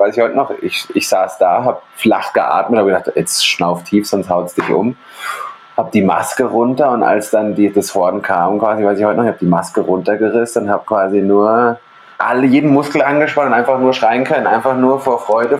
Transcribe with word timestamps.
weiß 0.00 0.16
ich 0.16 0.22
heute 0.22 0.34
noch, 0.34 0.50
ich, 0.62 0.88
ich 0.94 1.06
saß 1.08 1.36
da, 1.38 1.62
habe 1.62 1.82
flach 1.94 2.32
geatmet, 2.32 2.80
habe 2.80 2.90
gedacht, 2.90 3.12
jetzt 3.14 3.46
schnauf 3.46 3.84
tief, 3.84 4.08
sonst 4.08 4.30
haut 4.30 4.46
es 4.46 4.54
dich 4.54 4.70
um. 4.70 4.96
Habe 5.76 5.90
die 5.92 6.02
Maske 6.02 6.44
runter 6.44 6.90
und 6.90 7.02
als 7.02 7.30
dann 7.30 7.54
die, 7.54 7.70
das 7.70 7.94
Horden 7.94 8.22
kam, 8.22 8.58
quasi, 8.58 8.82
weiß 8.82 8.98
ich 8.98 9.04
heute 9.04 9.18
noch, 9.18 9.24
ich 9.24 9.28
habe 9.28 9.38
die 9.38 9.46
Maske 9.46 9.82
runtergerissen 9.82 10.64
und 10.64 10.70
habe 10.70 10.84
quasi 10.86 11.20
nur 11.20 11.78
alle, 12.16 12.46
jeden 12.46 12.72
Muskel 12.72 13.02
angespannt 13.02 13.48
und 13.48 13.54
einfach 13.54 13.78
nur 13.78 13.92
schreien 13.92 14.24
können, 14.24 14.46
einfach 14.46 14.74
nur 14.74 15.00
vor 15.00 15.20
Freude. 15.20 15.58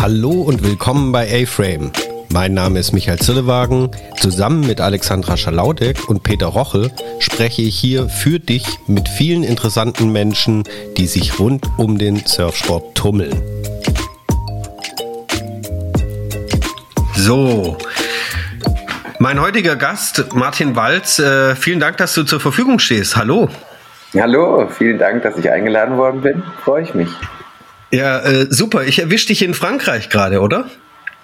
Hallo 0.00 0.42
und 0.42 0.62
willkommen 0.62 1.10
bei 1.10 1.42
A-Frame. 1.42 1.90
Mein 2.28 2.54
Name 2.54 2.78
ist 2.78 2.92
Michael 2.92 3.18
Zillewagen. 3.18 3.90
Zusammen 4.18 4.66
mit 4.66 4.80
Alexandra 4.80 5.36
Schalaudek 5.36 6.08
und 6.08 6.22
Peter 6.22 6.46
Rochel 6.46 6.90
spreche 7.18 7.62
ich 7.62 7.78
hier 7.78 8.08
für 8.08 8.38
dich 8.38 8.66
mit 8.86 9.08
vielen 9.08 9.42
interessanten 9.42 10.12
Menschen, 10.12 10.64
die 10.96 11.06
sich 11.06 11.38
rund 11.38 11.64
um 11.76 11.98
den 11.98 12.24
Surfsport 12.26 12.94
tummeln. 12.94 13.40
So, 17.14 17.76
mein 19.18 19.40
heutiger 19.40 19.76
Gast, 19.76 20.34
Martin 20.34 20.76
Walz, 20.76 21.18
äh, 21.18 21.56
vielen 21.56 21.80
Dank, 21.80 21.96
dass 21.96 22.14
du 22.14 22.22
zur 22.22 22.38
Verfügung 22.38 22.78
stehst. 22.78 23.16
Hallo. 23.16 23.48
Hallo, 24.14 24.68
vielen 24.68 24.98
Dank, 24.98 25.22
dass 25.22 25.38
ich 25.38 25.50
eingeladen 25.50 25.96
worden 25.96 26.20
bin. 26.20 26.42
Freue 26.62 26.82
ich 26.82 26.94
mich. 26.94 27.08
Ja, 27.90 28.20
äh, 28.20 28.46
super. 28.50 28.84
Ich 28.84 28.98
erwische 28.98 29.28
dich 29.28 29.42
in 29.42 29.54
Frankreich 29.54 30.10
gerade, 30.10 30.40
oder? 30.40 30.66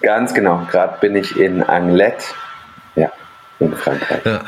Ganz 0.03 0.33
genau. 0.33 0.67
Gerade 0.69 0.99
bin 0.99 1.15
ich 1.15 1.37
in 1.37 1.63
Anglet. 1.63 2.35
Ja, 2.95 3.11
in 3.59 3.75
Frankreich. 3.75 4.23
Ja. 4.25 4.43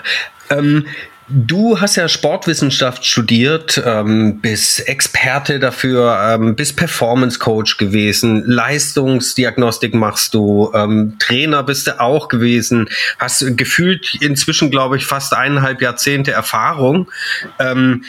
Ähm, 0.51 0.85
Du 1.27 1.81
hast 1.81 1.95
ja 1.95 2.07
Sportwissenschaft 2.07 3.03
studiert, 3.03 3.81
ähm, 3.83 4.41
bist 4.41 4.87
Experte 4.87 5.57
dafür, 5.57 6.19
ähm, 6.21 6.55
bist 6.55 6.77
Performance 6.77 7.39
Coach 7.39 7.77
gewesen, 7.77 8.43
Leistungsdiagnostik 8.45 9.95
machst 9.95 10.35
du, 10.35 10.71
ähm, 10.75 11.15
Trainer 11.17 11.63
bist 11.63 11.87
du 11.87 11.99
auch 11.99 12.27
gewesen, 12.27 12.89
hast 13.17 13.57
gefühlt 13.57 14.21
inzwischen, 14.21 14.69
glaube 14.69 14.97
ich, 14.97 15.07
fast 15.07 15.33
eineinhalb 15.33 15.81
Jahrzehnte 15.81 16.31
Erfahrung. 16.31 17.09
Ähm, 17.57 18.03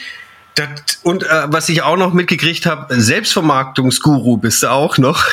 das, 0.56 0.68
und 1.02 1.22
äh, 1.22 1.26
was 1.46 1.68
ich 1.68 1.82
auch 1.82 1.98
noch 1.98 2.14
mitgekriegt 2.14 2.64
habe, 2.64 2.98
Selbstvermarktungsguru 2.98 4.38
bist 4.38 4.62
du 4.62 4.70
auch 4.70 4.96
noch. 4.96 5.22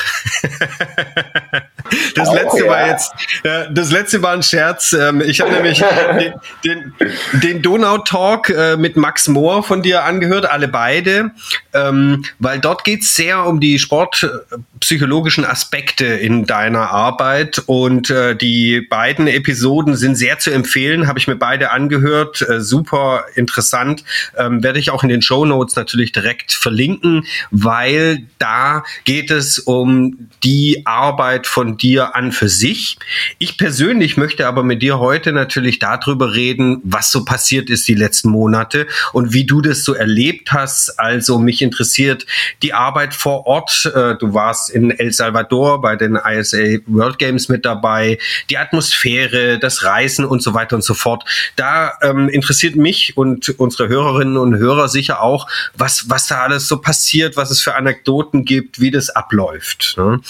das 2.14 2.28
oh, 2.28 2.34
letzte 2.34 2.64
ja. 2.64 2.70
war 2.70 2.86
jetzt, 2.86 3.12
äh, 3.42 3.64
das 3.70 3.90
letzte 3.90 4.22
war 4.22 4.34
ein 4.34 4.42
Scherz. 4.42 4.92
Ähm, 4.92 5.22
ich 5.22 5.40
habe 5.40 5.52
nämlich 5.52 5.82
den, 6.20 6.34
den, 6.62 6.92
den 7.40 7.62
Donau-Talk 7.62 8.50
äh, 8.50 8.76
mit 8.76 8.96
Max 8.96 9.26
Mohr 9.26 9.62
von 9.62 9.82
dir 9.82 10.04
angehört, 10.04 10.44
alle 10.44 10.68
beide, 10.68 11.30
ähm, 11.72 12.26
weil 12.38 12.60
dort 12.60 12.84
geht's 12.84 13.14
sehr 13.14 13.46
um 13.46 13.60
die 13.60 13.78
sportpsychologischen 13.78 15.46
Aspekte 15.46 16.04
in 16.04 16.44
deiner 16.44 16.90
Arbeit 16.90 17.62
und 17.64 18.10
äh, 18.10 18.36
die 18.36 18.82
beiden 18.82 19.26
Episoden 19.26 19.96
sind 19.96 20.16
sehr 20.16 20.38
zu 20.38 20.50
empfehlen, 20.50 21.08
habe 21.08 21.18
ich 21.18 21.28
mir 21.28 21.36
beide 21.36 21.70
angehört, 21.70 22.42
äh, 22.42 22.60
super 22.60 23.24
interessant, 23.34 24.04
ähm, 24.36 24.62
werde 24.62 24.78
ich 24.78 24.90
auch 24.90 25.02
in 25.02 25.13
den 25.14 25.22
Show 25.22 25.44
Notes 25.44 25.76
natürlich 25.76 26.12
direkt 26.12 26.52
verlinken, 26.52 27.26
weil 27.50 28.26
da 28.38 28.84
geht 29.04 29.30
es 29.30 29.58
um 29.58 30.28
die 30.42 30.82
Arbeit 30.84 31.46
von 31.46 31.76
dir 31.76 32.16
an 32.16 32.32
für 32.32 32.48
sich. 32.48 32.98
Ich 33.38 33.56
persönlich 33.56 34.16
möchte 34.16 34.46
aber 34.46 34.62
mit 34.62 34.82
dir 34.82 34.98
heute 34.98 35.32
natürlich 35.32 35.78
darüber 35.78 36.34
reden, 36.34 36.80
was 36.84 37.10
so 37.10 37.24
passiert 37.24 37.70
ist 37.70 37.86
die 37.88 37.94
letzten 37.94 38.30
Monate 38.30 38.86
und 39.12 39.32
wie 39.32 39.44
du 39.44 39.60
das 39.60 39.84
so 39.84 39.94
erlebt 39.94 40.52
hast. 40.52 40.98
Also 40.98 41.38
mich 41.38 41.62
interessiert 41.62 42.26
die 42.62 42.74
Arbeit 42.74 43.14
vor 43.14 43.46
Ort. 43.46 43.90
Äh, 43.94 44.16
du 44.16 44.34
warst 44.34 44.70
in 44.70 44.90
El 44.90 45.12
Salvador 45.12 45.80
bei 45.80 45.96
den 45.96 46.16
ISA 46.16 46.78
World 46.86 47.18
Games 47.18 47.48
mit 47.48 47.64
dabei, 47.64 48.18
die 48.50 48.58
Atmosphäre, 48.58 49.58
das 49.58 49.84
Reisen 49.84 50.24
und 50.24 50.42
so 50.42 50.54
weiter 50.54 50.76
und 50.76 50.82
so 50.82 50.94
fort. 50.94 51.24
Da 51.56 51.92
ähm, 52.02 52.28
interessiert 52.28 52.76
mich 52.76 53.16
und 53.16 53.58
unsere 53.58 53.88
Hörerinnen 53.88 54.36
und 54.36 54.56
Hörer 54.56 54.88
sich 54.88 55.03
sicher 55.04 55.22
auch, 55.22 55.46
was, 55.76 56.08
was 56.08 56.26
da 56.26 56.42
alles 56.42 56.66
so 56.66 56.78
passiert, 56.78 57.36
was 57.36 57.50
es 57.50 57.60
für 57.60 57.74
Anekdoten 57.74 58.44
gibt, 58.44 58.80
wie 58.80 58.90
das 58.90 59.10
abläuft. 59.10 59.94
Ne? 59.98 60.20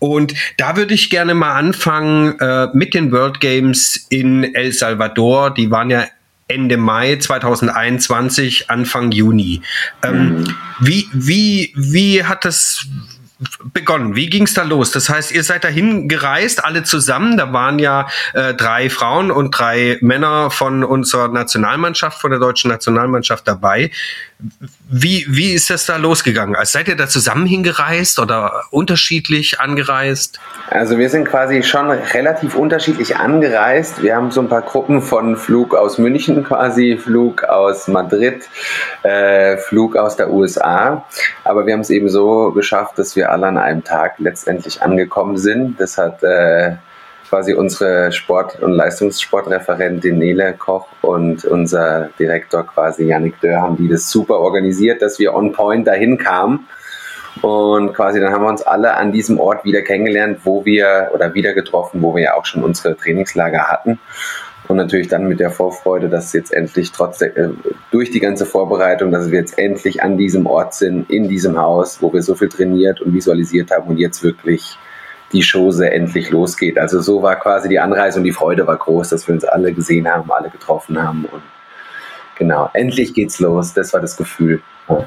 Und 0.00 0.34
da 0.56 0.76
würde 0.76 0.94
ich 0.94 1.10
gerne 1.10 1.34
mal 1.34 1.54
anfangen 1.54 2.38
äh, 2.38 2.68
mit 2.72 2.94
den 2.94 3.10
World 3.12 3.40
Games 3.40 4.06
in 4.10 4.54
El 4.54 4.72
Salvador. 4.72 5.52
Die 5.52 5.70
waren 5.70 5.90
ja 5.90 6.04
Ende 6.46 6.76
Mai 6.76 7.16
2021, 7.16 8.70
Anfang 8.70 9.10
Juni. 9.10 9.60
Ähm, 10.02 10.40
mhm. 10.40 10.54
Wie, 10.80 11.08
wie, 11.12 11.72
wie 11.76 12.24
hat 12.24 12.44
das 12.44 12.86
begonnen? 13.72 14.16
Wie 14.16 14.28
ging 14.28 14.44
es 14.44 14.54
da 14.54 14.62
los? 14.62 14.90
Das 14.90 15.08
heißt, 15.08 15.32
ihr 15.32 15.44
seid 15.44 15.64
dahin 15.64 16.08
gereist, 16.08 16.64
alle 16.64 16.82
zusammen. 16.82 17.36
Da 17.36 17.52
waren 17.52 17.78
ja 17.78 18.08
äh, 18.34 18.54
drei 18.54 18.90
Frauen 18.90 19.30
und 19.30 19.56
drei 19.56 19.98
Männer 20.00 20.50
von 20.50 20.82
unserer 20.82 21.28
Nationalmannschaft, 21.28 22.20
von 22.20 22.30
der 22.30 22.40
deutschen 22.40 22.70
Nationalmannschaft 22.70 23.46
dabei. 23.46 23.90
Wie, 24.88 25.26
wie 25.28 25.52
ist 25.52 25.68
das 25.68 25.86
da 25.86 25.96
losgegangen? 25.96 26.54
Also 26.54 26.78
seid 26.78 26.88
ihr 26.88 26.96
da 26.96 27.08
zusammen 27.08 27.46
hingereist 27.46 28.20
oder 28.20 28.62
unterschiedlich 28.70 29.60
angereist? 29.60 30.38
Also 30.70 30.96
wir 30.96 31.10
sind 31.10 31.26
quasi 31.26 31.62
schon 31.64 31.90
relativ 31.90 32.54
unterschiedlich 32.54 33.16
angereist. 33.16 34.02
Wir 34.02 34.14
haben 34.14 34.30
so 34.30 34.40
ein 34.40 34.48
paar 34.48 34.62
Gruppen 34.62 35.02
von 35.02 35.36
Flug 35.36 35.74
aus 35.74 35.98
München 35.98 36.44
quasi, 36.44 36.96
Flug 36.96 37.42
aus 37.44 37.88
Madrid, 37.88 38.48
äh, 39.02 39.56
Flug 39.58 39.96
aus 39.96 40.16
der 40.16 40.30
USA. 40.30 41.04
Aber 41.42 41.66
wir 41.66 41.72
haben 41.72 41.80
es 41.80 41.90
eben 41.90 42.08
so 42.08 42.52
geschafft, 42.52 42.98
dass 42.98 43.16
wir 43.16 43.27
alle 43.30 43.46
an 43.46 43.58
einem 43.58 43.84
Tag 43.84 44.18
letztendlich 44.18 44.82
angekommen 44.82 45.38
sind. 45.38 45.80
Das 45.80 45.98
hat 45.98 46.22
äh, 46.22 46.76
quasi 47.28 47.52
unsere 47.54 48.10
Sport- 48.12 48.60
und 48.62 48.72
Leistungssportreferentin 48.72 50.18
Nele 50.18 50.54
Koch 50.54 50.86
und 51.02 51.44
unser 51.44 52.10
Direktor 52.18 52.66
quasi 52.66 53.04
Yannick 53.04 53.40
Dörr 53.40 53.62
haben 53.62 53.76
die 53.76 53.88
das 53.88 54.10
super 54.10 54.38
organisiert, 54.38 55.02
dass 55.02 55.18
wir 55.18 55.34
on 55.34 55.52
point 55.52 55.86
dahin 55.86 56.16
kamen. 56.18 56.66
Und 57.42 57.94
quasi 57.94 58.18
dann 58.20 58.32
haben 58.32 58.42
wir 58.42 58.48
uns 58.48 58.62
alle 58.62 58.94
an 58.94 59.12
diesem 59.12 59.38
Ort 59.38 59.64
wieder 59.64 59.82
kennengelernt, 59.82 60.40
wo 60.44 60.64
wir 60.64 61.10
oder 61.12 61.34
wieder 61.34 61.52
getroffen, 61.52 62.02
wo 62.02 62.14
wir 62.14 62.22
ja 62.22 62.34
auch 62.34 62.46
schon 62.46 62.64
unsere 62.64 62.96
Trainingslager 62.96 63.68
hatten. 63.68 64.00
Und 64.68 64.76
natürlich 64.76 65.08
dann 65.08 65.26
mit 65.26 65.40
der 65.40 65.50
Vorfreude, 65.50 66.10
dass 66.10 66.34
jetzt 66.34 66.52
endlich 66.52 66.92
trotz 66.92 67.18
der, 67.18 67.36
äh, 67.36 67.48
durch 67.90 68.10
die 68.10 68.20
ganze 68.20 68.44
Vorbereitung, 68.44 69.10
dass 69.10 69.30
wir 69.30 69.38
jetzt 69.38 69.58
endlich 69.58 70.02
an 70.02 70.18
diesem 70.18 70.46
Ort 70.46 70.74
sind, 70.74 71.10
in 71.10 71.28
diesem 71.28 71.58
Haus, 71.58 72.02
wo 72.02 72.12
wir 72.12 72.22
so 72.22 72.34
viel 72.34 72.50
trainiert 72.50 73.00
und 73.00 73.14
visualisiert 73.14 73.70
haben 73.70 73.88
und 73.88 73.96
jetzt 73.96 74.22
wirklich 74.22 74.78
die 75.32 75.42
Chose 75.42 75.90
endlich 75.90 76.30
losgeht. 76.30 76.78
Also 76.78 77.00
so 77.00 77.22
war 77.22 77.36
quasi 77.36 77.68
die 77.68 77.78
Anreise 77.78 78.18
und 78.18 78.24
die 78.24 78.32
Freude 78.32 78.66
war 78.66 78.76
groß, 78.76 79.08
dass 79.08 79.26
wir 79.26 79.34
uns 79.34 79.44
alle 79.44 79.72
gesehen 79.72 80.06
haben, 80.06 80.30
alle 80.30 80.50
getroffen 80.50 81.02
haben 81.02 81.24
und 81.32 81.42
genau, 82.36 82.70
endlich 82.74 83.14
geht's 83.14 83.40
los. 83.40 83.72
Das 83.72 83.92
war 83.92 84.00
das 84.00 84.16
Gefühl. 84.16 84.62
Ja. 84.88 85.04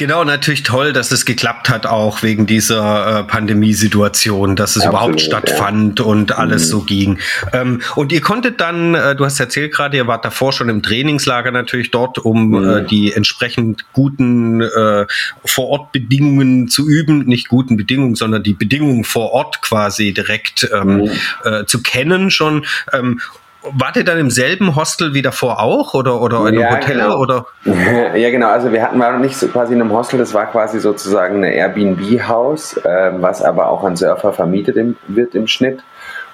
Genau, 0.00 0.24
natürlich 0.24 0.62
toll, 0.62 0.94
dass 0.94 1.12
es 1.12 1.26
geklappt 1.26 1.68
hat, 1.68 1.84
auch 1.84 2.22
wegen 2.22 2.46
dieser 2.46 3.18
äh, 3.18 3.22
Pandemiesituation, 3.24 4.56
dass 4.56 4.70
es 4.70 4.76
Absolut, 4.76 4.94
überhaupt 4.94 5.20
stattfand 5.20 5.98
ja. 5.98 6.06
und 6.06 6.32
alles 6.38 6.64
mhm. 6.64 6.70
so 6.70 6.80
ging. 6.80 7.18
Ähm, 7.52 7.82
und 7.96 8.10
ihr 8.10 8.22
konntet 8.22 8.62
dann, 8.62 8.94
äh, 8.94 9.14
du 9.14 9.26
hast 9.26 9.38
erzählt 9.38 9.74
gerade, 9.74 9.98
ihr 9.98 10.06
wart 10.06 10.24
davor 10.24 10.54
schon 10.54 10.70
im 10.70 10.82
Trainingslager 10.82 11.50
natürlich 11.50 11.90
dort, 11.90 12.16
um 12.16 12.48
mhm. 12.48 12.70
äh, 12.70 12.84
die 12.86 13.12
entsprechend 13.12 13.84
guten 13.92 14.62
äh, 14.62 15.04
Vorortbedingungen 15.44 16.68
zu 16.68 16.88
üben, 16.88 17.26
nicht 17.26 17.48
guten 17.48 17.76
Bedingungen, 17.76 18.14
sondern 18.14 18.42
die 18.42 18.54
Bedingungen 18.54 19.04
vor 19.04 19.32
Ort 19.32 19.60
quasi 19.60 20.14
direkt 20.14 20.66
ähm, 20.72 20.96
mhm. 20.96 21.10
äh, 21.44 21.66
zu 21.66 21.82
kennen 21.82 22.30
schon. 22.30 22.64
Ähm, 22.94 23.20
Wart 23.62 23.96
ihr 23.96 24.04
dann 24.04 24.18
im 24.18 24.30
selben 24.30 24.74
Hostel 24.74 25.12
wie 25.12 25.20
davor 25.20 25.60
auch 25.60 25.92
oder, 25.92 26.20
oder 26.20 26.40
in 26.40 26.46
einem 26.48 26.60
ja, 26.60 26.76
Hotel? 26.76 26.96
Genau. 26.96 27.18
Oder? 27.18 27.46
Ja, 28.16 28.30
genau. 28.30 28.48
Also 28.48 28.72
wir 28.72 28.82
hatten 28.82 28.98
mal 28.98 29.18
nicht 29.18 29.36
so 29.36 29.48
quasi 29.48 29.74
in 29.74 29.82
einem 29.82 29.92
Hostel, 29.92 30.18
das 30.18 30.32
war 30.32 30.46
quasi 30.46 30.80
sozusagen 30.80 31.44
ein 31.44 31.52
Airbnb-Haus, 31.52 32.78
äh, 32.78 33.10
was 33.16 33.42
aber 33.42 33.68
auch 33.68 33.84
an 33.84 33.96
Surfer 33.96 34.32
vermietet 34.32 34.76
im, 34.76 34.96
wird 35.08 35.34
im 35.34 35.46
Schnitt. 35.46 35.82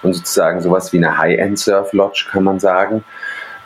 Und 0.02 0.12
sozusagen 0.14 0.60
sowas 0.60 0.92
wie 0.92 0.98
eine 0.98 1.18
High-End-Surf-Lodge, 1.18 2.26
kann 2.30 2.44
man 2.44 2.60
sagen. 2.60 3.02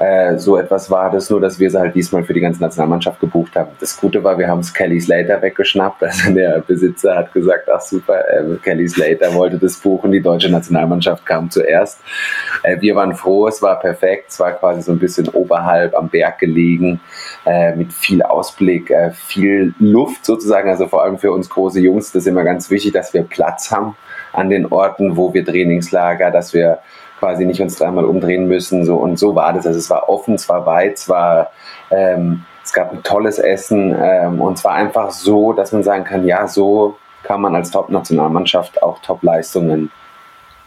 Äh, 0.00 0.38
so 0.38 0.56
etwas 0.56 0.90
war 0.90 1.10
das, 1.10 1.28
nur 1.28 1.42
dass 1.42 1.60
wir 1.60 1.70
sie 1.70 1.78
halt 1.78 1.94
diesmal 1.94 2.24
für 2.24 2.32
die 2.32 2.40
ganze 2.40 2.62
Nationalmannschaft 2.62 3.20
gebucht 3.20 3.54
haben. 3.54 3.72
Das 3.80 4.00
Gute 4.00 4.24
war, 4.24 4.38
wir 4.38 4.48
haben 4.48 4.60
es 4.60 4.72
Kelly 4.72 4.98
Slater 4.98 5.42
weggeschnappt. 5.42 6.02
Also 6.02 6.32
der 6.32 6.60
Besitzer 6.66 7.16
hat 7.16 7.34
gesagt, 7.34 7.68
ach 7.70 7.82
super, 7.82 8.18
äh, 8.28 8.56
Kelly 8.62 8.88
Slater 8.88 9.34
wollte 9.34 9.58
das 9.58 9.76
buchen, 9.76 10.10
die 10.10 10.22
deutsche 10.22 10.50
Nationalmannschaft 10.50 11.26
kam 11.26 11.50
zuerst. 11.50 12.00
Äh, 12.62 12.80
wir 12.80 12.96
waren 12.96 13.14
froh, 13.14 13.46
es 13.46 13.60
war 13.60 13.78
perfekt, 13.78 14.30
es 14.30 14.40
war 14.40 14.52
quasi 14.52 14.80
so 14.80 14.92
ein 14.92 14.98
bisschen 14.98 15.28
oberhalb 15.28 15.94
am 15.94 16.08
Berg 16.08 16.38
gelegen, 16.38 17.00
äh, 17.44 17.76
mit 17.76 17.92
viel 17.92 18.22
Ausblick, 18.22 18.90
äh, 18.90 19.10
viel 19.10 19.74
Luft 19.78 20.24
sozusagen. 20.24 20.70
Also 20.70 20.88
vor 20.88 21.04
allem 21.04 21.18
für 21.18 21.30
uns 21.30 21.50
große 21.50 21.78
Jungs, 21.78 22.10
das 22.12 22.22
ist 22.22 22.26
immer 22.26 22.44
ganz 22.44 22.70
wichtig, 22.70 22.94
dass 22.94 23.12
wir 23.12 23.22
Platz 23.22 23.70
haben 23.70 23.96
an 24.32 24.48
den 24.48 24.64
Orten, 24.64 25.18
wo 25.18 25.34
wir 25.34 25.44
Trainingslager, 25.44 26.30
dass 26.30 26.54
wir 26.54 26.78
quasi 27.20 27.44
nicht 27.44 27.62
uns 27.62 27.76
dreimal 27.76 28.04
umdrehen 28.04 28.48
müssen. 28.48 28.84
So 28.84 28.96
und 28.96 29.18
so 29.18 29.36
war 29.36 29.52
das. 29.52 29.66
Also 29.66 29.78
es 29.78 29.88
war 29.90 30.08
offen, 30.08 30.34
es 30.34 30.48
war 30.48 30.66
weit, 30.66 30.94
es 30.94 31.08
war 31.08 31.52
ähm, 31.92 32.44
Es 32.64 32.72
gab 32.72 32.92
ein 32.92 33.02
tolles 33.02 33.38
Essen 33.38 33.94
ähm, 33.96 34.40
und 34.40 34.58
zwar 34.58 34.74
einfach 34.74 35.10
so, 35.10 35.52
dass 35.52 35.72
man 35.72 35.82
sagen 35.82 36.04
kann, 36.04 36.26
ja, 36.26 36.46
so 36.46 36.96
kann 37.22 37.40
man 37.40 37.54
als 37.54 37.70
Top-Nationalmannschaft 37.70 38.82
auch 38.82 39.00
Top-Leistungen 39.00 39.90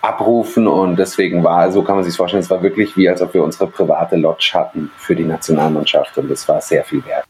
abrufen 0.02 0.68
und 0.68 0.98
deswegen 0.98 1.44
war, 1.44 1.72
so 1.72 1.82
kann 1.82 1.96
man 1.96 2.04
sich 2.04 2.16
vorstellen, 2.16 2.44
es 2.44 2.50
war 2.50 2.62
wirklich 2.62 2.98
wie, 2.98 3.08
als 3.10 3.22
ob 3.22 3.34
wir 3.34 3.44
unsere 3.44 3.68
private 3.68 4.18
Lodge 4.18 4.52
hatten 4.54 4.92
für 4.98 5.16
die 5.16 5.24
Nationalmannschaft 5.24 6.18
und 6.18 6.30
das 6.30 6.48
war 6.48 6.60
sehr 6.60 6.84
viel 6.84 7.06
wert. 7.06 7.26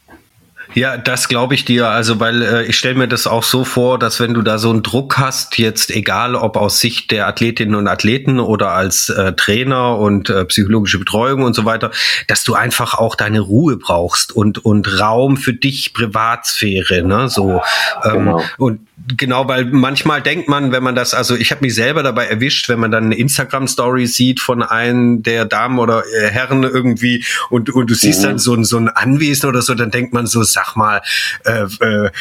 Ja, 0.75 0.98
das 0.98 1.28
glaube 1.28 1.54
ich 1.56 1.66
dir. 1.66 1.90
Also, 1.90 2.20
weil 2.20 2.42
äh, 2.42 2.64
ich 2.66 2.78
stelle 2.78 2.96
mir 2.96 3.08
das 3.08 3.28
auch 3.28 3.44
so 3.44 3.64
vor, 3.64 4.00
dass 4.00 4.20
wenn 4.20 4.34
du 4.34 4.42
da 4.42 4.58
so 4.58 4.70
einen 4.70 4.84
Druck 4.84 5.18
hast, 5.18 5.58
jetzt 5.58 5.92
egal 5.92 6.36
ob 6.36 6.58
aus 6.58 6.80
Sicht 6.80 7.12
der 7.12 7.28
Athletinnen 7.28 7.75
und 7.75 7.88
Athleten 7.88 8.40
oder 8.40 8.72
als 8.72 9.10
äh, 9.10 9.34
Trainer 9.34 9.98
und 9.98 10.30
äh, 10.30 10.46
psychologische 10.46 11.00
Betreuung 11.00 11.44
und 11.44 11.54
so 11.54 11.66
weiter, 11.66 11.92
dass 12.28 12.44
du 12.44 12.56
einfach 12.56 12.96
auch 12.96 13.16
deine 13.16 13.40
Ruhe 13.40 13.78
brauchst 13.78 14.36
und 14.36 14.64
und 14.66 15.00
Raum 15.00 15.38
für 15.38 15.54
dich, 15.54 15.94
Privatsphäre, 15.94 17.04
ne? 17.04 17.30
So 17.30 17.62
ähm, 18.04 18.14
genau. 18.14 18.44
und 18.58 18.80
Genau, 19.06 19.48
weil 19.48 19.66
manchmal 19.66 20.22
denkt 20.22 20.48
man, 20.48 20.72
wenn 20.72 20.82
man 20.82 20.96
das, 20.96 21.14
also 21.14 21.36
ich 21.36 21.52
habe 21.52 21.62
mich 21.62 21.76
selber 21.76 22.04
dabei 22.04 22.28
erwischt, 22.28 22.70
wenn 22.70 22.80
man 22.80 22.90
dann 22.90 23.06
eine 23.06 23.16
Instagram-Story 23.16 24.08
sieht 24.08 24.40
von 24.40 24.64
einem 24.64 25.24
der 25.24 25.44
Damen 25.44 25.80
oder 25.80 26.04
äh, 26.06 26.30
Herren 26.30 26.64
irgendwie 26.64 27.26
und, 27.50 27.70
und 27.70 27.90
du 27.90 27.96
siehst 27.96 28.22
mhm. 28.22 28.26
dann 28.26 28.40
so 28.40 28.54
ein, 28.54 28.64
so 28.64 28.78
ein 28.78 28.88
Anwesen 28.88 29.50
oder 29.50 29.62
so, 29.62 29.74
dann 29.76 29.92
denkt 29.92 30.14
man 30.14 30.26
so, 30.26 30.44
sag 30.44 30.76
mal, 30.76 31.02
äh, 31.44 31.64
äh, 31.64 32.12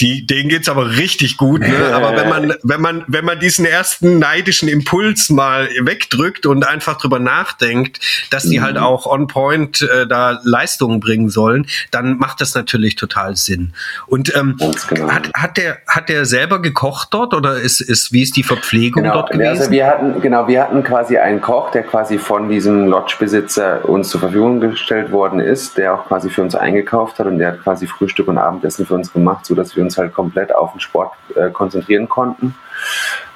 die, 0.00 0.26
denen 0.26 0.48
geht's 0.48 0.70
aber 0.70 0.96
richtig 0.96 1.36
gut. 1.36 1.60
Ne? 1.60 1.92
Aber 1.92 2.16
wenn 2.16 2.28
man, 2.28 2.54
wenn 2.62 2.80
man, 2.80 3.04
wenn 3.08 3.24
man 3.26 3.38
diesen 3.38 3.66
ersten 3.66 4.18
neidischen 4.18 4.68
Impuls 4.68 5.28
mal 5.28 5.68
wegdrückt 5.78 6.46
und 6.46 6.66
einfach 6.66 6.96
drüber 6.98 7.18
nachdenkt, 7.18 8.00
dass 8.30 8.44
die 8.44 8.62
halt 8.62 8.76
mhm. 8.76 8.80
halt 8.80 8.88
auch 8.88 9.06
on 9.06 9.26
point 9.26 9.82
äh, 9.82 10.06
da 10.06 10.40
Leistungen 10.42 11.00
bringen 11.00 11.28
sollen, 11.28 11.66
dann 11.90 12.16
macht 12.16 12.40
das 12.40 12.54
natürlich 12.54 12.96
total 12.96 13.36
Sinn. 13.36 13.74
Und 14.06 14.34
ähm, 14.34 14.56
genau. 14.88 15.10
hat, 15.10 15.30
hat 15.34 15.56
der 15.56 15.81
hat 15.86 16.08
der 16.08 16.24
selber 16.24 16.60
gekocht 16.60 17.08
dort 17.12 17.34
oder 17.34 17.56
ist, 17.56 17.80
ist 17.80 18.12
wie 18.12 18.22
ist 18.22 18.36
die 18.36 18.42
Verpflegung 18.42 19.02
genau, 19.02 19.14
dort 19.14 19.30
gewesen? 19.30 19.48
Also 19.48 19.70
wir 19.70 19.86
hatten 19.86 20.20
genau, 20.20 20.48
wir 20.48 20.62
hatten 20.62 20.82
quasi 20.82 21.18
einen 21.18 21.40
Koch, 21.40 21.70
der 21.70 21.82
quasi 21.82 22.18
von 22.18 22.48
diesem 22.48 22.86
Lodgebesitzer 22.88 23.88
uns 23.88 24.08
zur 24.08 24.20
Verfügung 24.20 24.60
gestellt 24.60 25.12
worden 25.12 25.40
ist, 25.40 25.76
der 25.76 25.94
auch 25.94 26.06
quasi 26.06 26.30
für 26.30 26.42
uns 26.42 26.54
eingekauft 26.54 27.18
hat 27.18 27.26
und 27.26 27.38
der 27.38 27.52
hat 27.52 27.62
quasi 27.62 27.86
Frühstück 27.86 28.28
und 28.28 28.38
Abendessen 28.38 28.86
für 28.86 28.94
uns 28.94 29.12
gemacht, 29.12 29.46
so 29.46 29.54
dass 29.54 29.76
wir 29.76 29.82
uns 29.82 29.98
halt 29.98 30.12
komplett 30.12 30.54
auf 30.54 30.72
den 30.72 30.80
Sport 30.80 31.12
äh, 31.34 31.50
konzentrieren 31.50 32.08
konnten. 32.08 32.54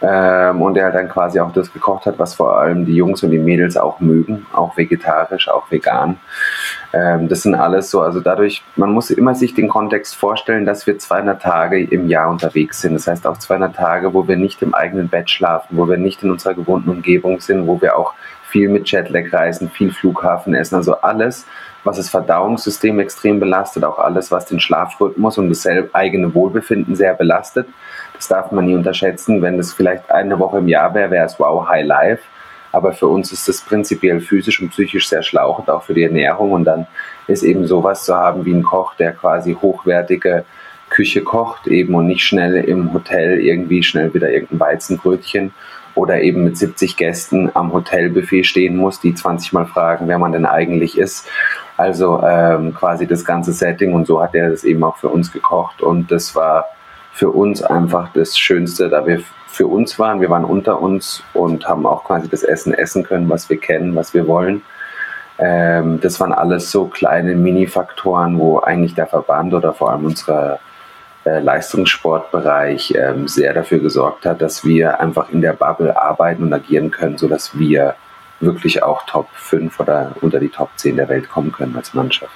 Ähm, 0.03 0.61
und 0.61 0.75
der 0.75 0.85
halt 0.85 0.95
dann 0.95 1.09
quasi 1.09 1.41
auch 1.41 1.53
das 1.53 1.73
gekocht 1.73 2.07
hat, 2.07 2.19
was 2.19 2.35
vor 2.35 2.59
allem 2.59 2.85
die 2.85 2.95
Jungs 2.95 3.23
und 3.23 3.31
die 3.31 3.39
Mädels 3.39 3.77
auch 3.77 4.01
mögen, 4.01 4.47
auch 4.53 4.77
vegetarisch, 4.77 5.49
auch 5.49 5.71
vegan. 5.71 6.19
Ähm, 6.93 7.29
das 7.29 7.43
sind 7.43 7.55
alles 7.55 7.91
so, 7.91 8.01
also 8.01 8.21
dadurch, 8.21 8.63
man 8.77 8.93
muss 8.93 9.11
immer 9.11 9.35
sich 9.35 9.55
den 9.55 9.69
Kontext 9.69 10.15
vorstellen, 10.15 10.65
dass 10.65 10.87
wir 10.87 10.99
200 10.99 11.43
Tage 11.43 11.83
im 11.83 12.09
Jahr 12.09 12.31
unterwegs 12.31 12.81
sind. 12.81 12.95
Das 12.95 13.07
heißt 13.07 13.27
auch 13.27 13.39
200 13.39 13.75
Tage, 13.75 14.15
wo 14.15 14.27
wir 14.29 14.37
nicht 14.37 14.63
im 14.63 14.75
eigenen 14.75 15.09
Bett 15.09 15.31
schlafen, 15.31 15.77
wo 15.77 15.89
wir 15.89 15.97
nicht 15.97 16.23
in 16.23 16.31
unserer 16.31 16.55
gewohnten 16.55 16.91
Umgebung 16.91 17.41
sind, 17.41 17.67
wo 17.67 17.81
wir 17.81 17.97
auch 17.99 18.15
viel 18.49 18.69
mit 18.69 18.91
Jetlag 18.91 19.33
reisen, 19.33 19.71
viel 19.71 19.93
Flughafen 19.93 20.55
essen, 20.55 20.77
also 20.77 21.01
alles, 21.01 21.47
was 21.85 21.97
das 21.97 22.11
Verdauungssystem 22.11 22.99
extrem 23.01 23.41
belastet, 23.41 23.85
auch 23.85 23.99
alles, 23.99 24.31
was 24.31 24.47
den 24.47 24.61
Schlafrhythmus 24.61 25.39
und 25.39 25.49
das 25.49 25.67
eigene 25.93 26.35
Wohlbefinden 26.35 26.97
sehr 26.97 27.15
belastet. 27.15 27.69
Das 28.15 28.29
darf 28.29 28.51
man 28.53 28.65
nie 28.65 28.75
unterschätzen. 28.75 29.43
Wenn 29.43 29.57
das 29.57 29.73
vielleicht 29.73 30.11
eine 30.11 30.39
Woche 30.39 30.59
im 30.59 30.69
Jahr 30.69 30.95
wäre, 30.95 31.11
wäre 31.11 31.27
es 31.27 31.39
wow, 31.39 31.69
High 31.69 31.87
Life. 31.87 32.23
Aber 32.77 32.93
für 32.93 33.07
uns 33.07 33.33
ist 33.33 33.49
das 33.49 33.63
prinzipiell 33.63 34.21
physisch 34.21 34.61
und 34.61 34.69
psychisch 34.69 35.09
sehr 35.09 35.23
schlauchend, 35.23 35.71
auch 35.71 35.83
für 35.83 35.95
die 35.95 36.03
Ernährung. 36.03 36.53
Und 36.53 36.67
dann 36.67 36.87
ist 37.27 37.43
eben 37.43 37.67
sowas 37.67 38.05
zu 38.05 38.15
haben 38.15 38.45
wie 38.45 38.53
ein 38.53 38.63
Koch, 38.63 38.93
der 38.97 39.13
quasi 39.13 39.55
hochwertige 39.55 40.45
Küche 40.91 41.23
kocht, 41.23 41.69
eben 41.69 41.95
und 41.95 42.07
nicht 42.07 42.23
schnell 42.23 42.57
im 42.57 42.93
Hotel 42.93 43.41
irgendwie 43.41 43.83
schnell 43.83 44.13
wieder 44.13 44.31
irgendein 44.31 44.61
Weizenbrötchen 44.61 45.55
oder 45.95 46.21
eben 46.21 46.45
mit 46.45 46.59
70 46.59 46.99
Gästen 46.99 47.51
am 47.55 47.73
Hotelbuffet 47.73 48.45
stehen 48.45 48.77
muss, 48.77 49.01
die 49.01 49.15
20 49.15 49.55
Mal 49.55 49.65
fragen, 49.65 50.07
wer 50.07 50.19
man 50.19 50.33
denn 50.33 50.45
eigentlich 50.45 50.99
ist. 50.99 51.27
Also 51.79 52.23
ähm, 52.23 52.75
quasi 52.75 53.07
das 53.07 53.25
ganze 53.25 53.55
Setting 53.55 53.95
und 53.95 54.07
so 54.07 54.23
hat 54.23 54.35
er 54.35 54.51
das 54.51 54.65
eben 54.65 54.85
auch 54.85 54.99
für 54.99 55.09
uns 55.09 55.33
gekocht 55.33 55.81
und 55.81 56.13
das 56.13 56.35
war 56.37 56.67
für 57.15 57.31
uns 57.31 57.63
einfach 57.63 58.11
das 58.13 58.39
Schönste, 58.39 58.91
da 58.91 59.07
wir 59.07 59.23
für 59.57 59.67
uns 59.67 59.99
waren. 59.99 60.21
Wir 60.21 60.29
waren 60.29 60.45
unter 60.45 60.81
uns 60.81 61.23
und 61.33 61.67
haben 61.67 61.87
auch 61.87 62.05
quasi 62.05 62.29
das 62.29 62.43
Essen 62.43 62.75
essen 62.75 63.03
können, 63.03 63.29
was 63.31 63.49
wir 63.49 63.59
kennen, 63.59 63.97
was 63.97 64.13
wir 64.13 64.29
wollen. 64.29 64.63
Ähm, 65.39 65.99
das 66.01 66.21
waren 66.21 66.33
alles 66.33 66.71
so 66.71 66.87
kleine 66.87 67.35
Mini-Faktoren, 67.35 68.39
wo 68.39 68.61
eigentlich 68.61 68.95
der 68.95 69.07
Verband 69.07 69.55
oder 69.55 69.73
vor 69.73 69.91
allem 69.91 70.05
unser 70.05 70.59
äh, 71.25 71.41
Leistungssportbereich 71.41 72.95
ähm, 72.97 73.29
sehr 73.29 73.55
dafür 73.55 73.79
gesorgt 73.79 74.27
hat, 74.27 74.43
dass 74.43 74.65
wir 74.65 75.01
einfach 75.01 75.31
in 75.31 75.41
der 75.41 75.55
Bubble 75.55 76.01
arbeiten 76.01 76.43
und 76.43 76.53
agieren 76.53 76.91
können, 76.91 77.19
sodass 77.19 77.59
wir 77.59 77.95
wirklich 78.41 78.83
auch 78.83 79.05
Top 79.07 79.29
5 79.33 79.81
oder 79.81 80.13
unter 80.21 80.39
die 80.39 80.51
Top 80.51 80.69
10 80.77 80.97
der 80.97 81.09
Welt 81.09 81.29
kommen 81.31 81.53
können 81.53 81.75
als 81.77 81.95
Mannschaft. 81.95 82.33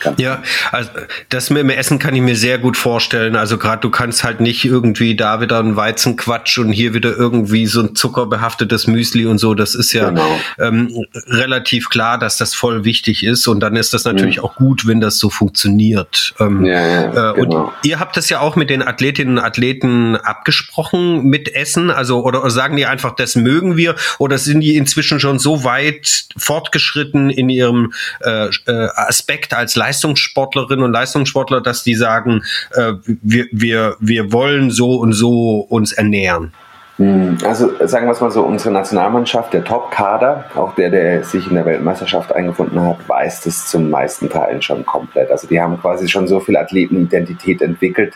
Ganz 0.00 0.20
ja, 0.20 0.42
also 0.72 0.90
das 1.28 1.50
mit 1.50 1.60
dem 1.60 1.70
Essen 1.70 1.98
kann 1.98 2.14
ich 2.14 2.22
mir 2.22 2.36
sehr 2.36 2.58
gut 2.58 2.76
vorstellen. 2.76 3.36
Also 3.36 3.58
gerade 3.58 3.80
du 3.80 3.90
kannst 3.90 4.24
halt 4.24 4.40
nicht 4.40 4.64
irgendwie 4.64 5.16
da 5.16 5.40
wieder 5.40 5.58
ein 5.58 5.76
Weizenquatsch 5.76 6.58
und 6.58 6.72
hier 6.72 6.94
wieder 6.94 7.16
irgendwie 7.16 7.66
so 7.66 7.80
ein 7.80 7.94
zuckerbehaftetes 7.94 8.86
Müsli 8.86 9.26
und 9.26 9.38
so. 9.38 9.54
Das 9.54 9.74
ist 9.74 9.92
ja 9.92 10.10
genau. 10.10 10.38
ähm, 10.58 11.06
relativ 11.26 11.88
klar, 11.88 12.18
dass 12.18 12.36
das 12.36 12.54
voll 12.54 12.84
wichtig 12.84 13.24
ist. 13.24 13.46
Und 13.46 13.60
dann 13.60 13.76
ist 13.76 13.94
das 13.94 14.04
natürlich 14.04 14.38
mhm. 14.38 14.44
auch 14.44 14.56
gut, 14.56 14.86
wenn 14.86 15.00
das 15.00 15.18
so 15.18 15.30
funktioniert. 15.30 16.34
Ähm, 16.40 16.64
ja, 16.64 16.86
ja, 16.86 17.30
äh, 17.30 17.34
genau. 17.34 17.64
Und 17.64 17.72
ihr 17.84 18.00
habt 18.00 18.16
das 18.16 18.28
ja 18.28 18.40
auch 18.40 18.56
mit 18.56 18.70
den 18.70 18.82
Athletinnen 18.82 19.38
und 19.38 19.44
Athleten 19.44 20.16
abgesprochen 20.16 21.24
mit 21.24 21.54
Essen. 21.54 21.90
Also 21.90 22.24
oder 22.24 22.48
sagen 22.50 22.76
die 22.76 22.86
einfach, 22.86 23.14
das 23.14 23.36
mögen 23.36 23.76
wir? 23.76 23.94
Oder 24.18 24.38
sind 24.38 24.60
die 24.60 24.76
inzwischen 24.76 25.20
schon 25.20 25.38
so 25.38 25.64
weit 25.64 26.26
fortgeschritten 26.36 27.30
in 27.30 27.48
ihrem 27.48 27.92
äh, 28.20 28.48
äh 28.66 28.88
Aspekt 28.94 29.54
als 29.54 29.76
Leistungssportlerinnen 29.94 30.84
und 30.84 30.92
Leistungssportler, 30.92 31.60
dass 31.60 31.84
die 31.84 31.94
sagen, 31.94 32.42
äh, 32.72 32.94
wir, 33.04 33.46
wir, 33.52 33.96
wir 34.00 34.32
wollen 34.32 34.70
so 34.70 34.96
und 34.96 35.12
so 35.12 35.60
uns 35.68 35.92
ernähren? 35.92 36.52
Hm, 36.96 37.38
also 37.44 37.70
sagen 37.86 38.06
wir 38.06 38.12
es 38.12 38.20
mal 38.20 38.30
so, 38.30 38.42
unsere 38.42 38.72
Nationalmannschaft, 38.72 39.52
der 39.52 39.64
Top-Kader, 39.64 40.46
auch 40.56 40.74
der, 40.74 40.90
der 40.90 41.24
sich 41.24 41.46
in 41.48 41.54
der 41.54 41.64
Weltmeisterschaft 41.64 42.32
eingefunden 42.32 42.80
hat, 42.80 43.08
weiß 43.08 43.42
das 43.42 43.68
zum 43.68 43.90
meisten 43.90 44.28
Teilen 44.28 44.62
schon 44.62 44.84
komplett. 44.84 45.30
Also 45.30 45.46
die 45.46 45.60
haben 45.60 45.80
quasi 45.80 46.08
schon 46.08 46.26
so 46.26 46.40
viel 46.40 46.56
Athletenidentität 46.56 47.62
entwickelt, 47.62 48.14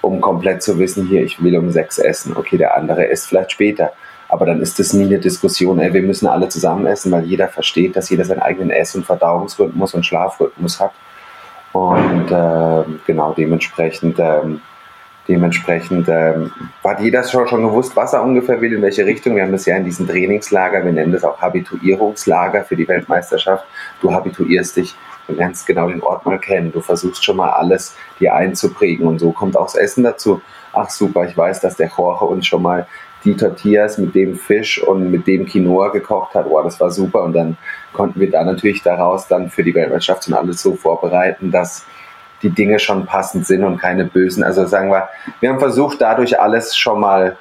um 0.00 0.20
komplett 0.20 0.62
zu 0.62 0.78
wissen, 0.78 1.06
hier, 1.06 1.22
ich 1.22 1.42
will 1.42 1.56
um 1.56 1.70
sechs 1.70 1.98
essen, 1.98 2.36
okay, 2.36 2.56
der 2.56 2.76
andere 2.76 3.04
isst 3.04 3.28
vielleicht 3.28 3.52
später. 3.52 3.92
Aber 4.28 4.44
dann 4.44 4.60
ist 4.60 4.78
das 4.78 4.92
nie 4.92 5.06
eine 5.06 5.18
Diskussion, 5.18 5.78
ey, 5.78 5.92
wir 5.92 6.02
müssen 6.02 6.26
alle 6.26 6.48
zusammen 6.48 6.86
essen, 6.86 7.10
weil 7.12 7.24
jeder 7.24 7.48
versteht, 7.48 7.96
dass 7.96 8.10
jeder 8.10 8.24
seinen 8.24 8.42
eigenen 8.42 8.70
Ess- 8.70 8.94
und 8.94 9.06
Verdauungsrhythmus 9.06 9.94
und 9.94 10.04
Schlafrhythmus 10.04 10.80
hat. 10.80 10.92
Und 11.72 12.30
äh, 12.30 12.84
genau 13.06 13.34
dementsprechend, 13.34 14.18
äh, 14.18 14.40
dementsprechend 15.28 16.08
äh, 16.08 16.34
hat 16.82 17.00
jeder 17.00 17.22
schon, 17.24 17.46
schon 17.46 17.62
gewusst, 17.62 17.94
was 17.94 18.14
er 18.14 18.22
ungefähr 18.22 18.60
will, 18.60 18.72
in 18.72 18.82
welche 18.82 19.04
Richtung. 19.04 19.36
Wir 19.36 19.42
haben 19.42 19.52
das 19.52 19.66
ja 19.66 19.76
in 19.76 19.84
diesem 19.84 20.08
Trainingslager, 20.08 20.84
wir 20.84 20.92
nennen 20.92 21.12
das 21.12 21.24
auch 21.24 21.40
Habituierungslager 21.40 22.64
für 22.64 22.76
die 22.76 22.88
Weltmeisterschaft. 22.88 23.66
Du 24.00 24.12
habituierst 24.12 24.76
dich, 24.76 24.94
du 25.26 25.34
lernst 25.34 25.66
genau 25.66 25.88
den 25.88 26.02
Ort 26.02 26.24
mal 26.24 26.38
kennen, 26.38 26.72
du 26.72 26.80
versuchst 26.80 27.24
schon 27.24 27.36
mal 27.36 27.50
alles 27.50 27.96
dir 28.18 28.34
einzuprägen 28.34 29.06
und 29.06 29.18
so 29.18 29.32
kommt 29.32 29.56
auch 29.56 29.66
das 29.66 29.74
Essen 29.74 30.04
dazu. 30.04 30.40
Ach 30.72 30.88
super, 30.88 31.24
ich 31.24 31.36
weiß, 31.36 31.60
dass 31.60 31.76
der 31.76 31.90
Jorge 31.94 32.24
uns 32.24 32.46
schon 32.46 32.62
mal 32.62 32.86
die 33.24 33.36
Tortillas 33.36 33.98
mit 33.98 34.14
dem 34.14 34.36
Fisch 34.36 34.82
und 34.82 35.10
mit 35.10 35.26
dem 35.26 35.46
Quinoa 35.46 35.88
gekocht 35.88 36.34
hat. 36.34 36.48
Boah, 36.48 36.62
das 36.62 36.80
war 36.80 36.90
super. 36.90 37.24
Und 37.24 37.32
dann 37.34 37.56
konnten 37.92 38.20
wir 38.20 38.30
da 38.30 38.44
natürlich 38.44 38.82
daraus 38.82 39.26
dann 39.26 39.50
für 39.50 39.64
die 39.64 39.74
Weltmeisterschaft 39.74 40.28
und 40.28 40.34
alles 40.34 40.62
so 40.62 40.74
vorbereiten, 40.74 41.50
dass 41.50 41.84
die 42.42 42.50
Dinge 42.50 42.78
schon 42.78 43.06
passend 43.06 43.46
sind 43.46 43.64
und 43.64 43.78
keine 43.78 44.04
bösen. 44.04 44.44
Also 44.44 44.66
sagen 44.66 44.90
wir, 44.90 45.08
wir 45.40 45.50
haben 45.50 45.58
versucht, 45.58 46.00
dadurch 46.00 46.38
alles 46.40 46.76
schon 46.76 47.00
mal 47.00 47.36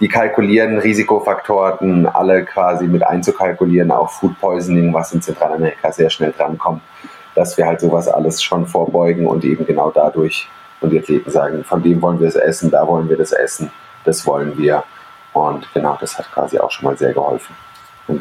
die 0.00 0.08
kalkulieren 0.08 0.78
Risikofaktoren 0.78 2.06
alle 2.06 2.44
quasi 2.44 2.86
mit 2.86 3.02
einzukalkulieren, 3.06 3.90
auch 3.90 4.10
Food 4.10 4.38
Poisoning, 4.40 4.92
was 4.92 5.12
in 5.12 5.22
Zentralamerika 5.22 5.90
sehr 5.90 6.10
schnell 6.10 6.34
drankommt, 6.36 6.82
dass 7.34 7.56
wir 7.56 7.66
halt 7.66 7.80
sowas 7.80 8.06
alles 8.06 8.42
schon 8.42 8.66
vorbeugen 8.66 9.26
und 9.26 9.44
eben 9.44 9.64
genau 9.64 9.90
dadurch 9.90 10.48
und 10.82 10.90
die 10.90 10.98
Athleten 10.98 11.30
sagen, 11.30 11.64
von 11.64 11.82
dem 11.82 12.02
wollen 12.02 12.20
wir 12.20 12.28
es 12.28 12.36
essen, 12.36 12.70
da 12.70 12.86
wollen 12.86 13.08
wir 13.08 13.16
das 13.16 13.32
essen, 13.32 13.70
das 14.04 14.26
wollen 14.26 14.58
wir. 14.58 14.84
Und 15.36 15.68
genau, 15.74 15.98
das 16.00 16.18
hat 16.18 16.32
quasi 16.32 16.58
auch 16.58 16.70
schon 16.70 16.86
mal 16.86 16.96
sehr 16.96 17.12
geholfen. 17.12 17.54
Um 18.08 18.20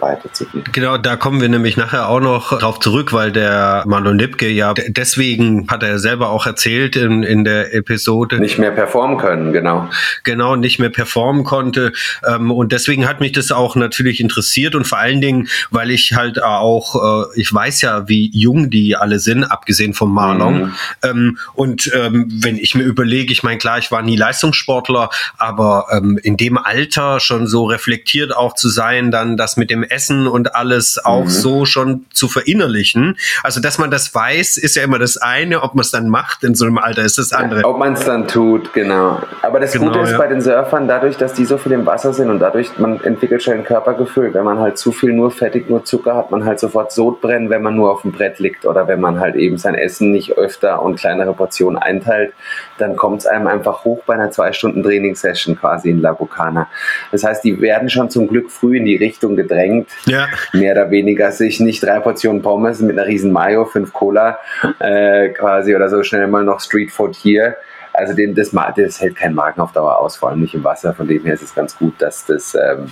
Genau, 0.72 0.98
da 0.98 1.16
kommen 1.16 1.42
wir 1.42 1.50
nämlich 1.50 1.78
nachher 1.78 2.10
auch 2.10 2.20
noch 2.20 2.58
drauf 2.58 2.80
zurück, 2.80 3.14
weil 3.14 3.32
der 3.32 3.84
Marlon 3.86 4.18
Lipke 4.18 4.50
ja 4.50 4.74
deswegen 4.74 5.68
hat 5.70 5.84
er 5.84 6.00
selber 6.00 6.30
auch 6.30 6.46
erzählt 6.46 6.96
in, 6.96 7.24
in 7.24 7.44
der 7.44 7.74
Episode. 7.74 8.40
Nicht 8.40 8.58
mehr 8.58 8.72
performen 8.72 9.18
können, 9.18 9.54
genau. 9.54 9.90
Genau, 10.24 10.56
nicht 10.56 10.80
mehr 10.80 10.90
performen 10.90 11.44
konnte. 11.44 11.94
Ähm, 12.28 12.52
und 12.52 12.72
deswegen 12.72 13.08
hat 13.08 13.20
mich 13.20 13.32
das 13.32 13.52
auch 13.52 13.76
natürlich 13.76 14.20
interessiert 14.20 14.76
und 14.76 14.86
vor 14.86 14.98
allen 14.98 15.22
Dingen, 15.22 15.48
weil 15.70 15.92
ich 15.92 16.14
halt 16.14 16.42
auch, 16.42 17.28
äh, 17.36 17.40
ich 17.40 17.54
weiß 17.54 17.82
ja, 17.82 18.08
wie 18.08 18.32
jung 18.34 18.70
die 18.70 18.96
alle 18.96 19.20
sind, 19.20 19.44
abgesehen 19.44 19.94
vom 19.94 20.14
Marlon. 20.14 20.56
Mhm. 20.56 20.74
Ähm, 21.04 21.38
und 21.54 21.92
ähm, 21.94 22.28
wenn 22.42 22.58
ich 22.58 22.76
mir 22.76 22.84
überlege, 22.84 23.32
ich 23.32 23.44
meine, 23.44 23.58
klar, 23.58 23.78
ich 23.78 23.92
war 23.92 24.02
nie 24.02 24.16
Leistungssportler, 24.16 25.10
aber 25.38 25.88
in 26.24 26.38
dem 26.38 26.58
Alter 26.58 27.20
schon 27.20 27.48
so 27.48 27.66
reflektiert 27.66 28.36
auch 28.36 28.56
zu 28.56 28.70
sein, 28.70 29.12
dann 29.12 29.38
das 29.38 29.58
mit 29.58 29.70
dem 29.70 29.75
Essen 29.84 30.28
und 30.28 30.56
alles 30.56 31.04
auch 31.04 31.26
mhm. 31.26 31.30
so 31.30 31.66
schon 31.66 32.06
zu 32.14 32.28
verinnerlichen. 32.28 33.18
Also, 33.44 33.62
dass 33.62 33.78
man 33.78 33.92
das 33.92 34.14
weiß, 34.14 34.58
ist 34.58 34.76
ja 34.76 34.84
immer 34.84 35.00
das 35.00 35.18
eine. 35.18 35.64
Ob 35.64 35.76
man 35.76 35.82
es 35.82 35.92
dann 35.92 36.10
macht 36.10 36.44
in 36.44 36.56
so 36.56 36.66
einem 36.66 36.78
Alter, 36.78 37.04
ist 37.04 37.18
das 37.18 37.34
andere. 37.34 37.62
Ja, 37.62 37.68
ob 37.68 37.78
man 37.78 37.94
es 37.94 38.06
dann 38.06 38.28
tut, 38.28 38.74
genau. 38.74 39.22
Aber 39.42 39.60
das 39.60 39.74
genau, 39.74 39.88
Gute 39.88 40.00
ist 40.00 40.12
ja. 40.12 40.18
bei 40.18 40.28
den 40.28 40.42
Surfern, 40.42 40.88
dadurch, 40.88 41.18
dass 41.18 41.34
die 41.34 41.46
so 41.46 41.58
viel 41.58 41.74
im 41.74 41.86
Wasser 41.86 42.14
sind 42.14 42.30
und 42.30 42.40
dadurch, 42.40 42.78
man 42.78 43.02
entwickelt 43.04 43.44
schon 43.44 43.56
ein 43.56 43.64
Körpergefühl. 43.64 44.34
Wenn 44.34 44.44
man 44.44 44.60
halt 44.60 44.78
zu 44.78 44.92
viel 44.92 45.14
nur 45.14 45.32
Fettig, 45.32 45.70
nur 45.70 45.84
Zucker 45.84 46.16
hat, 46.16 46.32
man 46.32 46.46
halt 46.46 46.60
sofort 46.60 46.92
Sodbrennen, 46.92 47.50
wenn 47.50 47.62
man 47.62 47.76
nur 47.76 47.92
auf 47.92 48.02
dem 48.02 48.12
Brett 48.12 48.40
liegt 48.40 48.66
oder 48.66 48.88
wenn 48.88 49.00
man 49.00 49.20
halt 49.20 49.36
eben 49.36 49.58
sein 49.58 49.76
Essen 49.76 50.12
nicht 50.12 50.38
öfter 50.38 50.82
und 50.82 51.00
kleinere 51.00 51.34
Portionen 51.34 51.78
einteilt, 51.82 52.34
dann 52.78 52.96
kommt 52.96 53.22
es 53.22 53.26
einem 53.26 53.48
einfach 53.48 53.86
hoch 53.86 54.02
bei 54.06 54.14
einer 54.14 54.32
zwei 54.32 54.54
Stunden 54.54 54.84
Trainingssession 54.84 55.58
quasi 55.58 55.90
in 55.90 56.02
La 56.02 56.14
Bucana. 56.14 56.68
Das 57.12 57.24
heißt, 57.24 57.44
die 57.44 57.62
werden 57.62 57.90
schon 57.90 58.10
zum 58.10 58.28
Glück 58.28 58.52
früh 58.52 58.78
in 58.78 58.86
die 58.86 58.96
Richtung 58.96 59.36
gedrängt 59.36 59.65
drängt, 59.66 59.90
ja. 60.06 60.28
mehr 60.54 60.74
oder 60.74 60.92
weniger 60.92 61.32
sich 61.32 61.60
nicht 61.60 61.84
drei 61.84 62.00
Portionen 62.00 62.42
Pommes 62.42 62.80
mit 62.82 62.98
einer 62.98 63.08
riesen 63.08 63.32
Mayo, 63.32 63.66
fünf 63.66 63.94
Cola 63.94 64.40
äh, 64.80 65.30
quasi 65.30 65.76
oder 65.76 65.90
so 65.90 66.04
schnell 66.04 66.28
mal 66.28 66.44
noch 66.44 66.60
Street 66.60 66.92
Food 66.92 67.16
hier. 67.16 67.56
Also 67.94 68.14
den, 68.14 68.36
das, 68.36 68.52
das 68.76 69.00
hält 69.00 69.16
kein 69.16 69.34
Magen 69.34 69.62
auf 69.62 69.72
Dauer 69.72 70.00
aus, 70.00 70.18
vor 70.18 70.30
allem 70.30 70.42
nicht 70.42 70.54
im 70.54 70.64
Wasser. 70.64 70.94
Von 70.94 71.08
dem 71.08 71.24
her 71.24 71.34
ist 71.34 71.44
es 71.44 71.56
ganz 71.56 71.78
gut, 71.78 71.94
dass 72.00 72.26
das, 72.26 72.54
ähm, 72.56 72.92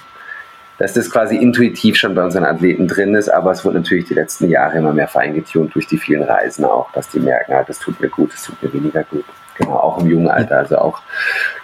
dass 0.77 0.93
das 0.93 1.09
quasi 1.09 1.35
intuitiv 1.35 1.97
schon 1.97 2.15
bei 2.15 2.23
unseren 2.23 2.45
Athleten 2.45 2.87
drin 2.87 3.13
ist. 3.13 3.27
Aber 3.27 3.51
es 3.51 3.65
wurde 3.65 3.79
natürlich 3.79 4.05
die 4.05 4.13
letzten 4.13 4.49
Jahre 4.49 4.77
immer 4.77 4.93
mehr 4.93 5.09
feingetunt 5.09 5.75
durch 5.75 5.87
die 5.87 5.97
vielen 5.97 6.23
Reisen 6.23 6.63
auch, 6.63 6.89
dass 6.93 7.09
die 7.09 7.19
merken, 7.19 7.53
ah, 7.53 7.65
das 7.67 7.79
tut 7.79 7.99
mir 7.99 8.09
gut, 8.09 8.33
das 8.33 8.43
tut 8.43 8.63
mir 8.63 8.71
weniger 8.71 9.03
gut. 9.03 9.25
Genau, 9.57 9.75
auch 9.75 9.99
im 9.99 10.07
jungen 10.07 10.29
Alter. 10.29 10.57
Also 10.57 10.77
auch 10.77 11.01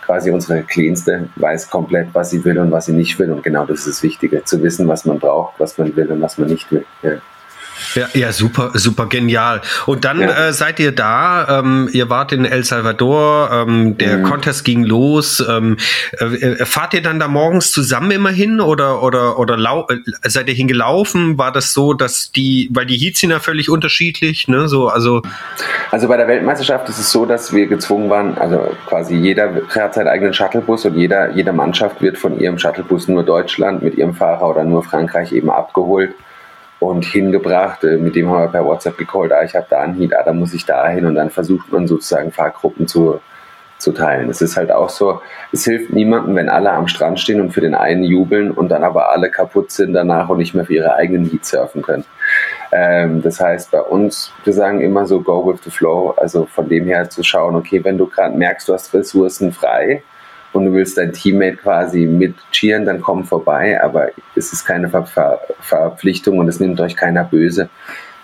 quasi 0.05 0.31
unsere 0.31 0.63
Kleinste 0.63 1.29
weiß 1.35 1.69
komplett, 1.69 2.09
was 2.13 2.31
sie 2.31 2.43
will 2.43 2.59
und 2.59 2.71
was 2.71 2.85
sie 2.85 2.93
nicht 2.93 3.17
will. 3.19 3.31
Und 3.31 3.43
genau 3.43 3.65
das 3.65 3.79
ist 3.79 3.87
das 3.87 4.03
Wichtige, 4.03 4.43
zu 4.43 4.61
wissen, 4.63 4.87
was 4.87 5.05
man 5.05 5.19
braucht, 5.19 5.59
was 5.59 5.77
man 5.77 5.95
will 5.95 6.11
und 6.11 6.21
was 6.21 6.37
man 6.37 6.49
nicht 6.49 6.71
will. 6.71 6.85
Ja. 7.03 7.11
Ja, 7.95 8.07
ja, 8.13 8.31
super, 8.31 8.71
super 8.73 9.07
genial. 9.07 9.61
Und 9.85 10.05
dann 10.05 10.21
ja. 10.21 10.47
äh, 10.47 10.53
seid 10.53 10.79
ihr 10.79 10.91
da, 10.91 11.59
ähm, 11.59 11.89
ihr 11.91 12.09
wart 12.09 12.31
in 12.31 12.45
El 12.45 12.63
Salvador, 12.63 13.49
ähm, 13.51 13.97
der 13.97 14.19
mhm. 14.19 14.23
Contest 14.23 14.65
ging 14.65 14.83
los. 14.83 15.43
Ähm, 15.47 15.77
äh, 16.19 16.65
fahrt 16.65 16.93
ihr 16.93 17.01
dann 17.01 17.19
da 17.19 17.27
morgens 17.27 17.71
zusammen 17.71 18.11
immer 18.11 18.29
hin 18.29 18.61
oder 18.61 19.01
oder 19.03 19.39
oder 19.39 19.57
lau 19.57 19.87
äh, 19.89 19.97
seid 20.29 20.47
ihr 20.47 20.53
hingelaufen? 20.53 21.37
War 21.37 21.51
das 21.51 21.73
so, 21.73 21.93
dass 21.93 22.31
die, 22.31 22.69
weil 22.73 22.85
die 22.85 22.97
Heats 22.97 23.19
sind 23.19 23.31
ja 23.31 23.39
völlig 23.39 23.69
unterschiedlich, 23.69 24.47
ne? 24.47 24.67
So, 24.67 24.87
also 24.89 25.21
also 25.91 26.07
bei 26.07 26.17
der 26.17 26.27
Weltmeisterschaft 26.27 26.87
ist 26.89 26.99
es 26.99 27.11
so, 27.11 27.25
dass 27.25 27.53
wir 27.53 27.67
gezwungen 27.67 28.09
waren, 28.09 28.37
also 28.37 28.75
quasi 28.87 29.15
jeder 29.15 29.61
hat 29.69 29.93
seinen 29.93 30.07
eigenen 30.07 30.33
Shuttlebus 30.33 30.85
und 30.85 30.95
jeder 30.95 31.31
jede 31.31 31.53
Mannschaft 31.53 32.01
wird 32.01 32.17
von 32.17 32.39
ihrem 32.39 32.59
Shuttlebus 32.59 33.07
nur 33.07 33.23
Deutschland 33.23 33.81
mit 33.81 33.95
ihrem 33.95 34.13
Fahrer 34.13 34.49
oder 34.49 34.63
nur 34.63 34.83
Frankreich 34.83 35.31
eben 35.31 35.49
abgeholt 35.49 36.13
und 36.79 37.05
hingebracht. 37.05 37.83
Äh, 37.83 37.97
mit 37.97 38.15
dem 38.15 38.29
haben 38.29 38.43
wir 38.43 38.47
per 38.47 38.65
WhatsApp 38.65 38.97
gecallt, 38.97 39.31
ah, 39.31 39.43
ich 39.43 39.55
habe 39.55 39.67
da 39.69 39.81
einen 39.81 39.95
Heat, 39.95 40.13
ah, 40.15 40.23
da 40.23 40.33
muss 40.33 40.53
ich 40.53 40.65
da 40.65 40.87
hin 40.87 41.05
und 41.05 41.15
dann 41.15 41.29
versucht 41.29 41.71
man 41.71 41.87
sozusagen 41.87 42.31
Fahrgruppen 42.31 42.87
zu, 42.87 43.19
zu 43.77 43.91
teilen. 43.91 44.29
Es 44.29 44.41
ist 44.41 44.57
halt 44.57 44.71
auch 44.71 44.89
so, 44.89 45.21
es 45.51 45.63
hilft 45.63 45.91
niemandem, 45.91 46.35
wenn 46.35 46.49
alle 46.49 46.71
am 46.71 46.87
Strand 46.87 47.19
stehen 47.19 47.41
und 47.41 47.51
für 47.51 47.61
den 47.61 47.75
einen 47.75 48.03
jubeln 48.03 48.51
und 48.51 48.69
dann 48.69 48.83
aber 48.83 49.11
alle 49.11 49.29
kaputt 49.29 49.71
sind 49.71 49.93
danach 49.93 50.29
und 50.29 50.37
nicht 50.37 50.53
mehr 50.53 50.65
für 50.65 50.75
ihre 50.75 50.93
eigenen 50.95 51.25
Heat 51.29 51.45
surfen 51.45 51.81
können. 51.81 52.05
Ähm, 52.71 53.21
das 53.21 53.39
heißt, 53.39 53.71
bei 53.71 53.81
uns, 53.81 54.31
wir 54.43 54.53
sagen 54.53 54.81
immer 54.81 55.05
so, 55.05 55.21
go 55.21 55.45
with 55.45 55.61
the 55.63 55.71
flow, 55.71 56.13
also 56.17 56.45
von 56.45 56.69
dem 56.69 56.85
her 56.85 57.09
zu 57.09 57.23
schauen, 57.23 57.55
okay, 57.55 57.83
wenn 57.83 57.97
du 57.97 58.07
gerade 58.07 58.37
merkst, 58.37 58.67
du 58.67 58.73
hast 58.73 58.93
Ressourcen 58.93 59.51
frei, 59.51 60.03
und 60.59 60.65
du 60.65 60.73
willst 60.73 60.97
dein 60.97 61.13
Teammate 61.13 61.55
quasi 61.55 62.05
mit 62.05 62.35
cheeren, 62.51 62.85
dann 62.85 63.01
komm 63.01 63.23
vorbei, 63.23 63.81
aber 63.81 64.09
es 64.35 64.51
ist 64.51 64.65
keine 64.65 64.89
Ver 64.89 65.05
Ver 65.05 65.39
Verpflichtung 65.61 66.37
und 66.37 66.47
es 66.47 66.59
nimmt 66.59 66.79
euch 66.81 66.95
keiner 66.95 67.23
böse. 67.23 67.69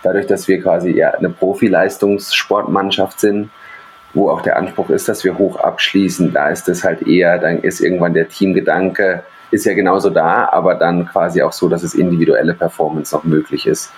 Dadurch, 0.04 0.27
dass 0.27 0.48
wir 0.48 0.62
quasi 0.62 0.92
ja 0.92 1.12
eine 1.12 1.30
Profileistungssportmannschaft 1.30 3.20
sind, 3.20 3.50
wo 4.13 4.30
auch 4.30 4.42
der 4.42 4.58
Anspruch 4.58 4.89
ist, 4.89 5.08
dass 5.08 5.24
wir 5.24 5.38
hoch 5.38 5.58
abschließen, 5.58 6.34
da 6.34 6.50
ist 6.50 6.68
es 6.70 6.84
halt 6.84 7.08
eher, 7.08 7.38
dann 7.39 7.60
ist 7.60 7.80
irgendwann 7.80 8.13
der 8.13 8.27
Teamgedanke, 8.27 9.24
ist 9.51 9.65
ja 9.65 9.74
genauso 9.74 10.10
da, 10.10 10.50
aber 10.51 10.75
dann 10.75 11.08
quasi 11.08 11.42
auch 11.42 11.54
so, 11.54 11.70
dass 11.70 11.84
es 11.84 11.94
individuelle 11.94 12.54
Performance 12.54 13.15
noch 13.15 13.24
möglich 13.24 13.65
ist. 13.65 13.92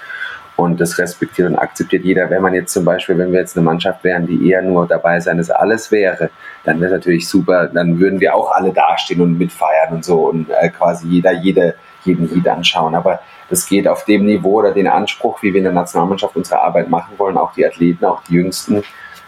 Und 0.57 0.81
das 0.81 0.97
respektiert 0.97 1.47
und 1.47 1.55
akzeptiert 1.55 2.03
jeder. 2.03 2.31
Wenn 2.31 2.41
man 2.41 2.53
jetzt 2.55 2.73
zum 2.73 2.83
Beispiel, 2.83 3.17
wenn 3.19 3.31
wir 3.31 3.39
jetzt 3.39 3.55
eine 3.55 3.63
Mannschaft 3.63 4.03
wären, 4.03 4.25
die 4.25 4.49
eher 4.49 4.63
nur 4.63 4.87
dabei 4.87 5.19
sein, 5.19 5.37
dass 5.37 5.51
alles 5.51 5.91
wäre, 5.91 6.31
dann 6.63 6.81
wäre 6.81 6.87
es 6.87 6.97
natürlich 6.97 7.29
super. 7.29 7.67
Dann 7.67 7.99
würden 7.99 8.19
wir 8.19 8.33
auch 8.33 8.51
alle 8.51 8.73
dastehen 8.73 9.21
und 9.21 9.37
mitfeiern 9.37 9.93
und 9.93 10.03
so 10.03 10.29
und 10.29 10.49
äh, 10.49 10.69
quasi 10.69 11.07
jeder, 11.07 11.31
jede, 11.31 11.75
jeden 12.03 12.27
Lied 12.33 12.47
anschauen. 12.47 12.95
Aber 12.95 13.19
das 13.51 13.67
geht 13.67 13.87
auf 13.87 14.05
dem 14.05 14.25
Niveau 14.25 14.55
oder 14.55 14.73
den 14.73 14.87
Anspruch, 14.87 15.43
wie 15.43 15.53
wir 15.53 15.59
in 15.59 15.65
der 15.65 15.73
Nationalmannschaft 15.73 16.35
unsere 16.35 16.59
Arbeit 16.59 16.89
machen 16.89 17.13
wollen, 17.17 17.37
auch 17.37 17.53
die 17.53 17.65
Athleten, 17.65 18.05
auch 18.05 18.23
die 18.23 18.33
Jüngsten, 18.33 18.83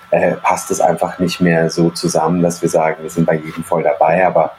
äh, 0.10 0.34
passt 0.38 0.72
es 0.72 0.82
einfach 0.82 1.20
nicht 1.20 1.40
mehr 1.42 1.70
so 1.70 1.92
zusammen, 1.92 2.42
dass 2.42 2.62
wir 2.64 2.70
sagen, 2.70 3.04
wir 3.04 3.10
sind 3.12 3.28
bei 3.28 3.36
jedem 3.36 3.64
voll 3.64 3.84
dabei. 3.84 4.26
Aber 4.26 4.54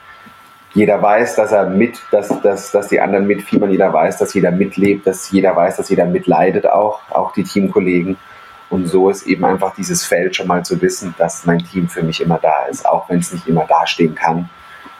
jeder 0.73 1.01
weiß, 1.01 1.35
dass 1.35 1.51
er 1.51 1.69
mit, 1.69 2.01
dass, 2.11 2.29
dass, 2.41 2.71
dass 2.71 2.87
die 2.87 3.01
anderen 3.01 3.27
mitfiebern, 3.27 3.71
jeder 3.71 3.91
weiß, 3.91 4.17
dass 4.17 4.33
jeder 4.33 4.51
mitlebt, 4.51 5.05
dass 5.05 5.29
jeder 5.31 5.55
weiß, 5.55 5.77
dass 5.77 5.89
jeder 5.89 6.05
mitleidet 6.05 6.65
auch, 6.67 6.99
auch 7.09 7.33
die 7.33 7.43
Teamkollegen. 7.43 8.17
Und 8.69 8.87
so 8.87 9.09
ist 9.09 9.27
eben 9.27 9.43
einfach 9.43 9.75
dieses 9.75 10.05
Feld 10.05 10.35
schon 10.35 10.47
mal 10.47 10.63
zu 10.63 10.81
wissen, 10.81 11.13
dass 11.17 11.45
mein 11.45 11.59
Team 11.59 11.89
für 11.89 12.03
mich 12.03 12.21
immer 12.21 12.39
da 12.41 12.65
ist, 12.69 12.87
auch 12.87 13.09
wenn 13.09 13.19
es 13.19 13.33
nicht 13.33 13.47
immer 13.47 13.65
dastehen 13.65 14.15
kann. 14.15 14.49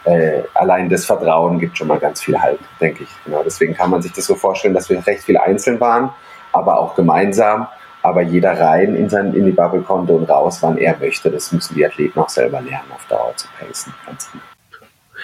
Äh, 0.03 0.41
allein 0.53 0.89
das 0.89 1.05
Vertrauen 1.05 1.57
gibt 1.59 1.77
schon 1.77 1.87
mal 1.87 1.99
ganz 1.99 2.21
viel 2.21 2.41
Halt, 2.41 2.59
denke 2.81 3.03
ich. 3.03 3.09
Genau, 3.23 3.41
deswegen 3.43 3.73
kann 3.73 3.89
man 3.89 4.01
sich 4.01 4.11
das 4.11 4.25
so 4.25 4.35
vorstellen, 4.35 4.73
dass 4.73 4.89
wir 4.89 5.05
recht 5.07 5.23
viel 5.23 5.37
einzeln 5.37 5.79
waren, 5.79 6.09
aber 6.51 6.79
auch 6.79 6.95
gemeinsam. 6.95 7.67
Aber 8.03 8.23
jeder 8.23 8.59
rein 8.59 8.95
in, 8.95 9.09
sein, 9.09 9.33
in 9.35 9.45
die 9.45 9.51
Bubble 9.51 9.81
konnte 9.81 10.11
und 10.13 10.27
raus, 10.27 10.57
wann 10.61 10.77
er 10.77 10.97
möchte. 10.97 11.29
Das 11.29 11.51
müssen 11.51 11.75
die 11.75 11.85
Athleten 11.85 12.19
auch 12.19 12.29
selber 12.29 12.59
lernen, 12.59 12.91
auf 12.93 13.05
Dauer 13.05 13.33
zu 13.35 13.47
pacen. 13.59 13.93
Ganz 14.05 14.31
gut. 14.31 14.41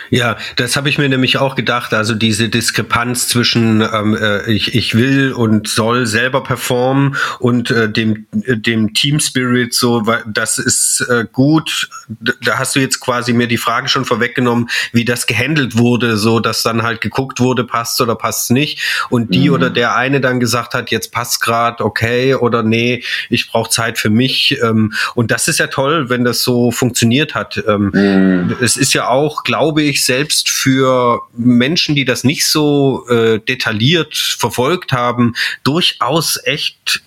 Ja, 0.10 0.38
das 0.56 0.76
habe 0.76 0.90
ich 0.90 0.98
mir 0.98 1.10
nämlich 1.10 1.38
auch 1.38 1.56
gedacht. 1.56 1.94
Also 1.94 2.16
diese 2.16 2.50
Diskrepanz 2.50 3.28
zwischen 3.28 3.82
ähm, 3.82 4.16
äh, 4.16 4.52
ich, 4.52 4.76
ich 4.76 4.96
will 4.96 5.34
und 5.34 5.68
soll 5.68 6.06
selber 6.06 6.44
performen 6.44 7.16
und 7.40 7.72
äh, 7.72 7.90
dem, 7.90 8.28
äh, 8.44 8.58
dem 8.58 8.94
Team 8.94 9.20
Spirit 9.20 9.74
so, 9.74 10.04
das 10.26 10.58
ist 10.58 11.06
äh, 11.10 11.26
gut. 11.32 11.90
Da 12.42 12.58
hast 12.58 12.76
du 12.76 12.80
jetzt 12.80 13.00
quasi 13.00 13.34
mir 13.34 13.48
die 13.48 13.58
Frage 13.58 13.90
schon 13.90 14.06
vorweggenommen, 14.06 14.70
wie 14.94 15.06
das 15.06 15.28
gehandelt 15.28 15.78
wurde, 15.78 16.18
so 16.18 16.40
dass 16.40 16.64
dann 16.64 16.84
halt 16.84 17.02
geguckt 17.02 17.40
wurde, 17.40 17.64
passt 17.64 18.00
oder 18.02 18.16
passt 18.16 18.52
nicht. 18.52 18.80
Und 19.10 19.34
die 19.34 19.50
mhm. 19.50 19.56
oder 19.56 19.70
der 19.70 19.96
eine 19.96 20.22
dann 20.22 20.40
gesagt 20.40 20.74
hat, 20.74 20.92
jetzt 20.92 21.12
passt 21.12 21.42
grad, 21.42 21.82
okay, 21.82 22.36
oder 22.36 22.64
nee, 22.64 23.04
ich 23.30 23.52
brauche 23.52 23.70
Zeit 23.70 23.98
für 23.98 24.10
mich. 24.10 24.58
Ähm, 24.64 24.94
und 25.16 25.32
das 25.32 25.48
ist 25.48 25.60
ja 25.60 25.68
toll, 25.68 26.10
wenn 26.10 26.24
das 26.24 26.44
so 26.44 26.72
funktioniert 26.72 27.36
hat. 27.36 27.62
Ähm, 27.68 27.92
mhm. 27.94 28.56
Es 28.62 28.78
ist 28.78 28.94
ja 28.94 29.08
auch, 29.08 29.44
glaube 29.44 29.82
ich, 29.82 29.87
ich 29.88 30.04
selbst 30.06 30.50
für 30.50 31.22
Menschen, 31.34 31.96
die 31.96 32.06
das 32.06 32.24
nicht 32.24 32.46
so 32.46 33.08
äh, 33.10 33.40
detailliert 33.40 34.16
verfolgt 34.16 34.92
haben, 34.92 35.36
durchaus 35.64 36.40
echt 36.44 37.02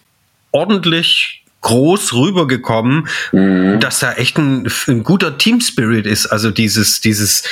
ordentlich 0.52 1.44
groß 1.62 2.14
rübergekommen, 2.14 3.06
mhm. 3.32 3.80
dass 3.80 4.00
da 4.00 4.12
echt 4.14 4.38
ein, 4.38 4.70
ein 4.88 5.02
guter 5.02 5.36
Team 5.36 5.60
Spirit 5.60 6.06
ist. 6.06 6.26
Also 6.26 6.50
dieses 6.50 7.00
dieses 7.00 7.42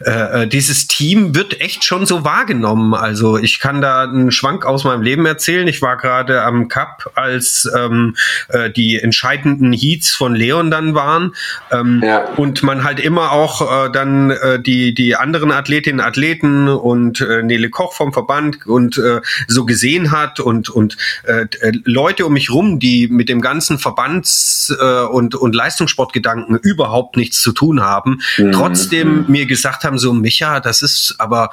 äh, 0.00 0.42
äh, 0.42 0.46
dieses 0.46 0.86
Team 0.86 1.34
wird 1.34 1.60
echt 1.60 1.84
schon 1.84 2.04
so 2.04 2.24
wahrgenommen. 2.24 2.94
Also 2.94 3.38
ich 3.38 3.60
kann 3.60 3.80
da 3.80 4.02
einen 4.02 4.30
Schwank 4.32 4.66
aus 4.66 4.84
meinem 4.84 5.02
Leben 5.02 5.24
erzählen. 5.24 5.66
Ich 5.66 5.80
war 5.80 5.96
gerade 5.96 6.42
am 6.42 6.68
Cup, 6.68 7.10
als 7.14 7.70
ähm, 7.74 8.16
äh, 8.48 8.70
die 8.70 9.00
entscheidenden 9.00 9.72
Heats 9.72 10.10
von 10.10 10.34
Leon 10.34 10.70
dann 10.70 10.94
waren 10.94 11.34
ähm, 11.70 12.02
ja. 12.04 12.24
und 12.36 12.62
man 12.62 12.84
halt 12.84 13.00
immer 13.00 13.32
auch 13.32 13.86
äh, 13.86 13.90
dann 13.90 14.30
äh, 14.30 14.60
die 14.60 14.92
die 14.92 15.16
anderen 15.16 15.50
Athletinnen 15.50 16.00
Athleten 16.00 16.68
und 16.68 17.22
äh, 17.22 17.42
Nele 17.42 17.70
Koch 17.70 17.94
vom 17.94 18.12
Verband 18.12 18.66
und 18.66 18.98
äh, 18.98 19.22
so 19.48 19.64
gesehen 19.64 20.10
hat 20.10 20.38
und 20.38 20.68
und 20.68 20.98
äh, 21.22 21.46
Leute 21.84 22.26
um 22.26 22.34
mich 22.34 22.50
rum, 22.50 22.78
die 22.78 23.08
mit 23.08 23.30
dem 23.30 23.40
ganzen 23.40 23.53
ganzen 23.54 23.78
Verbands- 23.78 24.74
äh, 24.78 25.04
und, 25.04 25.34
und 25.36 25.54
Leistungssportgedanken 25.54 26.58
überhaupt 26.58 27.16
nichts 27.16 27.40
zu 27.40 27.52
tun 27.52 27.82
haben, 27.82 28.20
mhm. 28.36 28.52
trotzdem 28.52 29.22
mhm. 29.22 29.24
mir 29.28 29.46
gesagt 29.46 29.84
haben, 29.84 29.98
so 29.98 30.12
Micha, 30.12 30.60
das 30.60 30.82
ist 30.82 31.14
aber 31.18 31.50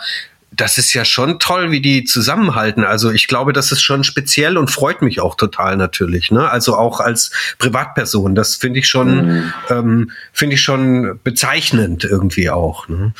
das 0.54 0.78
ist 0.78 0.94
ja 0.94 1.06
schon 1.06 1.40
toll, 1.40 1.72
wie 1.72 1.80
die 1.80 2.04
zusammenhalten. 2.04 2.84
Also 2.84 3.10
ich 3.10 3.28
glaube, 3.30 3.54
das 3.54 3.72
ist 3.72 3.82
schon 3.82 4.04
speziell 4.04 4.58
und 4.58 4.70
freut 4.70 5.02
mich 5.02 5.22
auch 5.22 5.36
total 5.36 5.78
natürlich. 5.78 6.30
Ne? 6.30 6.50
Also 6.50 6.76
auch 6.76 7.00
als 7.00 7.32
Privatperson, 7.58 8.36
das 8.36 8.58
finde 8.58 8.80
ich 8.80 8.90
schon, 8.90 9.28
mhm. 9.28 9.54
ähm, 9.70 10.12
finde 10.34 10.56
ich 10.56 10.62
schon 10.62 11.20
bezeichnend 11.24 12.04
irgendwie 12.04 12.50
auch. 12.50 12.90
Ne? 12.90 13.14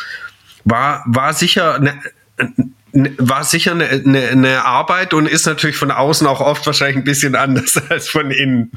War 0.66 1.04
war 1.06 1.32
sicher 1.34 1.80
ne, 1.80 1.94
war 2.94 3.44
sicher 3.44 3.72
eine, 3.72 3.86
eine, 3.90 4.28
eine, 4.32 4.66
Arbeit 4.66 5.14
und 5.14 5.28
ist 5.28 5.46
natürlich 5.46 5.78
von 5.78 5.92
außen 5.92 6.28
auch 6.28 6.42
oft 6.42 6.66
wahrscheinlich 6.66 6.98
ein 6.98 7.04
bisschen 7.04 7.36
anders 7.36 7.82
als 7.90 8.10
von 8.10 8.32
innen. 8.32 8.72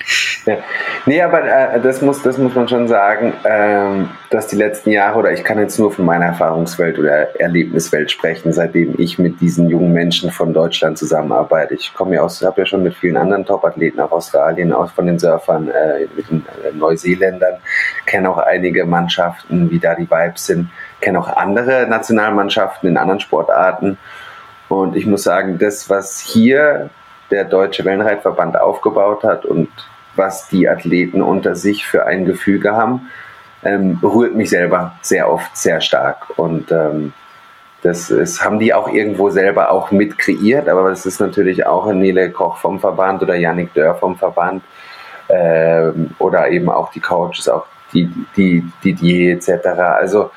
Ja. 0.46 0.58
Nee, 1.06 1.20
aber 1.20 1.44
äh, 1.44 1.80
das, 1.80 2.00
muss, 2.00 2.22
das 2.22 2.38
muss 2.38 2.54
man 2.54 2.68
schon 2.68 2.86
sagen, 2.86 3.32
ähm, 3.44 4.10
dass 4.30 4.46
die 4.46 4.56
letzten 4.56 4.90
Jahre, 4.90 5.18
oder 5.18 5.32
ich 5.32 5.42
kann 5.42 5.58
jetzt 5.58 5.78
nur 5.78 5.92
von 5.92 6.04
meiner 6.04 6.26
Erfahrungswelt 6.26 6.98
oder 6.98 7.40
Erlebniswelt 7.40 8.10
sprechen, 8.10 8.52
seitdem 8.52 8.94
ich 8.98 9.18
mit 9.18 9.40
diesen 9.40 9.68
jungen 9.68 9.92
Menschen 9.92 10.30
von 10.30 10.52
Deutschland 10.52 10.96
zusammenarbeite. 10.96 11.74
Ich 11.74 11.92
komme 11.92 12.16
ja 12.16 12.22
aus, 12.22 12.42
habe 12.42 12.60
ja 12.60 12.66
schon 12.66 12.82
mit 12.82 12.94
vielen 12.94 13.16
anderen 13.16 13.44
Top-Athleten 13.44 14.00
aus 14.00 14.12
Australien, 14.12 14.72
aus 14.72 14.92
von 14.92 15.06
den 15.06 15.18
Surfern, 15.18 15.68
äh, 15.68 16.06
mit 16.16 16.30
den 16.30 16.46
äh, 16.64 16.76
Neuseeländern, 16.76 17.54
kenne 18.06 18.30
auch 18.30 18.38
einige 18.38 18.84
Mannschaften, 18.84 19.70
wie 19.70 19.78
da 19.78 19.94
die 19.94 20.08
Vibes 20.08 20.46
sind 20.46 20.68
kenne 21.04 21.20
auch 21.20 21.28
andere 21.28 21.86
Nationalmannschaften 21.86 22.88
in 22.88 22.96
anderen 22.96 23.20
Sportarten. 23.20 23.98
Und 24.68 24.96
ich 24.96 25.06
muss 25.06 25.22
sagen, 25.22 25.58
das, 25.58 25.90
was 25.90 26.18
hier 26.18 26.90
der 27.30 27.44
Deutsche 27.44 27.84
Wellenreitverband 27.84 28.58
aufgebaut 28.58 29.22
hat 29.22 29.44
und 29.44 29.68
was 30.16 30.48
die 30.48 30.68
Athleten 30.68 31.22
unter 31.22 31.54
sich 31.54 31.86
für 31.86 32.06
ein 32.06 32.24
Gefüge 32.24 32.72
haben, 32.72 33.10
ähm, 33.64 33.98
rührt 34.02 34.34
mich 34.34 34.50
selber 34.50 34.94
sehr 35.02 35.30
oft 35.30 35.56
sehr 35.56 35.80
stark. 35.80 36.38
Und 36.38 36.72
ähm, 36.72 37.12
das 37.82 38.10
ist, 38.10 38.42
haben 38.42 38.58
die 38.58 38.72
auch 38.72 38.88
irgendwo 38.88 39.28
selber 39.28 39.70
auch 39.70 39.90
mit 39.90 40.18
kreiert, 40.18 40.68
aber 40.68 40.90
es 40.90 41.04
ist 41.04 41.20
natürlich 41.20 41.66
auch 41.66 41.92
Nele 41.92 42.30
Koch 42.30 42.56
vom 42.56 42.80
Verband 42.80 43.22
oder 43.22 43.34
Yannick 43.34 43.74
Dörr 43.74 43.94
vom 43.96 44.16
Verband 44.16 44.62
ähm, 45.28 46.14
oder 46.18 46.48
eben 46.48 46.70
auch 46.70 46.90
die 46.90 47.00
Coaches, 47.00 47.48
auch 47.48 47.66
die, 47.92 48.10
die, 48.36 48.64
die, 48.82 48.94
die 48.94 49.30
etc. 49.30 49.66
Also 49.98 50.30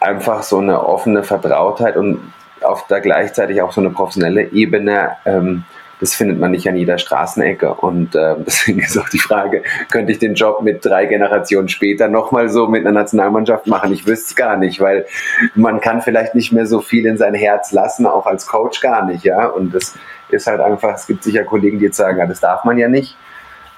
einfach 0.00 0.42
so 0.42 0.58
eine 0.58 0.84
offene 0.86 1.22
Vertrautheit 1.22 1.96
und 1.96 2.32
auf 2.62 2.86
der 2.86 3.00
gleichzeitig 3.00 3.62
auch 3.62 3.72
so 3.72 3.80
eine 3.80 3.90
professionelle 3.90 4.52
Ebene. 4.52 5.16
Ähm, 5.24 5.64
das 6.00 6.14
findet 6.14 6.38
man 6.38 6.52
nicht 6.52 6.68
an 6.68 6.76
jeder 6.76 6.98
Straßenecke. 6.98 7.74
Und 7.74 8.14
äh, 8.14 8.36
deswegen 8.46 8.80
ist 8.80 8.98
auch 8.98 9.08
die 9.08 9.18
Frage, 9.18 9.62
könnte 9.90 10.12
ich 10.12 10.18
den 10.18 10.34
Job 10.34 10.62
mit 10.62 10.84
drei 10.84 11.06
Generationen 11.06 11.68
später 11.68 12.08
nochmal 12.08 12.48
so 12.48 12.66
mit 12.66 12.86
einer 12.86 12.92
Nationalmannschaft 12.92 13.66
machen? 13.66 13.92
Ich 13.92 14.06
wüsste 14.06 14.26
es 14.28 14.36
gar 14.36 14.56
nicht, 14.56 14.80
weil 14.80 15.06
man 15.54 15.80
kann 15.80 16.02
vielleicht 16.02 16.34
nicht 16.34 16.52
mehr 16.52 16.66
so 16.66 16.80
viel 16.80 17.06
in 17.06 17.18
sein 17.18 17.34
Herz 17.34 17.72
lassen, 17.72 18.06
auch 18.06 18.26
als 18.26 18.46
Coach 18.46 18.80
gar 18.80 19.04
nicht, 19.04 19.24
ja. 19.24 19.46
Und 19.46 19.74
das 19.74 19.94
ist 20.28 20.46
halt 20.46 20.60
einfach, 20.60 20.94
es 20.94 21.06
gibt 21.06 21.24
sicher 21.24 21.44
Kollegen, 21.44 21.78
die 21.78 21.86
jetzt 21.86 21.96
sagen, 21.96 22.18
ja, 22.18 22.26
das 22.26 22.40
darf 22.40 22.64
man 22.64 22.78
ja 22.78 22.88
nicht. 22.88 23.16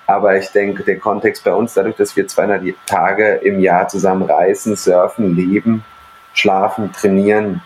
Aber 0.06 0.36
ich 0.36 0.48
denke, 0.48 0.82
der 0.82 0.98
Kontext 0.98 1.44
bei 1.44 1.54
uns, 1.54 1.74
dadurch, 1.74 1.94
dass 1.94 2.16
wir 2.16 2.26
200 2.26 2.74
Tage 2.84 3.34
im 3.44 3.60
Jahr 3.60 3.86
zusammen 3.86 4.24
reisen, 4.24 4.74
surfen, 4.74 5.36
leben, 5.36 5.84
schlafen, 6.32 6.92
trainieren, 6.92 7.62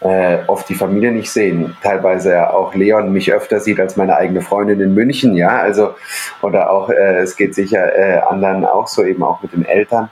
äh, 0.00 0.38
oft 0.48 0.68
die 0.68 0.74
Familie 0.74 1.12
nicht 1.12 1.30
sehen. 1.30 1.76
Teilweise 1.82 2.52
auch 2.52 2.74
Leon 2.74 3.12
mich 3.12 3.32
öfter 3.32 3.60
sieht 3.60 3.78
als 3.78 3.96
meine 3.96 4.16
eigene 4.16 4.42
Freundin 4.42 4.80
in 4.80 4.94
München, 4.94 5.34
ja, 5.36 5.58
also 5.58 5.94
oder 6.42 6.70
auch, 6.70 6.90
äh, 6.90 7.18
es 7.18 7.36
geht 7.36 7.54
sicher 7.54 7.96
äh, 7.96 8.18
anderen 8.18 8.64
auch 8.64 8.88
so, 8.88 9.04
eben 9.04 9.22
auch 9.22 9.42
mit 9.42 9.52
den 9.52 9.64
Eltern. 9.64 10.10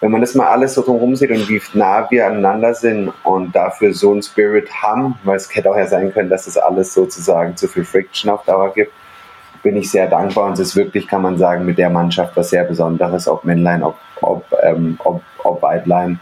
Wenn 0.00 0.12
man 0.12 0.20
das 0.20 0.36
mal 0.36 0.46
alles 0.46 0.74
so 0.74 0.82
drumherum 0.82 1.16
sieht 1.16 1.32
und 1.32 1.48
wie 1.48 1.60
nah 1.74 2.08
wir 2.08 2.28
aneinander 2.28 2.72
sind 2.72 3.12
und 3.24 3.56
dafür 3.56 3.92
so 3.92 4.14
ein 4.14 4.22
Spirit 4.22 4.70
haben, 4.72 5.18
weil 5.24 5.36
es 5.36 5.52
hätte 5.52 5.68
auch 5.68 5.76
ja 5.76 5.88
sein 5.88 6.12
können, 6.12 6.30
dass 6.30 6.44
das 6.44 6.56
alles 6.56 6.94
sozusagen 6.94 7.56
zu 7.56 7.66
viel 7.66 7.84
Friction 7.84 8.30
auf 8.30 8.44
Dauer 8.44 8.72
gibt, 8.72 8.92
bin 9.64 9.76
ich 9.76 9.90
sehr 9.90 10.06
dankbar 10.06 10.46
und 10.46 10.52
es 10.52 10.60
ist 10.60 10.76
wirklich, 10.76 11.08
kann 11.08 11.22
man 11.22 11.36
sagen, 11.36 11.64
mit 11.64 11.78
der 11.78 11.90
Mannschaft 11.90 12.36
was 12.36 12.50
sehr 12.50 12.62
Besonderes, 12.62 13.26
ob 13.26 13.44
Männlein, 13.44 13.82
ob, 13.82 13.96
ob, 14.20 14.44
ähm, 14.62 14.96
ob, 15.02 15.20
ob 15.42 15.62
Weiblein. 15.62 16.20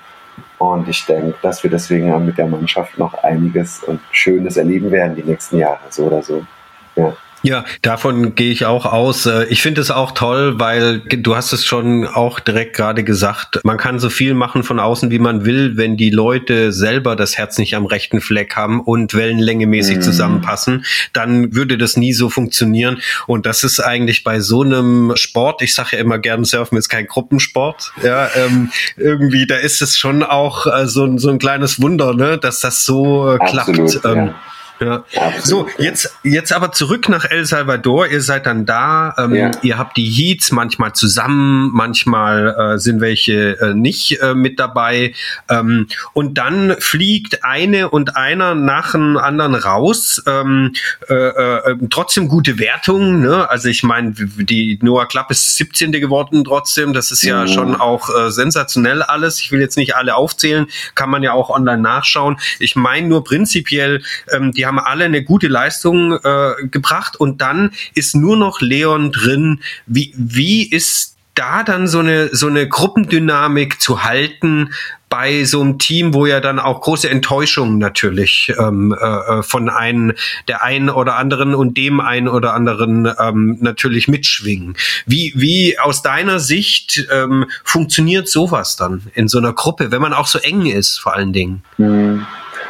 Und 0.59 0.89
ich 0.89 1.05
denke, 1.05 1.37
dass 1.43 1.63
wir 1.63 1.71
deswegen 1.71 2.25
mit 2.25 2.39
der 2.39 2.47
Mannschaft 2.47 2.99
noch 2.99 3.15
einiges 3.23 3.83
und 3.85 4.01
Schönes 4.11 4.57
erleben 4.57 4.91
werden 4.91 5.15
die 5.15 5.23
nächsten 5.23 5.59
Jahre, 5.59 5.81
so 5.91 6.05
oder 6.05 6.23
so. 6.23 6.47
Ja. 6.95 7.15
Ja, 7.43 7.65
davon 7.83 8.35
gehe 8.35 8.51
ich 8.51 8.65
auch 8.65 8.87
aus. 8.87 9.27
Äh, 9.27 9.45
ich 9.45 9.63
finde 9.63 9.81
es 9.81 9.91
auch 9.91 10.13
toll, 10.13 10.59
weil 10.59 11.01
du 11.01 11.37
hast 11.37 11.53
es 11.53 11.65
schon 11.65 12.07
auch 12.07 12.41
direkt 12.41 12.75
gerade 12.75 13.05
gesagt, 13.05 13.61
man 13.63 13.77
kann 13.77 13.99
so 13.99 14.11
viel 14.11 14.35
machen 14.35 14.63
von 14.63 14.81
außen, 14.81 15.11
wie 15.11 15.19
man 15.19 15.45
will, 15.45 15.77
wenn 15.77 15.97
die 15.97 16.11
Leute 16.11 16.73
selber 16.73 17.15
das 17.15 17.37
Herz 17.39 17.59
nicht 17.59 17.77
am 17.77 17.87
rechten 17.87 18.21
Fleck 18.21 18.57
haben 18.57 18.81
und 18.81 19.15
wellenlängemäßig 19.15 19.99
mhm. 19.99 20.03
zusammenpassen, 20.03 20.85
dann 21.13 21.55
würde 21.55 21.79
das 21.79 21.97
nie 21.97 22.13
so 22.13 22.31
funktionieren. 22.31 23.01
Und 23.27 23.47
das 23.47 23.65
ist 23.65 23.81
eigentlich 23.81 24.25
bei 24.25 24.41
so 24.41 24.63
einem 24.63 25.13
Sport, 25.15 25.63
ich 25.63 25.75
sage 25.75 25.97
ja 25.97 25.99
immer 25.99 26.19
gern, 26.19 26.45
Surfen 26.45 26.79
ist 26.79 26.89
kein 26.89 27.07
Gruppensport. 27.07 27.93
Ja, 28.03 28.29
ähm, 28.35 28.71
irgendwie, 28.97 29.47
da 29.47 29.57
ist 29.57 29.83
es 29.83 29.97
schon 29.97 30.23
auch 30.23 30.67
äh, 30.67 30.87
so, 30.87 31.17
so 31.19 31.31
ein 31.31 31.39
kleines 31.39 31.81
Wunder, 31.81 32.15
ne, 32.15 32.39
dass 32.39 32.61
das 32.61 32.85
so 32.85 33.31
äh, 33.31 33.39
Absolut, 33.39 34.01
klappt. 34.01 34.05
Ähm, 34.05 34.35
ja. 34.81 35.05
So, 35.43 35.69
jetzt, 35.79 36.15
jetzt 36.23 36.53
aber 36.53 36.73
zurück 36.73 37.09
nach 37.09 37.25
El 37.25 37.45
Salvador. 37.47 38.09
Ihr 38.09 38.21
seid 38.21 38.47
dann 38.47 38.67
da. 38.67 39.15
Ähm, 39.19 39.35
ja. 39.35 39.51
Ihr 39.63 39.79
habt 39.79 39.97
die 39.97 40.05
Heats 40.05 40.53
manchmal 40.53 40.93
zusammen, 40.93 41.71
manchmal 41.73 42.75
äh, 42.75 42.79
sind 42.79 43.01
welche 43.01 43.59
äh, 43.61 43.75
nicht 43.75 44.21
äh, 44.21 44.35
mit 44.35 44.59
dabei. 44.59 45.15
Ähm, 45.49 45.89
und 46.13 46.37
dann 46.39 46.77
fliegt 46.79 47.45
eine 47.45 47.91
und 47.91 48.17
einer 48.17 48.55
nach 48.55 48.93
dem 48.93 49.17
anderen 49.17 49.55
raus. 49.55 50.23
Ähm, 50.27 50.75
äh, 51.09 51.15
äh, 51.15 51.77
trotzdem 51.91 52.29
gute 52.29 52.59
Wertung. 52.59 53.21
Ne? 53.21 53.49
Also 53.49 53.69
ich 53.69 53.83
meine, 53.83 54.13
die 54.13 54.79
Noah 54.83 55.07
Klapp 55.07 55.31
ist 55.31 55.57
17. 55.57 55.93
geworden 55.93 56.45
trotzdem. 56.45 56.93
Das 56.93 57.13
ist 57.13 57.23
ja 57.23 57.43
mhm. 57.43 57.49
schon 57.49 57.77
auch 57.77 58.11
äh, 58.11 58.31
sensationell 58.31 59.03
alles. 59.03 59.41
Ich 59.41 59.53
will 59.53 59.61
jetzt 59.61 59.77
nicht 59.77 59.97
alle 59.97 60.15
aufzählen. 60.17 60.67
Kann 60.95 61.11
man 61.11 61.23
ja 61.23 61.33
auch 61.33 61.51
online 61.51 61.83
nachschauen. 61.83 62.39
Ich 62.59 62.77
meine 62.77 63.07
nur 63.09 63.25
prinzipiell, 63.25 64.03
ähm, 64.33 64.53
haben 64.67 64.79
alle 64.79 65.05
eine 65.05 65.23
gute 65.23 65.49
Leistung 65.49 66.13
äh, 66.13 66.55
gebracht 66.71 67.17
und 67.17 67.41
dann 67.41 67.71
ist 67.95 68.15
nur 68.15 68.37
noch 68.37 68.61
Leon 68.61 69.13
drin. 69.13 69.61
Wie, 69.87 70.13
wie 70.17 70.69
ist 70.69 71.17
da 71.35 71.63
dann 71.63 71.87
so 71.87 72.01
eine, 72.01 72.35
so 72.35 72.49
eine 72.49 72.67
Gruppendynamik 72.69 73.81
zu 73.81 74.03
halten 74.05 74.71
bei 75.09 75.45
so 75.45 75.61
einem 75.61 75.79
Team, 75.79 76.15
wo 76.15 76.27
ja 76.27 76.41
dann 76.41 76.59
auch 76.59 76.81
große 76.81 77.09
Enttäuschungen 77.09 77.79
natürlich 77.79 78.53
ähm, 78.59 78.93
äh, 78.93 79.43
von 79.43 79.69
einem, 79.69 80.15
der 80.49 80.65
einen 80.65 80.91
oder 80.91 81.17
anderen 81.17 81.55
und 81.55 81.77
dem 81.77 82.01
einen 82.01 82.27
oder 82.27 82.55
anderen 82.55 83.09
ähm, 83.19 83.59
natürlich 83.61 84.09
mitschwingen. 84.09 84.77
Wie, 85.07 85.33
wie 85.37 85.79
aus 85.79 86.03
deiner 86.03 86.41
Sicht 86.41 87.07
ähm, 87.13 87.47
funktioniert 87.63 88.29
sowas 88.29 88.77
dann 88.77 89.03
in 89.15 89.29
so 89.29 89.39
einer 89.39 89.53
Gruppe, 89.53 89.93
wenn 89.93 90.03
man 90.03 90.13
auch 90.13 90.27
so 90.27 90.39
eng 90.41 90.67
ist, 90.67 90.99
vor 90.99 91.15
allen 91.15 91.33
Dingen? 91.33 91.63
Mhm. 91.79 92.27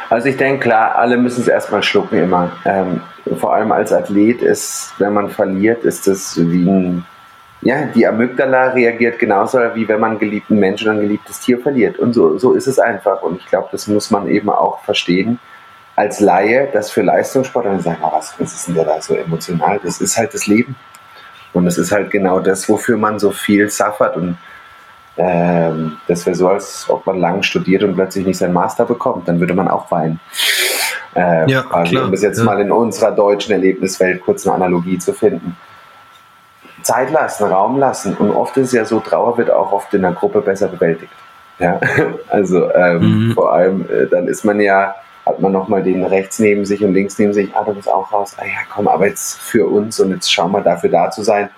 Also 0.09 0.29
ich 0.29 0.37
denke, 0.37 0.61
klar, 0.61 0.95
alle 0.95 1.17
müssen 1.17 1.41
es 1.41 1.47
erstmal 1.47 1.83
schlucken 1.83 2.17
immer. 2.17 2.51
Ähm, 2.65 3.01
vor 3.37 3.53
allem 3.53 3.71
als 3.71 3.91
Athlet 3.91 4.41
ist, 4.41 4.93
wenn 4.99 5.13
man 5.13 5.29
verliert, 5.29 5.83
ist 5.83 6.07
das 6.07 6.37
wie 6.37 6.69
ein, 6.69 7.05
ja, 7.61 7.85
die 7.85 8.07
Amygdala 8.07 8.67
reagiert 8.69 9.19
genauso, 9.19 9.59
wie 9.73 9.87
wenn 9.87 9.99
man 9.99 10.11
einen 10.11 10.19
geliebten 10.19 10.59
Menschen 10.59 10.87
oder 10.89 10.97
ein 10.97 11.01
geliebtes 11.01 11.41
Tier 11.41 11.59
verliert. 11.59 11.99
Und 11.99 12.13
so, 12.13 12.37
so 12.37 12.53
ist 12.53 12.67
es 12.67 12.79
einfach. 12.79 13.21
Und 13.21 13.39
ich 13.39 13.47
glaube, 13.47 13.67
das 13.71 13.87
muss 13.87 14.09
man 14.09 14.27
eben 14.27 14.49
auch 14.49 14.83
verstehen 14.83 15.39
als 15.97 16.19
Laie, 16.19 16.69
dass 16.71 16.91
für 16.91 17.01
Leistungssport, 17.01 17.65
dann 17.65 17.81
sagen, 17.81 17.97
oh, 18.03 18.11
was, 18.13 18.33
was 18.39 18.53
ist 18.53 18.67
denn 18.67 18.75
da 18.75 19.01
so 19.01 19.15
emotional? 19.15 19.79
Das 19.83 19.99
ist 19.99 20.15
halt 20.15 20.33
das 20.33 20.45
Leben. 20.45 20.75
Und 21.53 21.65
das 21.65 21.77
ist 21.79 21.91
halt 21.91 22.11
genau 22.11 22.39
das, 22.39 22.69
wofür 22.69 22.97
man 22.97 23.17
so 23.17 23.31
viel 23.31 23.69
suffert 23.69 24.15
und 24.15 24.37
ähm, 25.17 25.97
das 26.07 26.25
wäre 26.25 26.35
so, 26.35 26.47
als 26.49 26.85
ob 26.89 27.05
man 27.05 27.19
lang 27.19 27.43
studiert 27.43 27.83
und 27.83 27.95
plötzlich 27.95 28.25
nicht 28.25 28.37
seinen 28.37 28.53
Master 28.53 28.85
bekommt. 28.85 29.27
Dann 29.27 29.39
würde 29.39 29.53
man 29.53 29.67
auch 29.67 29.89
weinen. 29.91 30.19
Äh, 31.15 31.49
ja, 31.49 31.65
also, 31.69 31.91
klar. 31.91 32.05
Um 32.05 32.13
es 32.13 32.21
jetzt 32.21 32.37
ja. 32.37 32.43
mal 32.43 32.59
in 32.61 32.71
unserer 32.71 33.11
deutschen 33.11 33.51
Erlebniswelt 33.51 34.21
kurz 34.23 34.45
eine 34.45 34.55
Analogie 34.55 34.99
zu 34.99 35.13
finden. 35.13 35.57
Zeit 36.83 37.11
lassen, 37.11 37.45
Raum 37.45 37.79
lassen. 37.79 38.15
Und 38.15 38.31
oft 38.31 38.55
ist 38.57 38.67
es 38.67 38.73
ja 38.73 38.85
so, 38.85 38.99
Trauer 38.99 39.37
wird 39.37 39.49
auch 39.49 39.71
oft 39.71 39.93
in 39.93 40.03
der 40.03 40.11
Gruppe 40.11 40.41
besser 40.41 40.67
bewältigt. 40.67 41.11
Ja, 41.59 41.79
also 42.29 42.71
ähm, 42.71 43.29
mhm. 43.29 43.33
vor 43.33 43.51
allem, 43.51 43.81
äh, 43.89 44.05
dann 44.07 44.27
ist 44.27 44.45
man 44.45 44.59
ja, 44.59 44.95
hat 45.25 45.41
man 45.41 45.51
nochmal 45.51 45.83
den 45.83 46.05
rechts 46.05 46.37
neben 46.39 46.65
sich 46.65 46.83
und 46.83 46.93
links 46.93 47.17
neben 47.17 47.33
sich, 47.33 47.49
ah, 47.55 47.63
du 47.63 47.73
bist 47.73 47.91
auch 47.91 48.13
raus, 48.13 48.35
ah 48.37 48.45
ja, 48.45 48.59
komm, 48.73 48.87
aber 48.87 49.07
jetzt 49.07 49.39
für 49.39 49.65
uns 49.65 49.99
und 49.99 50.11
jetzt 50.11 50.31
schauen 50.31 50.51
wir 50.51 50.61
dafür 50.61 50.91
da 50.91 51.09
zu 51.09 51.23
sein. 51.23 51.49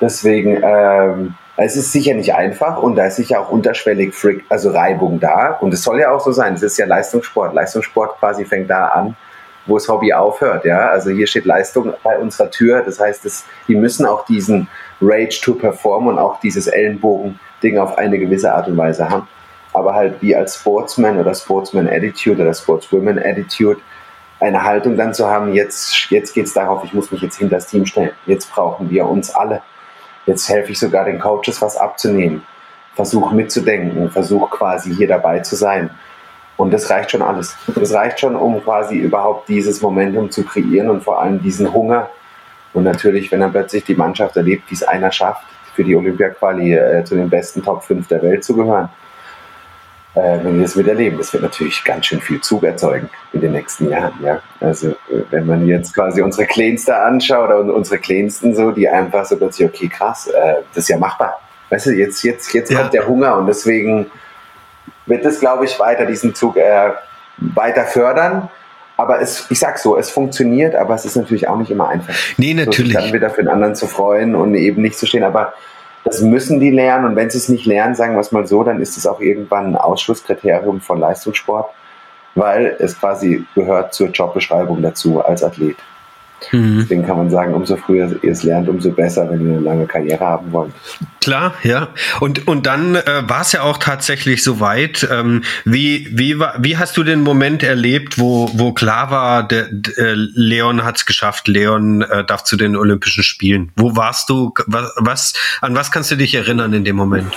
Deswegen, 0.00 0.60
ähm, 0.62 1.34
es 1.56 1.76
ist 1.76 1.92
sicher 1.92 2.14
nicht 2.14 2.34
einfach 2.34 2.78
und 2.82 2.96
da 2.96 3.06
ist 3.06 3.16
sicher 3.16 3.40
auch 3.40 3.50
unterschwellig 3.50 4.14
Frick, 4.14 4.44
also 4.48 4.70
Reibung 4.70 5.20
da. 5.20 5.58
Und 5.60 5.74
es 5.74 5.82
soll 5.82 6.00
ja 6.00 6.10
auch 6.10 6.20
so 6.20 6.32
sein. 6.32 6.54
Es 6.54 6.62
ist 6.62 6.78
ja 6.78 6.86
Leistungssport. 6.86 7.54
Leistungssport 7.54 8.18
quasi 8.18 8.44
fängt 8.44 8.70
da 8.70 8.86
an, 8.86 9.16
wo 9.66 9.74
das 9.74 9.86
Hobby 9.88 10.12
aufhört. 10.14 10.64
Ja, 10.64 10.88
also 10.88 11.10
hier 11.10 11.26
steht 11.26 11.44
Leistung 11.44 11.92
bei 12.02 12.18
unserer 12.18 12.50
Tür. 12.50 12.82
Das 12.82 12.98
heißt, 12.98 13.24
es, 13.26 13.44
die 13.68 13.74
müssen 13.76 14.06
auch 14.06 14.24
diesen 14.24 14.66
Rage 15.00 15.40
to 15.42 15.54
perform 15.54 16.06
und 16.06 16.18
auch 16.18 16.40
dieses 16.40 16.68
Ellenbogen-Ding 16.68 17.78
auf 17.78 17.98
eine 17.98 18.18
gewisse 18.18 18.52
Art 18.52 18.68
und 18.68 18.76
Weise 18.76 19.08
haben. 19.10 19.28
aber 19.74 19.94
halt 19.94 20.20
wie 20.20 20.34
als 20.36 20.56
Sportsman 20.56 21.18
oder 21.18 21.34
Sportsman 21.34 21.88
Attitude 21.88 22.42
oder 22.42 22.54
Sportswoman 22.54 23.18
Attitude 23.18 23.80
eine 24.40 24.62
Haltung 24.62 24.96
dann 24.96 25.14
zu 25.14 25.28
haben, 25.28 25.54
jetzt, 25.54 26.10
jetzt 26.10 26.34
geht 26.34 26.46
es 26.46 26.52
darauf, 26.52 26.84
ich 26.84 26.92
muss 26.92 27.10
mich 27.12 27.22
jetzt 27.22 27.38
hinter 27.38 27.56
das 27.56 27.68
Team 27.68 27.86
stellen, 27.86 28.10
jetzt 28.26 28.50
brauchen 28.50 28.90
wir 28.90 29.06
uns 29.06 29.34
alle. 29.34 29.62
Jetzt 30.26 30.48
helfe 30.48 30.72
ich 30.72 30.78
sogar 30.78 31.04
den 31.04 31.18
Coaches 31.18 31.60
was 31.60 31.76
abzunehmen. 31.76 32.42
Versuch 32.94 33.32
mitzudenken, 33.32 34.10
versuch 34.10 34.50
quasi 34.50 34.94
hier 34.94 35.08
dabei 35.08 35.40
zu 35.40 35.56
sein. 35.56 35.90
Und 36.56 36.72
das 36.72 36.90
reicht 36.90 37.10
schon 37.10 37.22
alles. 37.22 37.56
Das 37.74 37.92
reicht 37.92 38.20
schon, 38.20 38.36
um 38.36 38.62
quasi 38.62 38.96
überhaupt 38.96 39.48
dieses 39.48 39.80
Momentum 39.80 40.30
zu 40.30 40.44
kreieren 40.44 40.90
und 40.90 41.02
vor 41.02 41.20
allem 41.20 41.42
diesen 41.42 41.72
Hunger. 41.72 42.10
Und 42.74 42.84
natürlich, 42.84 43.32
wenn 43.32 43.40
dann 43.40 43.52
plötzlich 43.52 43.84
die 43.84 43.94
Mannschaft 43.94 44.36
erlebt, 44.36 44.70
wie 44.70 44.74
es 44.74 44.82
einer 44.82 45.10
schafft, 45.10 45.44
für 45.74 45.84
die 45.84 45.96
Olympia-Quali 45.96 46.74
äh, 46.74 47.04
zu 47.04 47.16
den 47.16 47.30
besten 47.30 47.62
Top 47.62 47.82
5 47.82 48.06
der 48.08 48.22
Welt 48.22 48.44
zu 48.44 48.54
gehören, 48.54 48.90
wenn 50.14 50.56
wir 50.56 50.62
das 50.62 50.76
miterleben. 50.76 51.18
Das 51.18 51.32
wird 51.32 51.42
natürlich 51.42 51.82
ganz 51.84 52.06
schön 52.06 52.20
viel 52.20 52.40
Zug 52.40 52.64
erzeugen 52.64 53.08
in 53.32 53.40
den 53.40 53.52
nächsten 53.52 53.88
Jahren. 53.88 54.12
Ja? 54.22 54.42
Also 54.60 54.90
äh, 54.90 55.22
wenn 55.30 55.46
man 55.46 55.66
jetzt 55.66 55.94
quasi 55.94 56.20
unsere 56.20 56.46
Kleinste 56.46 56.96
anschaut 56.96 57.48
oder 57.48 57.74
unsere 57.74 57.98
Kleinsten 57.98 58.54
so, 58.54 58.70
die 58.70 58.88
einfach 58.88 59.24
so 59.24 59.36
plötzlich, 59.36 59.68
okay, 59.68 59.88
krass, 59.88 60.26
äh, 60.26 60.56
das 60.74 60.84
ist 60.84 60.88
ja 60.88 60.98
machbar. 60.98 61.40
Weißt 61.70 61.86
du, 61.86 61.90
jetzt, 61.92 62.22
jetzt, 62.22 62.52
jetzt 62.52 62.70
ja. 62.70 62.80
kommt 62.80 62.92
der 62.92 63.06
Hunger 63.06 63.36
und 63.36 63.46
deswegen 63.46 64.10
wird 65.06 65.24
es, 65.24 65.40
glaube 65.40 65.64
ich, 65.64 65.78
weiter 65.80 66.04
diesen 66.04 66.34
Zug 66.34 66.56
äh, 66.56 66.90
weiter 67.38 67.84
fördern. 67.84 68.50
Aber 68.98 69.20
es, 69.20 69.46
ich 69.50 69.58
sag 69.58 69.78
so, 69.78 69.96
es 69.96 70.10
funktioniert, 70.10 70.76
aber 70.76 70.94
es 70.94 71.06
ist 71.06 71.16
natürlich 71.16 71.48
auch 71.48 71.56
nicht 71.56 71.70
immer 71.70 71.88
einfach. 71.88 72.14
Nee, 72.36 72.52
natürlich. 72.52 72.92
So, 72.92 73.00
dann 73.00 73.12
wieder 73.12 73.30
für 73.30 73.42
den 73.42 73.48
anderen 73.48 73.74
zu 73.74 73.86
freuen 73.86 74.34
und 74.34 74.54
eben 74.54 74.82
nicht 74.82 74.98
zu 74.98 75.06
stehen. 75.06 75.24
Aber 75.24 75.54
das 76.04 76.20
müssen 76.20 76.60
die 76.60 76.70
lernen 76.70 77.04
und 77.04 77.16
wenn 77.16 77.30
sie 77.30 77.38
es 77.38 77.48
nicht 77.48 77.66
lernen, 77.66 77.94
sagen 77.94 78.14
wir 78.14 78.20
es 78.20 78.32
mal 78.32 78.46
so, 78.46 78.62
dann 78.64 78.80
ist 78.80 78.96
es 78.96 79.06
auch 79.06 79.20
irgendwann 79.20 79.66
ein 79.66 79.76
Ausschlusskriterium 79.76 80.80
von 80.80 80.98
Leistungssport, 80.98 81.70
weil 82.34 82.76
es 82.78 82.98
quasi 82.98 83.44
gehört 83.54 83.94
zur 83.94 84.08
Jobbeschreibung 84.08 84.82
dazu 84.82 85.24
als 85.24 85.42
Athlet. 85.42 85.76
Mhm. 86.50 86.80
Deswegen 86.80 87.06
kann 87.06 87.16
man 87.16 87.30
sagen, 87.30 87.54
umso 87.54 87.76
früher 87.76 88.10
ihr 88.22 88.32
es 88.32 88.42
lernt, 88.42 88.68
umso 88.68 88.90
besser, 88.90 89.30
wenn 89.30 89.46
ihr 89.46 89.56
eine 89.56 89.60
lange 89.60 89.86
Karriere 89.86 90.24
haben 90.24 90.52
wollt. 90.52 90.72
Klar, 91.22 91.54
ja. 91.62 91.88
Und, 92.18 92.48
und 92.48 92.66
dann 92.66 92.96
äh, 92.96 93.22
war 93.28 93.42
es 93.42 93.52
ja 93.52 93.62
auch 93.62 93.78
tatsächlich 93.78 94.42
so 94.42 94.58
weit. 94.58 95.06
Ähm, 95.10 95.42
wie, 95.64 96.08
wie, 96.10 96.38
war, 96.40 96.54
wie 96.58 96.76
hast 96.76 96.96
du 96.96 97.04
den 97.04 97.22
Moment 97.22 97.62
erlebt, 97.62 98.18
wo, 98.18 98.50
wo 98.54 98.72
klar 98.72 99.10
war, 99.10 99.46
der, 99.46 99.68
der 99.70 99.98
äh, 99.98 100.14
Leon 100.14 100.84
hat 100.84 100.96
es 100.96 101.06
geschafft, 101.06 101.46
Leon 101.46 102.02
äh, 102.02 102.24
darf 102.24 102.42
zu 102.42 102.56
den 102.56 102.76
Olympischen 102.76 103.22
Spielen? 103.22 103.70
Wo 103.76 103.94
warst 103.94 104.30
du? 104.30 104.52
Was, 104.66 104.92
was, 104.96 105.34
an 105.60 105.76
was 105.76 105.92
kannst 105.92 106.10
du 106.10 106.16
dich 106.16 106.34
erinnern 106.34 106.72
in 106.72 106.84
dem 106.84 106.96
Moment? 106.96 107.32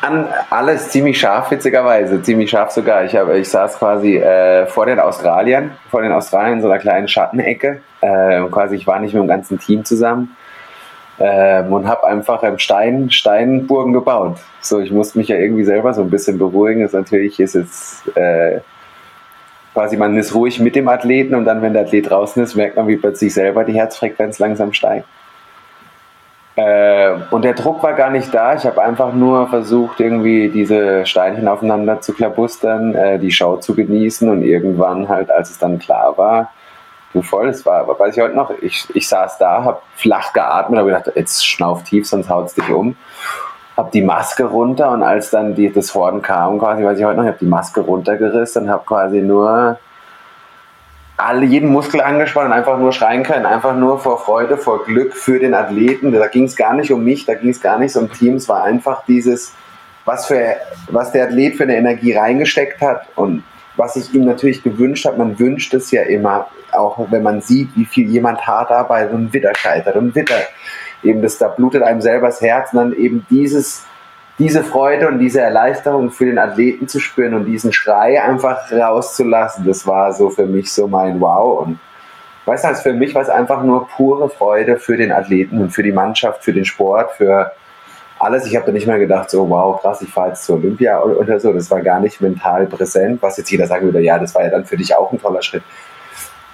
An 0.00 0.26
alles 0.48 0.88
ziemlich 0.88 1.20
scharf, 1.20 1.50
witzigerweise. 1.50 2.22
Ziemlich 2.22 2.48
scharf 2.48 2.70
sogar. 2.70 3.04
Ich, 3.04 3.14
hab, 3.14 3.28
ich 3.34 3.48
saß 3.48 3.78
quasi 3.78 4.16
äh, 4.16 4.66
vor 4.66 4.86
den 4.86 4.98
Australiern, 4.98 5.72
vor 5.90 6.00
den 6.00 6.12
Australiern 6.12 6.54
in 6.54 6.62
so 6.62 6.70
einer 6.70 6.78
kleinen 6.78 7.06
Schattenecke 7.06 7.82
äh, 8.00 8.40
quasi, 8.50 8.76
ich 8.76 8.86
war 8.86 8.98
nicht 8.98 9.14
mit 9.14 9.22
dem 9.22 9.28
ganzen 9.28 9.58
Team 9.58 9.84
zusammen 9.84 10.36
äh, 11.18 11.62
und 11.62 11.86
habe 11.86 12.06
einfach 12.06 12.42
ähm, 12.42 12.58
Stein, 12.58 13.10
Steinburgen 13.10 13.92
gebaut. 13.92 14.38
So, 14.60 14.80
ich 14.80 14.90
musste 14.90 15.18
mich 15.18 15.28
ja 15.28 15.36
irgendwie 15.36 15.64
selber 15.64 15.94
so 15.94 16.02
ein 16.02 16.10
bisschen 16.10 16.38
beruhigen. 16.38 16.82
Das 16.82 16.92
natürlich 16.92 17.38
ist 17.38 17.54
es 17.54 18.02
äh, 18.14 18.60
quasi, 19.74 19.96
man 19.96 20.16
ist 20.16 20.34
ruhig 20.34 20.60
mit 20.60 20.74
dem 20.76 20.88
Athleten 20.88 21.34
und 21.34 21.44
dann, 21.44 21.62
wenn 21.62 21.74
der 21.74 21.82
Athlet 21.82 22.10
draußen 22.10 22.42
ist, 22.42 22.56
merkt 22.56 22.76
man, 22.76 22.88
wie 22.88 22.96
plötzlich 22.96 23.32
selber 23.34 23.64
die 23.64 23.74
Herzfrequenz 23.74 24.38
langsam 24.38 24.72
steigt. 24.72 25.06
Äh, 26.56 27.12
und 27.30 27.44
der 27.44 27.54
Druck 27.54 27.82
war 27.82 27.92
gar 27.92 28.10
nicht 28.10 28.34
da. 28.34 28.54
Ich 28.54 28.66
habe 28.66 28.82
einfach 28.82 29.12
nur 29.12 29.48
versucht, 29.48 30.00
irgendwie 30.00 30.48
diese 30.48 31.06
Steinchen 31.06 31.48
aufeinander 31.48 32.00
zu 32.00 32.12
klabustern, 32.12 32.94
äh, 32.94 33.18
die 33.18 33.30
Show 33.30 33.56
zu 33.56 33.74
genießen 33.74 34.28
und 34.28 34.42
irgendwann 34.42 35.08
halt, 35.08 35.30
als 35.30 35.50
es 35.50 35.58
dann 35.58 35.78
klar 35.78 36.18
war, 36.18 36.50
Du 37.12 37.22
voll, 37.22 37.48
es 37.48 37.66
war, 37.66 37.80
aber 37.80 37.98
weiß 37.98 38.16
ich 38.16 38.22
heute 38.22 38.36
noch, 38.36 38.50
ich, 38.60 38.86
ich 38.94 39.08
saß 39.08 39.38
da, 39.38 39.64
hab 39.64 39.82
flach 39.96 40.32
geatmet, 40.32 40.78
habe 40.78 40.90
gedacht, 40.90 41.10
jetzt 41.16 41.44
schnauf 41.44 41.82
tief, 41.82 42.08
sonst 42.08 42.28
haut's 42.28 42.54
dich 42.54 42.68
um. 42.70 42.96
Hab 43.76 43.90
die 43.90 44.02
Maske 44.02 44.44
runter 44.44 44.90
und 44.90 45.02
als 45.02 45.30
dann 45.30 45.54
die, 45.54 45.72
das 45.72 45.94
Horden 45.94 46.22
kam, 46.22 46.58
quasi, 46.58 46.84
weiß 46.84 46.98
ich 46.98 47.04
heute 47.04 47.16
noch, 47.16 47.24
ich 47.24 47.30
habe 47.30 47.38
die 47.40 47.46
Maske 47.46 47.80
runtergerissen 47.80 48.64
und 48.64 48.70
habe 48.70 48.84
quasi 48.84 49.22
nur 49.22 49.78
alle, 51.16 51.44
jeden 51.44 51.70
Muskel 51.70 52.00
angespannt 52.00 52.46
und 52.46 52.52
einfach 52.52 52.78
nur 52.78 52.92
schreien 52.92 53.22
können, 53.22 53.46
einfach 53.46 53.74
nur 53.74 53.98
vor 53.98 54.18
Freude, 54.18 54.56
vor 54.56 54.84
Glück 54.84 55.14
für 55.14 55.38
den 55.38 55.54
Athleten. 55.54 56.12
Da 56.12 56.26
ging 56.28 56.44
es 56.44 56.56
gar 56.56 56.74
nicht 56.74 56.92
um 56.92 57.04
mich, 57.04 57.26
da 57.26 57.34
ging 57.34 57.50
es 57.50 57.60
gar 57.60 57.78
nicht 57.78 57.96
um 57.96 58.10
Team, 58.12 58.36
es 58.36 58.48
war 58.48 58.64
einfach 58.64 59.04
dieses, 59.06 59.54
was, 60.04 60.26
für, 60.26 60.56
was 60.88 61.12
der 61.12 61.24
Athlet 61.24 61.56
für 61.56 61.64
eine 61.64 61.76
Energie 61.76 62.14
reingesteckt 62.14 62.80
hat 62.80 63.06
und 63.16 63.42
was 63.80 63.96
ich 63.96 64.14
ihm 64.14 64.26
natürlich 64.26 64.62
gewünscht 64.62 65.06
habe, 65.06 65.16
man 65.16 65.38
wünscht 65.38 65.72
es 65.72 65.90
ja 65.90 66.02
immer, 66.02 66.48
auch 66.70 67.10
wenn 67.10 67.22
man 67.22 67.40
sieht, 67.40 67.70
wie 67.76 67.86
viel 67.86 68.08
jemand 68.10 68.46
hart 68.46 68.70
arbeitet 68.70 69.14
und 69.14 69.32
wieder 69.32 69.54
scheitert 69.54 69.96
und 69.96 70.14
wieder 70.14 70.36
eben 71.02 71.22
das, 71.22 71.38
da 71.38 71.48
blutet 71.48 71.82
einem 71.82 72.02
selber 72.02 72.26
das 72.26 72.42
Herz 72.42 72.74
und 72.74 72.78
dann 72.78 72.92
eben 72.92 73.26
dieses, 73.30 73.86
diese 74.38 74.62
Freude 74.62 75.08
und 75.08 75.18
diese 75.18 75.40
Erleichterung 75.40 76.10
für 76.10 76.26
den 76.26 76.38
Athleten 76.38 76.88
zu 76.88 77.00
spüren 77.00 77.32
und 77.32 77.46
diesen 77.46 77.72
Schrei 77.72 78.22
einfach 78.22 78.70
rauszulassen, 78.70 79.66
das 79.66 79.86
war 79.86 80.12
so 80.12 80.28
für 80.28 80.46
mich 80.46 80.70
so 80.70 80.86
mein 80.86 81.18
Wow. 81.18 81.66
Und 81.66 81.78
weißt 82.44 82.64
du, 82.64 82.68
also 82.68 82.82
für 82.82 82.92
mich 82.92 83.14
war 83.14 83.22
es 83.22 83.30
einfach 83.30 83.62
nur 83.62 83.88
pure 83.88 84.28
Freude 84.28 84.76
für 84.76 84.98
den 84.98 85.10
Athleten 85.10 85.58
und 85.58 85.70
für 85.70 85.82
die 85.82 85.92
Mannschaft, 85.92 86.44
für 86.44 86.52
den 86.52 86.66
Sport, 86.66 87.12
für 87.12 87.50
alles. 88.20 88.46
Ich 88.46 88.54
habe 88.56 88.66
da 88.66 88.72
nicht 88.72 88.86
mehr 88.86 88.98
gedacht, 88.98 89.30
so 89.30 89.48
wow, 89.48 89.80
krass, 89.80 90.02
ich 90.02 90.10
fahre 90.10 90.28
jetzt 90.28 90.44
zur 90.44 90.56
Olympia 90.56 91.02
oder 91.02 91.40
so. 91.40 91.52
Das 91.52 91.70
war 91.70 91.80
gar 91.80 92.00
nicht 92.00 92.20
mental 92.20 92.66
präsent, 92.66 93.22
was 93.22 93.36
jetzt 93.36 93.50
jeder 93.50 93.66
sagen 93.66 93.86
würde, 93.86 94.00
ja, 94.00 94.18
das 94.18 94.34
war 94.34 94.44
ja 94.44 94.50
dann 94.50 94.64
für 94.64 94.76
dich 94.76 94.94
auch 94.94 95.12
ein 95.12 95.20
toller 95.20 95.42
Schritt. 95.42 95.62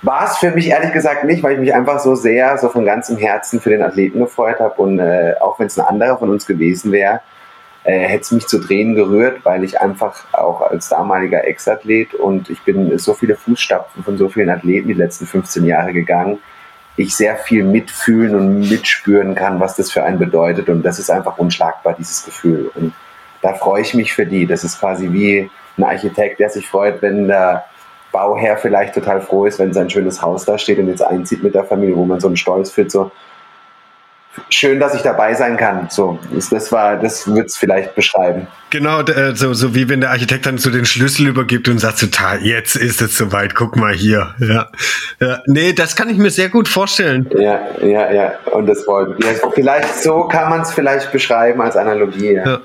War 0.02 0.26
es 0.26 0.36
für 0.36 0.50
mich 0.50 0.68
ehrlich 0.68 0.92
gesagt 0.92 1.24
nicht, 1.24 1.42
weil 1.42 1.54
ich 1.54 1.58
mich 1.58 1.74
einfach 1.74 1.98
so 1.98 2.14
sehr, 2.14 2.56
so 2.58 2.68
von 2.68 2.84
ganzem 2.84 3.16
Herzen 3.16 3.60
für 3.60 3.70
den 3.70 3.82
Athleten 3.82 4.20
gefreut 4.20 4.60
habe. 4.60 4.80
Und 4.80 4.98
äh, 4.98 5.34
auch 5.40 5.58
wenn 5.58 5.66
es 5.66 5.78
ein 5.78 5.86
anderer 5.86 6.18
von 6.18 6.30
uns 6.30 6.46
gewesen 6.46 6.92
wäre, 6.92 7.20
äh, 7.86 8.00
hätte 8.00 8.22
es 8.22 8.32
mich 8.32 8.46
zu 8.46 8.60
Tränen 8.60 8.94
gerührt, 8.94 9.44
weil 9.44 9.64
ich 9.64 9.80
einfach 9.80 10.32
auch 10.32 10.60
als 10.60 10.88
damaliger 10.88 11.46
Ex-Athlet 11.46 12.14
und 12.14 12.50
ich 12.50 12.62
bin 12.62 12.98
so 12.98 13.14
viele 13.14 13.36
Fußstapfen 13.36 14.04
von 14.04 14.18
so 14.18 14.28
vielen 14.28 14.50
Athleten 14.50 14.88
die 14.88 14.94
letzten 14.94 15.26
15 15.26 15.64
Jahre 15.64 15.92
gegangen, 15.92 16.38
ich 16.96 17.14
sehr 17.14 17.36
viel 17.36 17.64
mitfühlen 17.64 18.34
und 18.34 18.60
mitspüren 18.68 19.34
kann, 19.34 19.60
was 19.60 19.76
das 19.76 19.90
für 19.90 20.02
einen 20.02 20.18
bedeutet. 20.18 20.68
Und 20.68 20.82
das 20.82 20.98
ist 20.98 21.10
einfach 21.10 21.38
unschlagbar, 21.38 21.94
dieses 21.98 22.24
Gefühl. 22.24 22.70
Und 22.74 22.94
da 23.42 23.54
freue 23.54 23.82
ich 23.82 23.94
mich 23.94 24.12
für 24.12 24.26
die. 24.26 24.46
Das 24.46 24.64
ist 24.64 24.80
quasi 24.80 25.12
wie 25.12 25.50
ein 25.76 25.84
Architekt, 25.84 26.40
der 26.40 26.48
sich 26.48 26.66
freut, 26.66 27.02
wenn 27.02 27.28
der 27.28 27.64
Bauherr 28.12 28.56
vielleicht 28.56 28.94
total 28.94 29.20
froh 29.20 29.44
ist, 29.44 29.58
wenn 29.58 29.74
sein 29.74 29.90
schönes 29.90 30.22
Haus 30.22 30.46
da 30.46 30.56
steht 30.56 30.78
und 30.78 30.88
jetzt 30.88 31.02
einzieht 31.02 31.42
mit 31.42 31.54
der 31.54 31.64
Familie, 31.64 31.96
wo 31.96 32.06
man 32.06 32.18
so 32.18 32.28
einen 32.28 32.36
Stolz 32.36 32.70
fühlt, 32.70 32.90
so, 32.90 33.10
schön, 34.50 34.80
dass 34.80 34.94
ich 34.94 35.02
dabei 35.02 35.34
sein 35.34 35.56
kann. 35.56 35.88
So, 35.90 36.18
das 36.50 36.72
war, 36.72 36.96
das 36.96 37.32
wird 37.32 37.46
es 37.46 37.56
vielleicht 37.56 37.94
beschreiben. 37.94 38.46
Genau, 38.70 39.00
äh, 39.02 39.34
so, 39.34 39.54
so 39.54 39.74
wie 39.74 39.88
wenn 39.88 40.00
der 40.00 40.10
Architekt 40.10 40.46
dann 40.46 40.58
so 40.58 40.70
den 40.70 40.84
Schlüssel 40.84 41.28
übergibt 41.28 41.68
und 41.68 41.78
sagt 41.78 42.00
total, 42.00 42.42
jetzt 42.44 42.76
ist 42.76 43.00
es 43.00 43.16
soweit, 43.16 43.54
guck 43.54 43.76
mal 43.76 43.94
hier. 43.94 44.34
Ja. 44.38 44.68
ja. 45.20 45.38
Nee, 45.46 45.72
das 45.72 45.94
kann 45.96 46.08
ich 46.08 46.18
mir 46.18 46.30
sehr 46.30 46.48
gut 46.48 46.68
vorstellen. 46.68 47.28
Ja, 47.38 47.60
ja, 47.80 48.12
ja. 48.12 48.32
Und 48.52 48.66
das 48.66 48.86
wollen 48.86 49.14
ja, 49.18 49.28
Vielleicht 49.54 50.02
so 50.02 50.24
kann 50.24 50.50
man 50.50 50.62
es 50.62 50.72
vielleicht 50.72 51.12
beschreiben 51.12 51.60
als 51.60 51.76
Analogie. 51.76 52.32
Ja. 52.32 52.44
ja. 52.44 52.60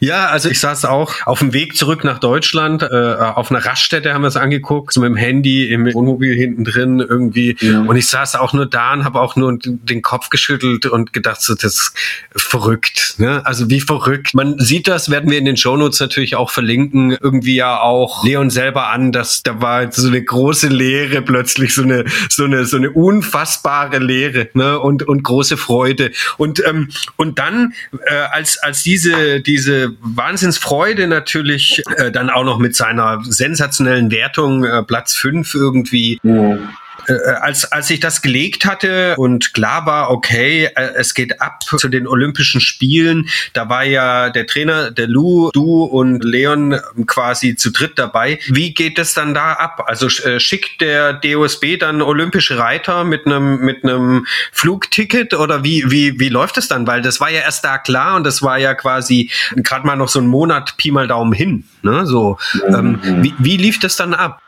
Ja, 0.00 0.26
also 0.26 0.48
ich 0.48 0.60
saß 0.60 0.84
auch 0.84 1.14
auf 1.26 1.40
dem 1.40 1.52
Weg 1.52 1.76
zurück 1.76 2.04
nach 2.04 2.18
Deutschland, 2.18 2.82
äh, 2.82 2.86
auf 2.86 3.50
einer 3.50 3.64
Raststätte 3.64 4.14
haben 4.14 4.22
wir 4.22 4.28
es 4.28 4.36
angeguckt, 4.36 4.92
so 4.92 5.00
mit 5.00 5.08
dem 5.08 5.16
Handy 5.16 5.68
im 5.68 5.92
Wohnmobil 5.92 6.34
hinten 6.34 6.64
drin 6.64 7.00
irgendwie. 7.00 7.56
Ja. 7.60 7.80
Und 7.80 7.96
ich 7.96 8.08
saß 8.08 8.36
auch 8.36 8.52
nur 8.52 8.66
da 8.66 8.92
und 8.92 9.04
habe 9.04 9.20
auch 9.20 9.36
nur 9.36 9.58
den 9.60 10.02
Kopf 10.02 10.30
geschüttelt 10.30 10.86
und 10.86 11.12
gedacht, 11.12 11.42
so, 11.42 11.54
das 11.54 11.74
ist 11.74 11.92
verrückt. 12.36 13.14
Ne? 13.18 13.44
Also 13.44 13.70
wie 13.70 13.80
verrückt. 13.80 14.34
Man 14.34 14.58
sieht 14.58 14.88
das, 14.88 15.10
werden 15.10 15.30
wir 15.30 15.38
in 15.38 15.44
den 15.44 15.56
Shownotes 15.56 16.00
natürlich 16.00 16.36
auch 16.36 16.50
verlinken, 16.50 17.16
irgendwie 17.20 17.56
ja 17.56 17.80
auch 17.80 18.24
Leon 18.24 18.50
selber 18.50 18.88
an, 18.88 19.12
dass 19.12 19.42
da 19.42 19.60
war 19.60 19.90
so 19.92 20.08
eine 20.08 20.22
große 20.22 20.68
Leere 20.68 21.22
plötzlich, 21.22 21.74
so 21.74 21.82
eine, 21.82 22.04
so 22.28 22.44
eine, 22.44 22.64
so 22.64 22.76
eine 22.76 22.90
unfassbare 22.90 23.98
Leere 23.98 24.48
ne? 24.54 24.78
und, 24.78 25.02
und 25.02 25.22
große 25.22 25.56
Freude. 25.56 26.12
Und, 26.36 26.64
ähm, 26.66 26.88
und 27.16 27.38
dann, 27.38 27.74
äh, 28.06 28.14
als, 28.14 28.58
als 28.58 28.82
diese, 28.82 29.40
diese 29.40 29.77
Wahnsinnsfreude 30.00 31.06
natürlich, 31.06 31.82
äh, 31.96 32.10
dann 32.10 32.30
auch 32.30 32.44
noch 32.44 32.58
mit 32.58 32.74
seiner 32.76 33.20
sensationellen 33.24 34.10
Wertung, 34.10 34.64
äh, 34.64 34.82
Platz 34.82 35.14
5 35.14 35.54
irgendwie. 35.54 36.18
Mhm. 36.22 36.68
Äh, 37.06 37.12
als, 37.40 37.70
als 37.70 37.90
ich 37.90 38.00
das 38.00 38.22
gelegt 38.22 38.64
hatte 38.64 39.14
und 39.16 39.54
klar 39.54 39.86
war, 39.86 40.10
okay, 40.10 40.70
äh, 40.74 40.92
es 40.96 41.14
geht 41.14 41.40
ab 41.40 41.62
zu 41.62 41.88
den 41.88 42.06
Olympischen 42.06 42.60
Spielen, 42.60 43.28
da 43.52 43.68
war 43.68 43.84
ja 43.84 44.30
der 44.30 44.46
Trainer, 44.46 44.90
der 44.90 45.06
Lou, 45.06 45.50
du 45.52 45.84
und 45.84 46.24
Leon 46.24 46.78
quasi 47.06 47.56
zu 47.56 47.70
dritt 47.70 47.98
dabei. 47.98 48.38
Wie 48.48 48.74
geht 48.74 48.98
es 48.98 49.14
dann 49.14 49.34
da 49.34 49.54
ab? 49.54 49.84
Also 49.86 50.06
äh, 50.26 50.40
schickt 50.40 50.80
der 50.80 51.14
DOSB 51.14 51.78
dann 51.78 52.02
olympische 52.02 52.58
Reiter 52.58 53.04
mit 53.04 53.26
einem 53.26 53.58
mit 53.60 53.84
einem 53.84 54.26
Flugticket 54.52 55.34
oder 55.34 55.64
wie 55.64 55.90
wie 55.90 56.18
wie 56.18 56.28
läuft 56.28 56.58
es 56.58 56.68
dann? 56.68 56.86
Weil 56.86 57.02
das 57.02 57.20
war 57.20 57.30
ja 57.30 57.40
erst 57.40 57.64
da 57.64 57.78
klar 57.78 58.16
und 58.16 58.24
das 58.24 58.42
war 58.42 58.58
ja 58.58 58.74
quasi 58.74 59.30
gerade 59.56 59.86
mal 59.86 59.96
noch 59.96 60.08
so 60.08 60.20
ein 60.20 60.26
Monat 60.26 60.76
Pi 60.76 60.90
mal 60.90 61.08
Daumen 61.08 61.32
hin. 61.32 61.64
Ne? 61.82 62.06
So, 62.06 62.38
ähm, 62.66 63.00
mhm. 63.02 63.22
wie, 63.22 63.34
wie 63.38 63.56
lief 63.56 63.78
das 63.78 63.96
dann 63.96 64.14
ab? 64.14 64.40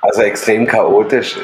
Also 0.00 0.22
extrem 0.22 0.66
chaotisch. 0.66 1.36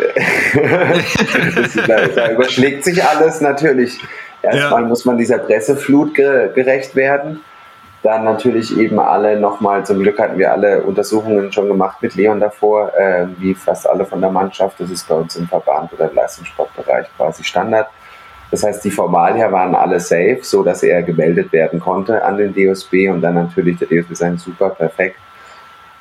da, 1.86 2.06
da, 2.06 2.30
überschlägt 2.30 2.84
sich 2.84 3.02
alles 3.02 3.40
natürlich. 3.40 4.00
Erstmal 4.42 4.82
ja. 4.82 4.88
muss 4.88 5.04
man 5.04 5.18
dieser 5.18 5.38
Presseflut 5.38 6.14
gerecht 6.14 6.94
werden. 6.94 7.40
Dann 8.02 8.24
natürlich 8.24 8.76
eben 8.78 9.00
alle 9.00 9.40
nochmal, 9.40 9.84
zum 9.86 10.02
Glück 10.02 10.18
hatten 10.18 10.38
wir 10.38 10.52
alle 10.52 10.82
Untersuchungen 10.82 11.50
schon 11.52 11.68
gemacht 11.68 12.02
mit 12.02 12.14
Leon 12.14 12.38
davor, 12.38 12.92
äh, 12.94 13.26
wie 13.38 13.54
fast 13.54 13.88
alle 13.88 14.04
von 14.04 14.20
der 14.20 14.30
Mannschaft. 14.30 14.78
Das 14.78 14.90
ist 14.90 15.08
bei 15.08 15.14
uns 15.14 15.36
im 15.36 15.48
Verband 15.48 15.92
oder 15.94 16.10
im 16.10 16.14
Leistungssportbereich 16.14 17.06
quasi 17.16 17.42
Standard. 17.42 17.88
Das 18.50 18.62
heißt, 18.62 18.84
die 18.84 18.90
Formalia 18.90 19.50
waren 19.50 19.74
alle 19.74 19.98
safe, 19.98 20.40
so 20.42 20.62
dass 20.62 20.82
er 20.82 21.02
gemeldet 21.02 21.50
werden 21.50 21.80
konnte 21.80 22.22
an 22.22 22.36
den 22.36 22.54
DOSB 22.54 23.08
und 23.08 23.22
dann 23.22 23.34
natürlich 23.34 23.78
der 23.78 23.88
DOSB 23.88 24.14
sein 24.14 24.36
super 24.36 24.70
perfekt 24.70 25.16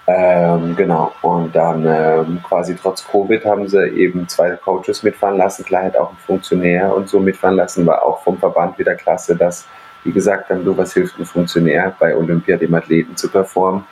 ähm, 0.05 0.75
genau, 0.75 1.13
und 1.21 1.55
dann 1.55 1.85
ähm, 1.87 2.41
quasi 2.43 2.75
trotz 2.75 3.07
Covid 3.07 3.45
haben 3.45 3.69
sie 3.69 3.87
eben 3.87 4.27
zwei 4.27 4.51
Coaches 4.57 5.01
mitfahren 5.01 5.37
lassen, 5.37 5.63
klar 5.63 5.85
hat 5.85 5.95
auch 5.95 6.11
ein 6.11 6.17
Funktionär 6.17 6.93
und 6.93 7.07
so 7.07 7.21
mitfahren 7.21 7.55
lassen, 7.55 7.85
war 7.85 8.03
auch 8.03 8.21
vom 8.21 8.37
Verband 8.37 8.77
wieder 8.77 8.95
klasse, 8.95 9.35
dass, 9.35 9.65
wie 10.03 10.11
gesagt, 10.11 10.49
dann 10.49 10.65
nur 10.65 10.77
was 10.77 10.93
hilft 10.93 11.17
ein 11.17 11.25
Funktionär 11.25 11.95
bei 11.97 12.15
Olympia 12.17 12.57
dem 12.57 12.73
Athleten 12.73 13.15
zu 13.15 13.29
performen. 13.29 13.85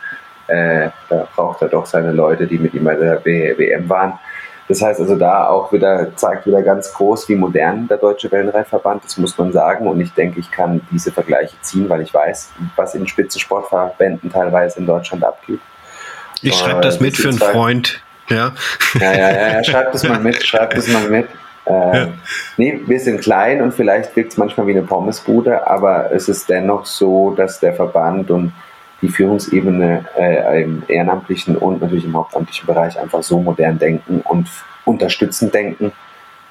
Äh, 0.47 0.89
da 1.07 1.27
braucht 1.33 1.61
er 1.61 1.69
doch 1.69 1.85
seine 1.85 2.11
Leute, 2.11 2.45
die 2.45 2.57
mit 2.57 2.73
ihm 2.73 2.83
bei 2.83 2.95
der 2.95 3.23
WM 3.23 3.87
waren. 3.87 4.19
Das 4.67 4.81
heißt 4.81 4.99
also 4.99 5.15
da 5.15 5.47
auch 5.47 5.71
wieder, 5.71 6.15
zeigt 6.15 6.45
wieder 6.45 6.61
ganz 6.61 6.93
groß, 6.93 7.29
wie 7.29 7.35
modern 7.35 7.87
der 7.87 7.97
Deutsche 7.97 8.29
Wellenreitverband 8.31 9.05
ist, 9.05 9.17
muss 9.17 9.37
man 9.37 9.53
sagen. 9.53 9.87
Und 9.87 10.01
ich 10.01 10.13
denke, 10.13 10.41
ich 10.41 10.51
kann 10.51 10.81
diese 10.91 11.11
Vergleiche 11.11 11.55
ziehen, 11.61 11.89
weil 11.89 12.01
ich 12.01 12.13
weiß, 12.13 12.51
was 12.75 12.95
in 12.95 13.07
Spitzensportverbänden 13.07 14.29
teilweise 14.31 14.79
in 14.79 14.85
Deutschland 14.85 15.23
abgeht. 15.23 15.59
Ich 16.41 16.55
schreibe 16.55 16.81
das 16.81 16.99
mit 16.99 17.17
für 17.17 17.29
einen 17.29 17.37
Freund. 17.37 18.01
Ja. 18.29 18.53
Ja, 18.99 19.13
ja, 19.13 19.31
ja, 19.31 19.47
ja, 19.53 19.63
schreibt 19.63 19.95
es 19.95 20.07
mal 20.07 20.19
mit, 20.19 20.45
schreibt 20.45 20.77
es 20.77 20.87
mal 20.87 21.09
mit. 21.09 21.27
Äh, 21.65 21.71
ja. 21.71 22.07
Nee, 22.57 22.81
wir 22.85 22.99
sind 22.99 23.21
klein 23.21 23.61
und 23.61 23.73
vielleicht 23.73 24.15
wirkt 24.15 24.31
es 24.31 24.37
manchmal 24.37 24.67
wie 24.67 24.71
eine 24.71 24.81
Pommesbude, 24.81 25.67
aber 25.67 26.11
es 26.11 26.29
ist 26.29 26.49
dennoch 26.49 26.85
so, 26.85 27.31
dass 27.31 27.59
der 27.59 27.73
Verband 27.73 28.31
und 28.31 28.53
die 29.01 29.09
Führungsebene 29.09 30.05
äh, 30.17 30.63
im 30.63 30.83
ehrenamtlichen 30.87 31.57
und 31.57 31.81
natürlich 31.81 32.05
im 32.05 32.15
hauptamtlichen 32.15 32.67
Bereich 32.67 32.99
einfach 32.99 33.23
so 33.23 33.39
modern 33.39 33.79
denken 33.79 34.21
und 34.21 34.47
unterstützend 34.85 35.53
denken, 35.53 35.91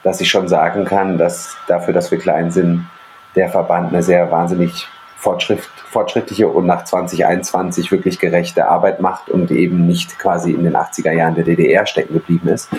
dass 0.02 0.20
ich 0.20 0.28
schon 0.28 0.48
sagen 0.48 0.84
kann, 0.84 1.18
dass 1.18 1.56
dafür, 1.66 1.94
dass 1.94 2.10
wir 2.10 2.18
klein 2.18 2.50
sind, 2.50 2.86
der 3.36 3.48
Verband 3.48 3.92
eine 3.92 4.02
sehr 4.02 4.30
wahnsinnig 4.30 4.88
Fortschritt, 5.20 5.60
fortschrittliche 5.90 6.48
und 6.48 6.64
nach 6.64 6.84
2021 6.84 7.92
wirklich 7.92 8.18
gerechte 8.18 8.66
Arbeit 8.66 9.00
macht 9.00 9.28
und 9.28 9.50
eben 9.50 9.86
nicht 9.86 10.18
quasi 10.18 10.52
in 10.52 10.64
den 10.64 10.76
80er 10.76 11.12
Jahren 11.12 11.34
der 11.34 11.44
DDR 11.44 11.84
stecken 11.84 12.14
geblieben 12.14 12.48
ist. 12.48 12.70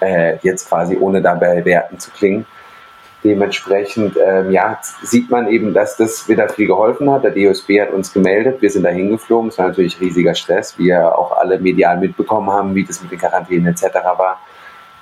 Äh, 0.00 0.36
jetzt 0.42 0.68
quasi 0.68 0.98
ohne 0.98 1.22
dabei 1.22 1.64
Werten 1.64 1.98
zu 1.98 2.10
klingen. 2.10 2.44
Dementsprechend 3.24 4.16
ähm, 4.22 4.50
ja, 4.52 4.78
sieht 5.02 5.30
man 5.30 5.48
eben, 5.48 5.72
dass 5.72 5.96
das 5.96 6.28
wieder 6.28 6.48
viel 6.50 6.66
geholfen 6.66 7.10
hat. 7.10 7.24
Der 7.24 7.30
DOSB 7.30 7.80
hat 7.80 7.90
uns 7.90 8.12
gemeldet, 8.12 8.60
wir 8.60 8.70
sind 8.70 8.82
da 8.84 8.90
hingeflogen. 8.90 9.48
Es 9.48 9.58
war 9.58 9.68
natürlich 9.68 9.98
riesiger 9.98 10.34
Stress, 10.34 10.78
wie 10.78 10.88
wir 10.88 11.18
auch 11.18 11.36
alle 11.38 11.58
medial 11.58 11.98
mitbekommen 11.98 12.50
haben, 12.50 12.74
wie 12.74 12.84
das 12.84 13.02
mit 13.02 13.10
den 13.10 13.18
Quarantänen 13.18 13.66
etc. 13.66 13.94
war 14.16 14.40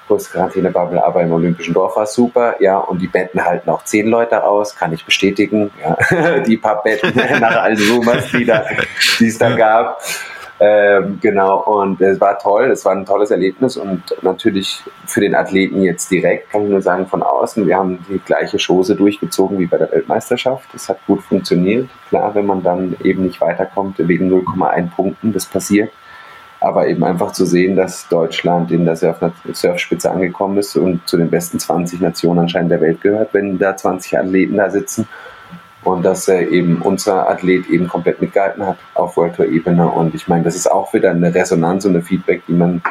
größte 0.07 0.31
Quarantänebubble, 0.31 1.05
aber 1.05 1.23
im 1.23 1.33
Olympischen 1.33 1.75
Dorf 1.75 1.97
war 1.97 2.05
es 2.05 2.15
super, 2.15 2.57
ja, 2.61 2.79
und 2.79 3.01
die 3.01 3.09
Betten 3.09 3.45
halten 3.45 3.69
auch 3.71 3.85
zehn 3.85 4.09
Leute 4.09 4.45
aus, 4.45 4.75
kann 4.75 4.93
ich 4.93 5.05
bestätigen, 5.05 5.71
ja, 5.83 6.41
die 6.47 6.57
paar 6.57 6.83
Betten 6.83 7.13
nach 7.41 7.63
allen 7.63 7.79
Rumors, 7.91 8.31
die, 8.33 8.45
da, 8.45 8.65
die 9.19 9.27
es 9.27 9.39
da 9.39 9.55
gab. 9.57 10.01
Ähm, 10.59 11.19
genau, 11.21 11.59
und 11.65 12.01
es 12.01 12.19
war 12.19 12.39
toll, 12.39 12.71
es 12.71 12.83
war 12.87 12.93
ein 12.93 13.05
tolles 13.05 13.31
Erlebnis 13.31 13.77
und 13.77 14.03
natürlich 14.23 14.83
für 15.05 15.21
den 15.21 15.35
Athleten 15.35 15.83
jetzt 15.83 16.11
direkt, 16.11 16.51
kann 16.51 16.63
ich 16.63 16.71
nur 16.71 16.81
sagen, 16.81 17.07
von 17.07 17.23
außen, 17.23 17.67
wir 17.67 17.77
haben 17.77 17.99
die 18.09 18.19
gleiche 18.21 18.57
Chose 18.57 18.97
durchgezogen 18.97 19.59
wie 19.59 19.67
bei 19.67 19.77
der 19.77 19.93
Weltmeisterschaft. 19.93 20.67
Es 20.75 20.89
hat 20.89 20.99
gut 21.07 21.23
funktioniert. 21.23 21.91
Klar, 22.09 22.35
wenn 22.35 22.47
man 22.47 22.63
dann 22.63 22.97
eben 23.05 23.25
nicht 23.25 23.39
weiterkommt, 23.43 23.97
wegen 23.99 24.33
0,1 24.33 24.91
Punkten, 24.95 25.33
das 25.35 25.45
passiert 25.45 25.91
aber 26.61 26.89
eben 26.89 27.05
einfach 27.05 27.33
zu 27.33 27.45
sehen, 27.45 27.77
dass 27.77 28.09
Deutschland 28.09 28.71
in 28.71 28.85
der 28.85 28.97
Surf 28.97 29.19
Surfspitze 29.53 30.11
angekommen 30.11 30.59
ist 30.59 30.77
und 30.77 31.07
zu 31.07 31.17
den 31.17 31.31
besten 31.31 31.59
20 31.59 32.01
Nationen 32.01 32.41
anscheinend 32.41 32.71
der 32.71 32.81
Welt 32.81 33.01
gehört, 33.01 33.35
wenn 33.35 33.59
da 33.59 33.77
20 33.77 34.19
Athleten 34.19 34.57
da 34.57 34.71
sitzen 34.71 35.07
und 35.85 36.05
dass 36.05 36.29
äh, 36.29 36.43
eben 36.45 36.83
unser 36.83 37.29
Athlet 37.29 37.69
eben 37.69 37.89
komplett 37.89 38.21
mitgehalten 38.21 38.67
hat 38.67 38.79
auf 38.95 39.17
World 39.17 39.37
Tour 39.37 39.47
Ebene 39.47 39.87
und 39.87 40.15
ich 40.15 40.29
meine, 40.29 40.45
das 40.45 40.57
ist 40.57 40.71
auch 40.71 40.93
wieder 40.93 41.11
eine 41.11 41.35
Resonanz 41.35 41.85
und 41.85 41.95
eine 41.95 42.03
Feedback, 42.03 42.43
die 42.49 42.55
man 42.55 42.83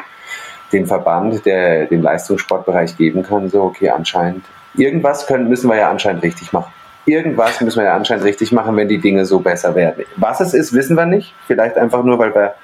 dem 0.71 0.86
Verband, 0.86 1.45
der 1.45 1.86
dem 1.86 2.01
Leistungssportbereich 2.01 2.97
geben 2.97 3.23
kann, 3.23 3.49
so 3.49 3.63
okay, 3.63 3.89
anscheinend 3.89 4.45
irgendwas 4.75 5.28
können 5.28 5.49
müssen 5.49 5.69
wir 5.69 5.78
ja 5.78 5.89
anscheinend 5.89 6.23
richtig 6.23 6.54
machen. 6.54 6.71
Irgendwas 7.06 7.62
müssen 7.62 7.80
wir 7.80 7.86
ja 7.86 7.95
anscheinend 7.95 8.25
richtig 8.25 8.51
machen, 8.51 8.75
wenn 8.75 8.88
die 8.88 8.97
Dinge 8.97 9.25
so 9.25 9.39
besser 9.39 9.75
werden. 9.75 10.06
Was 10.15 10.39
es 10.39 10.54
ist, 10.54 10.73
wissen 10.73 10.95
wir 10.95 11.06
nicht. 11.06 11.36
Vielleicht 11.45 11.78
einfach 11.78 12.04
nur, 12.04 12.17
weil 12.17 12.34
wir 12.34 12.56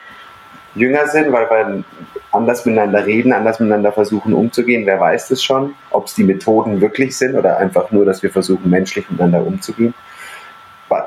jünger 0.76 1.08
sind, 1.08 1.32
weil 1.32 1.50
wir 1.50 1.84
anders 2.32 2.66
miteinander 2.66 3.06
reden, 3.06 3.34
anders 3.34 3.60
miteinander 3.60 3.92
versuchen 3.92 4.34
umzugehen. 4.34 4.86
Wer 4.86 5.00
weiß 5.00 5.28
das 5.28 5.44
schon, 5.44 5.76
ob 5.90 6.08
es 6.08 6.16
die 6.16 6.24
Methoden 6.24 6.82
wirklich 6.82 7.18
sind 7.18 7.36
oder 7.36 7.58
einfach 7.58 7.92
nur, 7.92 8.06
dass 8.06 8.24
wir 8.24 8.32
versuchen, 8.32 8.70
menschlich 8.70 9.10
miteinander 9.10 9.46
umzugehen. 9.46 9.94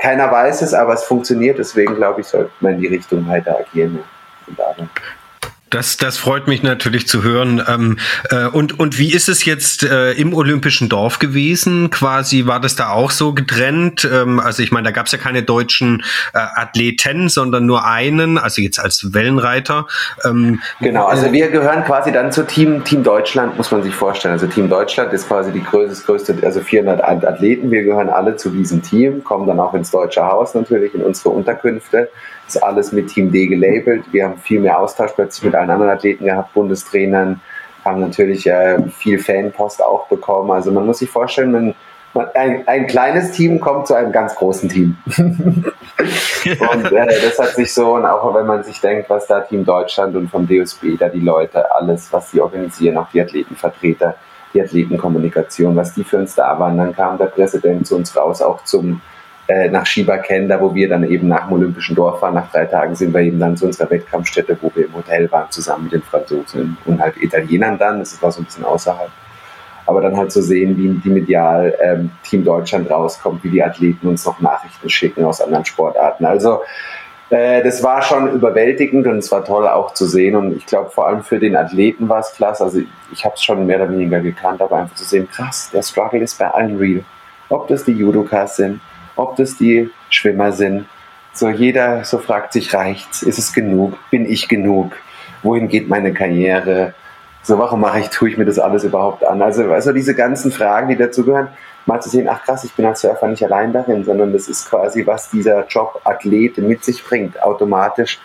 Keiner 0.00 0.30
weiß 0.30 0.62
es, 0.62 0.72
aber 0.72 0.94
es 0.94 1.04
funktioniert. 1.04 1.58
Deswegen 1.58 1.94
glaube 1.94 2.22
ich, 2.22 2.26
sollte 2.26 2.50
man 2.60 2.74
in 2.74 2.80
die 2.80 2.86
Richtung 2.88 3.28
weiter 3.28 3.58
agieren. 3.58 4.00
Das, 5.74 5.96
das 5.96 6.18
freut 6.18 6.46
mich 6.46 6.62
natürlich 6.62 7.08
zu 7.08 7.24
hören. 7.24 7.60
Ähm, 7.66 7.98
äh, 8.30 8.46
und, 8.46 8.78
und 8.78 8.96
wie 8.96 9.12
ist 9.12 9.28
es 9.28 9.44
jetzt 9.44 9.82
äh, 9.82 10.12
im 10.12 10.32
Olympischen 10.32 10.88
Dorf 10.88 11.18
gewesen? 11.18 11.90
Quasi 11.90 12.46
war 12.46 12.60
das 12.60 12.76
da 12.76 12.90
auch 12.90 13.10
so 13.10 13.34
getrennt? 13.34 14.08
Ähm, 14.10 14.38
also 14.38 14.62
ich 14.62 14.70
meine, 14.70 14.84
da 14.84 14.90
gab 14.92 15.06
es 15.06 15.12
ja 15.12 15.18
keine 15.18 15.42
deutschen 15.42 16.04
äh, 16.32 16.38
Athleten, 16.38 17.28
sondern 17.28 17.66
nur 17.66 17.84
einen, 17.84 18.38
also 18.38 18.62
jetzt 18.62 18.78
als 18.78 19.14
Wellenreiter. 19.14 19.88
Ähm, 20.24 20.62
genau, 20.80 21.06
also 21.06 21.32
wir 21.32 21.50
gehören 21.50 21.82
quasi 21.84 22.12
dann 22.12 22.30
zu 22.30 22.46
Team, 22.46 22.84
Team 22.84 23.02
Deutschland, 23.02 23.56
muss 23.56 23.72
man 23.72 23.82
sich 23.82 23.96
vorstellen. 23.96 24.34
Also 24.34 24.46
Team 24.46 24.68
Deutschland 24.68 25.12
ist 25.12 25.26
quasi 25.26 25.50
die 25.50 25.64
größte, 25.64 26.04
größte, 26.06 26.36
also 26.44 26.60
400 26.60 27.02
Athleten. 27.02 27.72
Wir 27.72 27.82
gehören 27.82 28.10
alle 28.10 28.36
zu 28.36 28.50
diesem 28.50 28.80
Team, 28.80 29.24
kommen 29.24 29.48
dann 29.48 29.58
auch 29.58 29.74
ins 29.74 29.90
Deutsche 29.90 30.24
Haus 30.24 30.54
natürlich, 30.54 30.94
in 30.94 31.02
unsere 31.02 31.30
Unterkünfte 31.30 32.10
ist 32.54 32.62
alles 32.62 32.92
mit 32.92 33.08
Team 33.08 33.32
D 33.32 33.46
gelabelt. 33.46 34.04
Wir 34.12 34.24
haben 34.24 34.38
viel 34.38 34.60
mehr 34.60 34.78
Austausch 34.78 35.12
plötzlich 35.12 35.44
mit 35.44 35.54
allen 35.54 35.70
anderen 35.70 35.92
Athleten 35.92 36.24
gehabt, 36.24 36.52
Bundestrainern, 36.54 37.40
haben 37.84 38.00
natürlich 38.00 38.46
äh, 38.46 38.82
viel 38.88 39.18
Fanpost 39.18 39.82
auch 39.82 40.06
bekommen. 40.06 40.50
Also 40.50 40.72
man 40.72 40.86
muss 40.86 40.98
sich 40.98 41.10
vorstellen, 41.10 41.52
man, 41.52 41.74
man, 42.14 42.26
ein, 42.34 42.66
ein, 42.66 42.86
kleines 42.86 43.32
Team 43.32 43.60
kommt 43.60 43.86
zu 43.86 43.94
einem 43.94 44.12
ganz 44.12 44.34
großen 44.34 44.68
Team. 44.68 44.96
und 45.16 46.92
äh, 46.92 47.20
das 47.22 47.38
hat 47.38 47.54
sich 47.54 47.72
so, 47.72 47.94
und 47.94 48.06
auch 48.06 48.34
wenn 48.34 48.46
man 48.46 48.64
sich 48.64 48.80
denkt, 48.80 49.10
was 49.10 49.26
da 49.26 49.40
Team 49.40 49.64
Deutschland 49.64 50.16
und 50.16 50.28
vom 50.28 50.46
DSB, 50.46 50.96
da 50.98 51.08
die 51.08 51.20
Leute, 51.20 51.74
alles, 51.74 52.12
was 52.12 52.30
sie 52.30 52.40
organisieren, 52.40 52.96
auch 52.96 53.08
die 53.12 53.20
Athletenvertreter, 53.20 54.14
die 54.54 54.62
Athletenkommunikation, 54.62 55.76
was 55.76 55.94
die 55.94 56.04
für 56.04 56.18
uns 56.18 56.34
da 56.34 56.58
waren, 56.58 56.78
dann 56.78 56.94
kam 56.94 57.18
der 57.18 57.26
Präsident 57.26 57.86
zu 57.86 57.96
uns 57.96 58.16
raus, 58.16 58.40
auch 58.40 58.64
zum 58.64 59.00
äh, 59.46 59.68
nach 59.68 59.84
Shibaken, 59.84 60.48
da 60.48 60.60
wo 60.60 60.74
wir 60.74 60.88
dann 60.88 61.04
eben 61.04 61.28
nach 61.28 61.46
dem 61.46 61.52
Olympischen 61.52 61.94
Dorf 61.94 62.22
waren. 62.22 62.34
Nach 62.34 62.50
drei 62.50 62.64
Tagen 62.64 62.94
sind 62.94 63.12
wir 63.12 63.20
eben 63.20 63.38
dann 63.38 63.56
zu 63.56 63.66
unserer 63.66 63.90
Wettkampfstätte, 63.90 64.56
wo 64.62 64.70
wir 64.74 64.86
im 64.86 64.94
Hotel 64.94 65.30
waren, 65.30 65.50
zusammen 65.50 65.84
mit 65.84 65.92
den 65.92 66.02
Franzosen 66.02 66.76
und 66.86 67.00
halt 67.00 67.16
Italienern 67.20 67.78
dann. 67.78 67.98
Das 67.98 68.20
war 68.22 68.32
so 68.32 68.40
ein 68.40 68.44
bisschen 68.44 68.64
außerhalb. 68.64 69.10
Aber 69.86 70.00
dann 70.00 70.16
halt 70.16 70.32
zu 70.32 70.40
so 70.40 70.48
sehen, 70.48 70.78
wie 70.78 70.88
die 70.98 71.10
medial 71.10 71.74
ähm, 71.82 72.10
Team 72.22 72.42
Deutschland 72.42 72.90
rauskommt, 72.90 73.44
wie 73.44 73.50
die 73.50 73.62
Athleten 73.62 74.08
uns 74.08 74.24
noch 74.24 74.40
Nachrichten 74.40 74.88
schicken 74.88 75.24
aus 75.24 75.42
anderen 75.42 75.66
Sportarten. 75.66 76.24
Also 76.24 76.62
äh, 77.28 77.62
das 77.62 77.82
war 77.82 78.00
schon 78.00 78.32
überwältigend 78.32 79.06
und 79.06 79.18
es 79.18 79.30
war 79.30 79.44
toll 79.44 79.68
auch 79.68 79.92
zu 79.92 80.06
sehen. 80.06 80.36
Und 80.36 80.56
ich 80.56 80.64
glaube, 80.64 80.88
vor 80.88 81.06
allem 81.06 81.22
für 81.22 81.38
den 81.38 81.54
Athleten 81.54 82.08
war 82.08 82.20
es 82.20 82.32
klasse. 82.32 82.64
Also 82.64 82.80
ich 83.12 83.24
habe 83.26 83.34
es 83.34 83.44
schon 83.44 83.66
mehr 83.66 83.76
oder 83.76 83.90
weniger 83.90 84.20
gekannt, 84.20 84.62
aber 84.62 84.76
einfach 84.76 84.96
zu 84.96 85.04
sehen, 85.04 85.28
krass, 85.30 85.70
der 85.70 85.82
Struggle 85.82 86.20
ist 86.20 86.38
bei 86.38 86.48
allen 86.48 86.78
real. 86.78 87.04
Ob 87.50 87.68
das 87.68 87.84
die 87.84 87.92
Judokas 87.92 88.56
sind, 88.56 88.80
ob 89.16 89.36
das 89.36 89.56
die 89.56 89.90
Schwimmer 90.10 90.52
sind. 90.52 90.86
So 91.32 91.48
jeder 91.48 92.04
so 92.04 92.18
fragt 92.18 92.52
sich, 92.52 92.74
reicht's? 92.74 93.22
Ist 93.22 93.38
es 93.38 93.52
genug? 93.52 93.98
Bin 94.10 94.30
ich 94.30 94.48
genug? 94.48 94.96
Wohin 95.42 95.68
geht 95.68 95.88
meine 95.88 96.12
Karriere? 96.12 96.94
So, 97.42 97.58
warum 97.58 97.80
mache 97.80 98.00
ich, 98.00 98.08
tue 98.08 98.30
ich 98.30 98.38
mir 98.38 98.46
das 98.46 98.58
alles 98.58 98.84
überhaupt 98.84 99.24
an? 99.24 99.42
Also, 99.42 99.70
also 99.70 99.92
diese 99.92 100.14
ganzen 100.14 100.50
Fragen, 100.50 100.88
die 100.88 100.96
dazugehören, 100.96 101.48
mal 101.86 102.00
zu 102.00 102.08
sehen, 102.08 102.28
ach 102.28 102.42
krass, 102.42 102.64
ich 102.64 102.72
bin 102.72 102.86
als 102.86 103.02
Surfer 103.02 103.28
nicht 103.28 103.44
allein 103.44 103.72
darin, 103.72 104.04
sondern 104.04 104.32
das 104.32 104.48
ist 104.48 104.70
quasi, 104.70 105.06
was 105.06 105.28
dieser 105.30 105.66
Job 105.66 106.00
Athlete 106.04 106.62
mit 106.62 106.84
sich 106.84 107.04
bringt, 107.04 107.42
automatisch. 107.42 108.18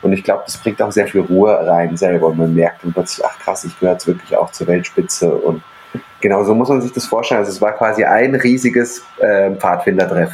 Und 0.00 0.12
ich 0.12 0.22
glaube, 0.22 0.44
das 0.46 0.56
bringt 0.56 0.80
auch 0.80 0.92
sehr 0.92 1.06
viel 1.06 1.22
Ruhe 1.22 1.66
rein 1.66 1.96
selber. 1.96 2.28
Und 2.28 2.38
man 2.38 2.54
merkt 2.54 2.84
dann 2.84 2.92
plötzlich, 2.92 3.26
ach 3.26 3.38
krass, 3.38 3.64
ich 3.64 3.78
gehöre 3.78 3.94
jetzt 3.94 4.06
wirklich 4.06 4.36
auch 4.36 4.50
zur 4.50 4.66
Weltspitze. 4.66 5.34
Und 5.34 5.62
genau 6.24 6.42
so 6.42 6.54
muss 6.54 6.70
man 6.70 6.80
sich 6.80 6.92
das 6.92 7.04
vorstellen. 7.04 7.40
Also 7.40 7.52
es 7.52 7.60
war 7.60 7.72
quasi 7.72 8.02
ein 8.02 8.34
riesiges 8.34 9.04
äh, 9.18 9.50
Pfadfindertreff. 9.52 10.32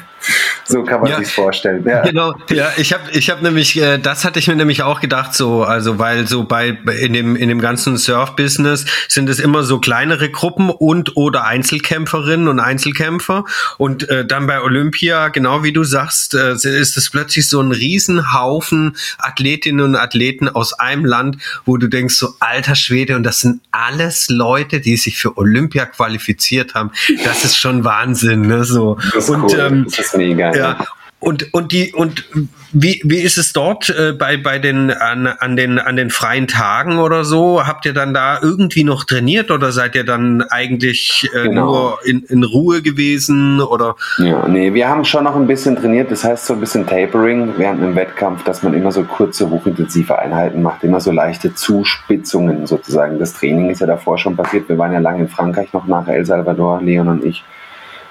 So 0.64 0.82
kann 0.82 1.00
man 1.00 1.10
ja, 1.10 1.18
sich 1.18 1.32
vorstellen. 1.32 1.84
Ja. 1.86 2.02
Genau, 2.02 2.34
ja, 2.50 2.68
ich 2.76 2.92
habe 2.92 3.10
ich 3.12 3.30
hab 3.30 3.42
nämlich, 3.42 3.80
äh, 3.80 3.98
das 3.98 4.24
hatte 4.24 4.38
ich 4.38 4.48
mir 4.48 4.56
nämlich 4.56 4.82
auch 4.82 5.00
gedacht, 5.00 5.34
so, 5.34 5.62
also 5.62 5.98
weil 5.98 6.26
so 6.26 6.44
bei 6.44 6.78
in 7.00 7.12
dem, 7.12 7.36
in 7.36 7.48
dem 7.48 7.60
ganzen 7.60 7.96
Surf-Business 7.96 8.86
sind 9.08 9.28
es 9.28 9.40
immer 9.40 9.62
so 9.62 9.78
kleinere 9.78 10.30
Gruppen 10.30 10.70
und 10.70 11.16
oder 11.16 11.44
Einzelkämpferinnen 11.44 12.48
und 12.48 12.60
Einzelkämpfer. 12.60 13.44
Und 13.78 14.08
äh, 14.08 14.24
dann 14.24 14.46
bei 14.46 14.60
Olympia, 14.60 15.28
genau 15.28 15.62
wie 15.62 15.72
du 15.72 15.84
sagst, 15.84 16.34
äh, 16.34 16.52
ist 16.52 16.96
es 16.96 17.10
plötzlich 17.10 17.48
so 17.48 17.60
ein 17.60 17.72
Riesenhaufen 17.72 18.96
Athletinnen 19.18 19.84
und 19.84 19.96
Athleten 19.96 20.48
aus 20.48 20.72
einem 20.72 21.04
Land, 21.04 21.38
wo 21.64 21.76
du 21.76 21.88
denkst, 21.88 22.14
so 22.14 22.34
alter 22.40 22.74
Schwede, 22.74 23.16
und 23.16 23.24
das 23.24 23.40
sind 23.40 23.60
alles 23.70 24.28
Leute, 24.28 24.80
die 24.80 24.96
sich 24.96 25.18
für 25.18 25.36
Olympia 25.36 25.86
qualifiziert 25.86 26.74
haben. 26.74 26.90
Das 27.24 27.44
ist 27.44 27.56
schon 27.56 27.84
Wahnsinn, 27.84 28.42
ne? 28.42 28.64
So. 28.64 28.98
Das 29.14 29.24
ist 29.24 29.30
und 29.30 29.44
cool. 29.44 29.58
ähm, 29.58 29.84
das 29.84 29.98
ist 29.98 30.16
mega. 30.16 30.52
Ja, 30.60 30.86
und, 31.20 31.52
und 31.52 31.72
die, 31.72 31.92
und 31.92 32.24
wie, 32.72 33.02
wie 33.04 33.18
ist 33.18 33.36
es 33.36 33.52
dort 33.52 33.90
äh, 33.90 34.12
bei, 34.12 34.38
bei 34.38 34.58
den, 34.58 34.90
an, 34.90 35.26
an 35.26 35.54
den, 35.54 35.78
an 35.78 35.96
den 35.96 36.08
freien 36.08 36.46
Tagen 36.46 36.98
oder 36.98 37.24
so? 37.24 37.66
Habt 37.66 37.84
ihr 37.84 37.92
dann 37.92 38.14
da 38.14 38.38
irgendwie 38.40 38.84
noch 38.84 39.04
trainiert 39.04 39.50
oder 39.50 39.70
seid 39.70 39.94
ihr 39.94 40.04
dann 40.04 40.40
eigentlich 40.40 41.28
äh, 41.34 41.42
genau. 41.42 41.66
nur 41.66 41.98
in, 42.06 42.22
in 42.22 42.42
Ruhe 42.42 42.80
gewesen 42.80 43.60
oder? 43.60 43.96
Ja, 44.16 44.48
nee, 44.48 44.72
wir 44.72 44.88
haben 44.88 45.04
schon 45.04 45.24
noch 45.24 45.36
ein 45.36 45.46
bisschen 45.46 45.76
trainiert. 45.76 46.10
Das 46.10 46.24
heißt 46.24 46.46
so 46.46 46.54
ein 46.54 46.60
bisschen 46.60 46.86
Tapering 46.86 47.52
während 47.58 47.82
einem 47.82 47.96
Wettkampf, 47.96 48.42
dass 48.44 48.62
man 48.62 48.72
immer 48.72 48.90
so 48.90 49.02
kurze, 49.02 49.50
hochintensive 49.50 50.18
Einheiten 50.18 50.62
macht, 50.62 50.84
immer 50.84 51.00
so 51.00 51.12
leichte 51.12 51.54
Zuspitzungen 51.54 52.66
sozusagen. 52.66 53.18
Das 53.18 53.34
Training 53.34 53.68
ist 53.68 53.80
ja 53.80 53.86
davor 53.86 54.16
schon 54.16 54.36
passiert. 54.36 54.70
Wir 54.70 54.78
waren 54.78 54.94
ja 54.94 55.00
lange 55.00 55.20
in 55.20 55.28
Frankreich 55.28 55.74
noch 55.74 55.86
nach 55.86 56.08
El 56.08 56.24
Salvador, 56.24 56.80
Leon 56.80 57.08
und 57.08 57.24
ich 57.26 57.44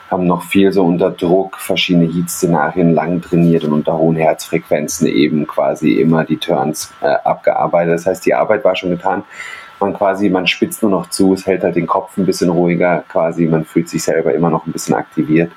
haben 0.10 0.26
noch 0.26 0.44
viel 0.44 0.72
so 0.72 0.84
unter 0.86 1.12
Druck 1.12 1.58
verschiedene 1.58 2.06
Heat-Szenarien 2.06 2.94
lang 2.94 3.22
trainiert 3.22 3.64
und 3.64 3.74
unter 3.74 3.98
hohen 3.98 4.16
Herzfrequenzen 4.16 5.08
eben 5.08 5.46
quasi 5.46 5.94
immer 5.94 6.26
die 6.26 6.38
Turns 6.38 6.94
äh, 7.02 7.08
abgearbeitet. 7.24 7.94
Das 7.96 8.06
heißt, 8.06 8.26
die 8.26 8.34
Arbeit 8.34 8.64
war 8.64 8.76
schon 8.76 8.90
getan. 8.90 9.24
Man 9.80 9.94
quasi, 9.94 10.30
man 10.30 10.48
spitzt 10.48 10.82
nur 10.82 10.92
noch 10.92 11.10
zu, 11.10 11.34
es 11.34 11.46
hält 11.46 11.64
halt 11.64 11.76
den 11.76 11.88
Kopf 11.88 12.18
ein 12.18 12.26
bisschen 12.26 12.50
ruhiger 12.50 13.04
quasi, 13.08 13.46
man 13.46 13.64
fühlt 13.64 13.88
sich 13.88 14.04
selber 14.04 14.34
immer 14.34 14.50
noch 14.50 14.66
ein 14.66 14.74
bisschen 14.74 14.96
aktiviert 14.96 15.52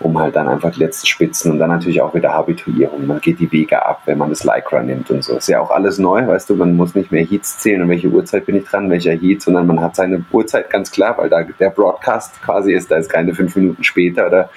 um 0.00 0.18
halt 0.18 0.36
dann 0.36 0.48
einfach 0.48 0.72
die 0.72 0.80
letzten 0.80 1.06
Spitzen 1.06 1.50
und 1.50 1.58
dann 1.58 1.70
natürlich 1.70 2.00
auch 2.00 2.14
wieder 2.14 2.32
Habituierung. 2.32 3.06
Man 3.06 3.20
geht 3.20 3.40
die 3.40 3.50
Wege 3.50 3.84
ab, 3.84 4.02
wenn 4.04 4.18
man 4.18 4.30
das 4.30 4.44
Lycra 4.44 4.82
nimmt 4.82 5.10
und 5.10 5.24
so. 5.24 5.36
Ist 5.36 5.48
ja 5.48 5.60
auch 5.60 5.70
alles 5.70 5.98
neu, 5.98 6.26
weißt 6.26 6.50
du, 6.50 6.54
man 6.54 6.76
muss 6.76 6.94
nicht 6.94 7.10
mehr 7.10 7.24
Heats 7.24 7.58
zählen 7.58 7.82
und 7.82 7.88
welche 7.88 8.08
Uhrzeit 8.08 8.46
bin 8.46 8.56
ich 8.56 8.64
dran, 8.64 8.90
welcher 8.90 9.12
Heat, 9.12 9.42
sondern 9.42 9.66
man 9.66 9.80
hat 9.80 9.96
seine 9.96 10.24
Uhrzeit 10.30 10.70
ganz 10.70 10.90
klar, 10.90 11.18
weil 11.18 11.28
da 11.28 11.42
der 11.42 11.70
Broadcast 11.70 12.40
quasi 12.42 12.72
ist, 12.72 12.90
da 12.90 12.96
ist 12.96 13.10
keine 13.10 13.34
fünf 13.34 13.56
Minuten 13.56 13.82
später 13.82 14.26
oder 14.26 14.50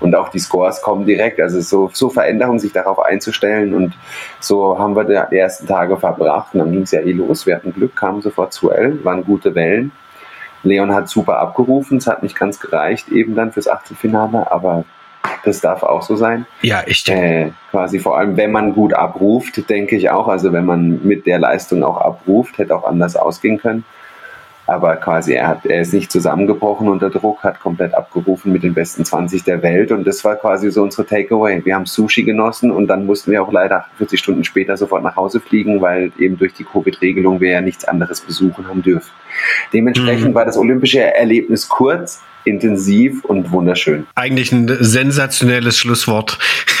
und 0.00 0.14
auch 0.14 0.28
die 0.28 0.38
Scores 0.38 0.82
kommen 0.82 1.06
direkt. 1.06 1.40
Also 1.40 1.60
so, 1.60 1.90
so 1.92 2.10
Veränderungen, 2.10 2.58
sich 2.58 2.72
darauf 2.72 2.98
einzustellen 2.98 3.72
und 3.72 3.94
so 4.40 4.78
haben 4.78 4.94
wir 4.96 5.04
die 5.04 5.36
ersten 5.36 5.66
Tage 5.66 5.96
verbracht 5.96 6.52
und 6.52 6.60
dann 6.60 6.72
ging 6.72 6.82
es 6.82 6.90
ja 6.90 7.00
eh 7.00 7.12
los. 7.12 7.46
Wir 7.46 7.56
hatten 7.56 7.72
Glück, 7.72 7.96
kamen 7.96 8.20
sofort 8.20 8.52
zu 8.52 8.70
L, 8.70 9.02
waren 9.02 9.24
gute 9.24 9.54
Wellen 9.54 9.92
Leon 10.64 10.94
hat 10.94 11.08
super 11.08 11.38
abgerufen, 11.38 11.98
es 11.98 12.06
hat 12.06 12.22
nicht 12.22 12.36
ganz 12.36 12.60
gereicht 12.60 13.08
eben 13.08 13.34
dann 13.34 13.52
fürs 13.52 13.68
Achtelfinale, 13.68 14.50
aber 14.50 14.84
das 15.44 15.60
darf 15.60 15.82
auch 15.82 16.02
so 16.02 16.16
sein. 16.16 16.46
Ja, 16.62 16.82
ich 16.86 17.04
denke. 17.04 17.26
Äh, 17.26 17.50
quasi 17.70 17.98
vor 17.98 18.18
allem, 18.18 18.36
wenn 18.36 18.52
man 18.52 18.74
gut 18.74 18.94
abruft, 18.94 19.68
denke 19.68 19.96
ich 19.96 20.10
auch. 20.10 20.28
Also 20.28 20.52
wenn 20.52 20.64
man 20.64 21.06
mit 21.06 21.26
der 21.26 21.38
Leistung 21.38 21.82
auch 21.82 22.00
abruft, 22.00 22.58
hätte 22.58 22.74
auch 22.74 22.84
anders 22.84 23.16
ausgehen 23.16 23.58
können. 23.58 23.84
Aber 24.66 24.96
quasi, 24.96 25.34
er, 25.34 25.48
hat, 25.48 25.66
er 25.66 25.82
ist 25.82 25.92
nicht 25.92 26.10
zusammengebrochen 26.10 26.88
unter 26.88 27.10
Druck, 27.10 27.44
hat 27.44 27.60
komplett 27.60 27.92
abgerufen 27.92 28.50
mit 28.50 28.62
den 28.62 28.72
besten 28.72 29.04
20 29.04 29.44
der 29.44 29.62
Welt. 29.62 29.92
Und 29.92 30.06
das 30.06 30.24
war 30.24 30.36
quasi 30.36 30.70
so 30.70 30.82
unsere 30.82 31.06
Takeaway. 31.06 31.62
Wir 31.64 31.74
haben 31.74 31.84
Sushi 31.84 32.22
genossen 32.22 32.70
und 32.70 32.86
dann 32.86 33.04
mussten 33.04 33.30
wir 33.30 33.42
auch 33.42 33.52
leider 33.52 33.84
40 33.98 34.18
Stunden 34.18 34.44
später 34.44 34.78
sofort 34.78 35.02
nach 35.02 35.16
Hause 35.16 35.40
fliegen, 35.40 35.82
weil 35.82 36.12
eben 36.18 36.38
durch 36.38 36.54
die 36.54 36.64
Covid-Regelung 36.64 37.40
wir 37.40 37.50
ja 37.50 37.60
nichts 37.60 37.84
anderes 37.84 38.22
besuchen 38.22 38.66
haben 38.66 38.82
dürfen. 38.82 39.10
Dementsprechend 39.72 40.30
mhm. 40.30 40.34
war 40.34 40.44
das 40.44 40.56
olympische 40.56 41.00
Erlebnis 41.00 41.68
kurz, 41.68 42.20
intensiv 42.44 43.24
und 43.24 43.50
wunderschön. 43.52 44.06
Eigentlich 44.14 44.52
ein 44.52 44.68
sensationelles 44.80 45.78
Schlusswort. 45.78 46.38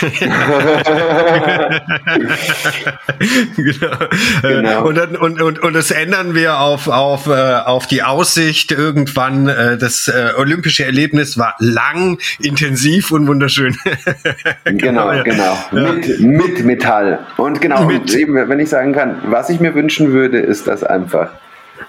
genau. 3.56 3.96
genau. 4.42 4.86
Und, 4.86 4.96
dann, 4.96 5.16
und, 5.16 5.40
und, 5.40 5.58
und 5.60 5.72
das 5.74 5.90
ändern 5.90 6.34
wir 6.34 6.60
auf, 6.60 6.88
auf, 6.88 7.26
äh, 7.26 7.30
auf 7.30 7.86
die 7.86 8.02
Aussicht 8.02 8.72
irgendwann. 8.72 9.48
Äh, 9.48 9.78
das 9.78 10.08
äh, 10.08 10.32
olympische 10.36 10.84
Erlebnis 10.84 11.38
war 11.38 11.54
lang, 11.58 12.18
intensiv 12.38 13.10
und 13.10 13.26
wunderschön. 13.26 13.76
genau, 14.64 15.10
genau. 15.10 15.22
genau. 15.22 15.58
Ja. 15.72 15.92
Mit, 15.92 16.20
mit 16.20 16.64
Metall. 16.64 17.20
Und 17.38 17.60
genau, 17.62 17.84
mit. 17.86 18.02
Und 18.02 18.14
eben, 18.14 18.34
wenn 18.34 18.60
ich 18.60 18.68
sagen 18.68 18.92
kann, 18.92 19.22
was 19.26 19.48
ich 19.48 19.60
mir 19.60 19.74
wünschen 19.74 20.12
würde, 20.12 20.38
ist, 20.38 20.66
dass 20.66 20.84
einfach 20.84 21.30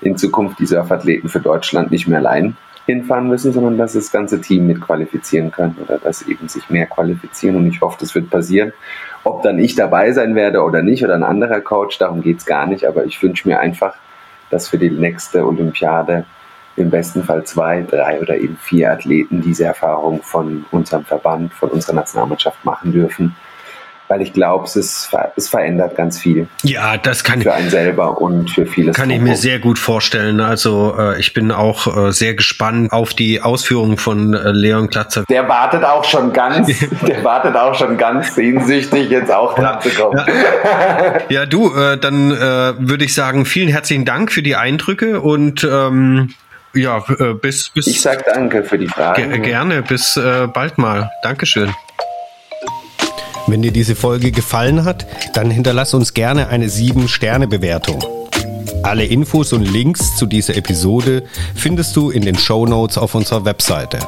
in 0.02 0.18
Zukunft 0.18 0.60
die 0.60 0.66
Surfathleten 0.66 1.30
für 1.30 1.40
Deutschland 1.40 1.92
nicht 1.92 2.08
mehr 2.08 2.20
allein 2.20 2.58
hinfahren 2.86 3.28
müssen, 3.28 3.52
sondern 3.52 3.78
dass 3.78 3.94
das 3.94 4.12
ganze 4.12 4.42
Team 4.42 4.68
mit 4.68 4.80
qualifizieren 4.80 5.52
kann 5.52 5.76
oder 5.84 5.98
dass 5.98 6.22
eben 6.24 6.48
sich 6.48 6.70
mehr 6.70 6.86
qualifizieren. 6.86 7.56
Und 7.56 7.68
ich 7.68 7.82
hoffe, 7.82 7.98
das 8.00 8.14
wird 8.14 8.30
passieren. 8.30 8.74
Ob 9.24 9.42
dann 9.42 9.58
ich 9.58 9.76
dabei 9.76 10.12
sein 10.12 10.36
werde 10.36 10.62
oder 10.62 10.84
nicht 10.84 11.04
oder 11.04 11.16
ein 11.16 11.24
anderer 11.24 11.62
Coach, 11.62 11.98
darum 11.98 12.22
geht 12.22 12.38
es 12.38 12.46
gar 12.46 12.68
nicht, 12.68 12.86
aber 12.86 13.06
ich 13.06 13.22
wünsche 13.24 13.48
mir 13.48 13.60
einfach, 13.60 13.96
dass 14.52 14.68
für 14.68 14.78
die 14.78 14.92
nächste 14.92 15.46
Olympiade 15.46 16.26
im 16.76 16.92
besten 16.92 17.24
Fall 17.24 17.44
zwei, 17.46 17.82
drei 17.82 18.20
oder 18.20 18.38
eben 18.38 18.58
vier 18.58 18.92
Athleten 18.92 19.42
diese 19.42 19.66
Erfahrung 19.66 20.22
von 20.22 20.66
unserem 20.72 21.06
Verband, 21.06 21.54
von 21.54 21.70
unserer 21.70 21.96
Nationalmannschaft 21.96 22.64
machen 22.66 22.92
dürfen 22.92 23.36
weil 24.08 24.22
ich 24.22 24.34
glaube, 24.34 24.66
es, 24.66 25.10
es 25.36 25.50
verändert 25.50 25.96
ganz 25.96 26.20
viel. 26.20 26.48
Ja, 26.64 26.98
das 26.98 27.24
kann 27.24 27.42
für 27.42 27.54
einen 27.54 27.70
selber 27.70 28.22
und 28.22 28.52
für 28.52 28.66
viele. 28.66 28.92
Kann 28.92 29.10
ich 29.10 29.20
mir 29.20 29.36
sehr 29.36 29.60
gut 29.60 29.80
vorstellen. 29.80 30.40
Also 30.40 30.96
äh, 30.98 31.20
ich 31.20 31.34
bin 31.34 31.52
auch 31.52 32.08
äh, 32.08 32.12
sehr 32.12 32.36
gespannt 32.36 32.92
auf 32.92 33.14
die 33.14 33.42
Ausführungen 33.42 33.98
von 33.98 34.34
äh, 34.34 34.52
Leon 34.52 34.90
Klatzer. 34.90 35.24
Der 35.30 35.48
wartet 35.48 35.84
auch 35.84 36.04
schon 36.04 36.34
ganz, 36.34 36.68
der 37.08 37.24
wartet 37.24 37.56
auch 37.56 37.74
schon 37.76 37.98
ganz 37.98 38.36
sehnsüchtig, 38.36 39.10
jetzt 39.10 39.32
auch 39.32 39.56
dran 39.56 39.82
zu 39.82 39.90
kommen. 39.90 40.18
Ja, 40.18 41.20
ja 41.30 41.46
du, 41.46 41.74
äh, 41.76 41.98
dann 41.98 42.32
äh, 42.32 42.36
würde 42.78 43.06
ich 43.06 43.14
sagen, 43.14 43.46
vielen 43.46 43.70
herzlichen 43.70 44.06
Dank 44.06 44.32
für 44.32 44.44
die 44.44 44.56
Eindrücke 44.56 45.22
und 45.22 45.64
ähm, 45.64 46.34
ja, 46.74 47.04
äh, 47.20 47.34
bis, 47.34 47.70
bis. 47.70 47.88
Ich 47.88 48.02
sag 48.02 48.26
danke 48.26 48.64
für 48.64 48.78
die 48.78 48.88
Frage. 48.88 49.28
Ge 49.28 49.40
gerne, 49.40 49.82
bis 49.82 50.20
bald 50.54 50.78
mal. 50.78 51.10
Dankeschön. 51.24 51.74
Wenn 53.48 53.62
dir 53.62 53.72
diese 53.72 53.96
Folge 53.96 54.32
gefallen 54.32 54.86
hat, 54.86 55.06
dann 55.34 55.52
hinterlass 55.52 55.94
uns 55.94 56.14
gerne 56.14 56.48
eine 56.48 56.68
7-Sterne-Bewertung. 56.68 58.04
Alle 58.82 59.06
Infos 59.06 59.54
und 59.54 59.64
Links 59.64 60.16
zu 60.16 60.26
dieser 60.26 60.56
Episode 60.56 61.24
findest 61.56 61.96
du 61.96 62.10
in 62.10 62.24
den 62.24 62.38
Show 62.38 62.66
Notes 62.66 62.98
auf 62.98 63.14
unserer 63.14 63.46
Webseite. 63.46 64.00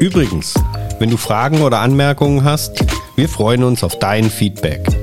Übrigens, 0.00 0.54
wenn 0.98 1.10
du 1.10 1.16
Fragen 1.16 1.62
oder 1.62 1.80
Anmerkungen 1.80 2.44
hast, 2.44 2.84
wir 3.16 3.28
freuen 3.28 3.64
uns 3.64 3.82
auf 3.82 3.98
dein 3.98 4.30
Feedback. 4.30 4.97